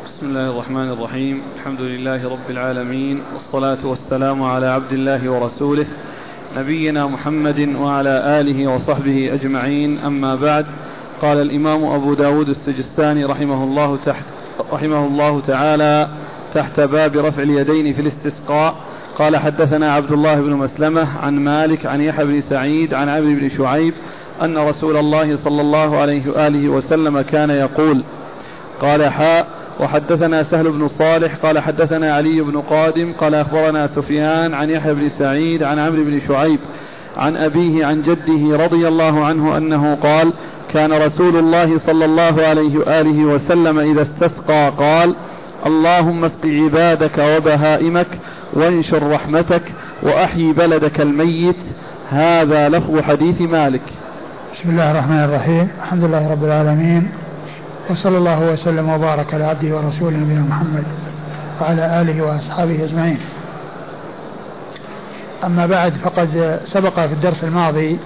بسم 0.07 0.25
بسم 0.25 0.33
الله 0.37 0.51
الرحمن 0.51 0.91
الرحيم. 0.91 1.43
الحمد 1.57 1.81
لله 1.81 2.29
رب 2.29 2.51
العالمين 2.51 3.23
والصلاة 3.33 3.87
والسلام 3.87 4.43
على 4.43 4.67
عبد 4.67 4.93
الله 4.93 5.31
ورسوله 5.31 5.87
نبينا 6.57 7.07
محمد 7.07 7.77
وعلى 7.77 8.41
آله 8.41 8.67
وصحبه 8.67 9.35
أجمعين. 9.35 9.99
أما 9.99 10.35
بعد 10.35 10.67
قال 11.25 11.43
الإمام 11.43 11.85
أبو 11.85 12.15
داود 12.15 12.49
السجستاني 12.49 13.25
رحمه 13.25 13.65
الله 13.65 13.97
تحت 13.97 14.25
رحمه 14.73 15.07
الله 15.07 15.41
تعالى 15.41 16.09
تحت 16.55 16.81
باب 16.81 17.17
رفع 17.17 17.43
اليدين 17.43 17.93
في 17.93 18.01
الاستسقاء. 18.01 18.75
قال 19.19 19.37
حدثنا 19.37 19.93
عبد 19.93 20.13
الله 20.13 20.35
بن 20.35 20.53
مسلمة 20.53 21.09
عن 21.23 21.35
مالك 21.35 21.87
عن 21.87 22.01
يحيى 22.01 22.25
بن 22.25 22.41
سعيد 22.41 22.95
عن 22.95 23.09
عبد 23.09 23.27
بن 23.27 23.49
شعيب 23.49 23.95
أن 24.43 24.59
رسول 24.59 24.97
الله 24.97 25.37
صلى 25.37 25.61
الله 25.61 25.99
عليه 25.99 26.31
وآله 26.31 26.69
وسلم 26.69 27.21
كان 27.21 27.51
يقول 27.51 28.03
قال 28.81 29.13
حاء 29.13 29.47
وحدثنا 29.81 30.43
سهل 30.43 30.71
بن 30.71 30.89
صالح 30.89 31.35
قال 31.35 31.59
حدثنا 31.59 32.15
علي 32.15 32.41
بن 32.41 32.61
قادم 32.61 33.13
قال 33.13 33.35
أخبرنا 33.35 33.87
سفيان 33.87 34.55
عن 34.55 34.71
يحيى 34.71 34.95
بن 34.95 35.09
سعيد 35.09 35.63
عن 35.63 35.79
عمرو 35.79 36.05
بن 36.05 36.21
شعيب 36.29 36.61
عن 37.17 37.37
أبيه 37.37 37.87
عن 37.87 38.03
جده 38.03 38.65
رضي 38.65 38.89
الله 38.89 39.25
عنه 39.25 39.57
أنه 39.57 39.95
قال 39.95 40.33
كان 40.73 40.93
رسول 40.93 41.37
الله 41.37 41.79
صلى 41.79 42.05
الله 42.05 42.43
عليه 42.47 42.79
وآله 42.79 43.25
وسلم 43.25 43.79
إذا 43.79 44.03
استسقى 44.03 44.73
قال 44.79 45.15
اللهم 45.67 46.25
اسق 46.25 46.47
عبادك 46.47 47.19
وبهائمك 47.19 48.07
وانشر 48.53 49.11
رحمتك 49.11 49.63
وأحيي 50.03 50.53
بلدك 50.53 51.01
الميت. 51.01 51.57
هذا 52.11 52.69
لفظ 52.69 53.01
حديث 53.01 53.41
مالك. 53.41 53.83
بسم 54.55 54.71
الله 54.71 54.91
الرحمن 54.91 55.25
الرحيم. 55.25 55.69
الحمد 55.83 56.05
لله 56.05 56.33
رب 56.33 56.45
العالمين. 56.45 57.09
وصلى 57.91 58.19
الله 58.19 58.53
وسلم 58.53 58.89
وبارك 58.89 59.35
على 59.35 59.45
عبده 59.45 59.77
ورسوله 59.77 60.17
نبينا 60.17 60.45
محمد 60.51 60.85
وعلى 61.61 62.01
آله 62.01 62.23
وأصحابه 62.23 62.85
أجمعين. 62.85 63.19
أما 65.45 65.67
بعد 65.67 65.95
فقد 65.95 66.61
سبق 66.65 66.95
في 66.95 67.13
الدرس 67.13 67.45
الماضي 67.45 67.99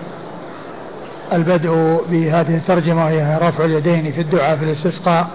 البدء 1.32 2.00
بهذه 2.10 2.56
الترجمة 2.56 3.04
وهي 3.04 3.38
رفع 3.42 3.64
اليدين 3.64 4.12
في 4.12 4.20
الدعاء 4.20 4.56
في 4.56 4.64
الاستسقاء 4.64 5.26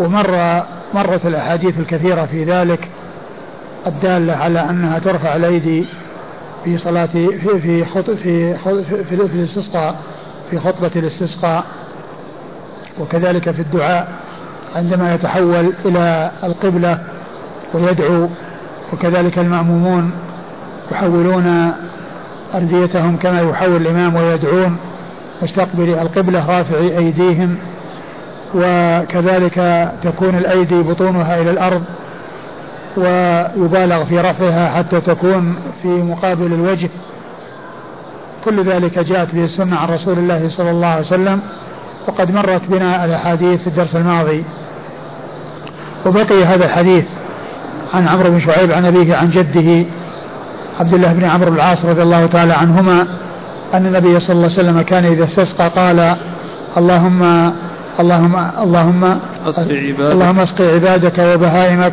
ومر 0.00 0.62
مرت 0.94 1.26
الأحاديث 1.26 1.80
الكثيرة 1.80 2.26
في 2.26 2.44
ذلك 2.44 2.88
الدالة 3.86 4.36
على 4.36 4.60
أنها 4.60 4.98
ترفع 4.98 5.36
الأيدي 5.36 5.86
في 6.64 6.78
صلاة 6.78 7.06
في 7.06 7.60
في 7.60 7.84
خط 7.84 8.10
في 8.10 8.56
خط 8.56 8.74
في, 8.74 9.04
في, 9.04 9.14
الاستسقاء 9.14 9.96
في 10.50 10.58
خطبة 10.58 10.90
الاستسقاء 10.96 11.64
وكذلك 13.00 13.50
في 13.50 13.62
الدعاء 13.62 14.08
عندما 14.76 15.14
يتحول 15.14 15.72
إلى 15.84 16.30
القبلة 16.44 16.98
ويدعو 17.74 18.28
وكذلك 18.92 19.38
المأمومون 19.38 20.10
يحولون 20.92 21.72
أرديتهم 22.54 23.16
كما 23.16 23.40
يحول 23.40 23.76
الإمام 23.76 24.16
ويدعون 24.16 24.76
مستقبل 25.42 25.90
القبلة 25.90 26.46
رافعي 26.58 26.98
أيديهم 26.98 27.56
وكذلك 28.54 29.88
تكون 30.02 30.34
الأيدي 30.38 30.82
بطونها 30.82 31.40
إلى 31.40 31.50
الأرض 31.50 31.82
ويبالغ 32.96 34.04
في 34.04 34.18
رفعها 34.18 34.68
حتى 34.68 35.00
تكون 35.00 35.56
في 35.82 35.88
مقابل 35.88 36.46
الوجه. 36.46 36.88
كل 38.44 38.64
ذلك 38.64 38.98
جاءت 38.98 39.34
به 39.34 39.44
السنة 39.44 39.76
عن 39.76 39.88
رسول 39.88 40.18
الله 40.18 40.48
صلى 40.48 40.70
الله 40.70 40.86
عليه 40.86 41.00
وسلم 41.00 41.40
وقد 42.08 42.30
مرت 42.30 42.62
بنا 42.68 43.04
الأحاديث 43.04 43.60
في 43.60 43.66
الدرس 43.66 43.96
الماضي. 43.96 44.44
وبقي 46.06 46.44
هذا 46.44 46.64
الحديث 46.64 47.04
عن 47.94 48.08
عمرو 48.08 48.30
بن 48.30 48.40
شعيب 48.40 48.72
عن 48.72 48.86
أبيه 48.86 49.16
عن 49.16 49.30
جده 49.30 49.84
عبد 50.80 50.94
الله 50.94 51.12
بن 51.12 51.24
عمرو 51.24 51.50
بن 51.50 51.56
العاص 51.56 51.84
رضي 51.84 52.02
الله 52.02 52.26
تعالى 52.26 52.52
عنهما 52.52 53.06
أن 53.74 53.86
النبي 53.86 54.20
صلى 54.20 54.30
الله 54.30 54.42
عليه 54.42 54.60
وسلم 54.60 54.80
كان 54.80 55.04
إذا 55.04 55.24
استسقى 55.24 55.68
قال 55.68 56.16
اللهم 56.76 57.52
اللهم 58.00 58.36
اللهم 58.62 59.18
اللهم 60.12 60.40
اسق 60.40 60.60
عبادك 60.60 61.18
وبهائمك 61.18 61.92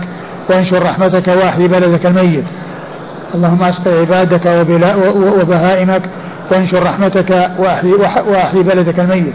وانشر 0.50 0.84
رحمتك 0.84 1.28
وأحيي 1.28 1.68
بلدك 1.68 2.06
الميت. 2.06 2.44
اللهم 3.36 3.64
اسق 3.64 3.88
عبادك 3.88 4.66
وبهائمك 5.42 6.02
وانشر 6.52 6.84
رحمتك 6.84 7.50
وأحيي 8.28 8.64
بلدك 8.64 9.00
الميت. 9.00 9.34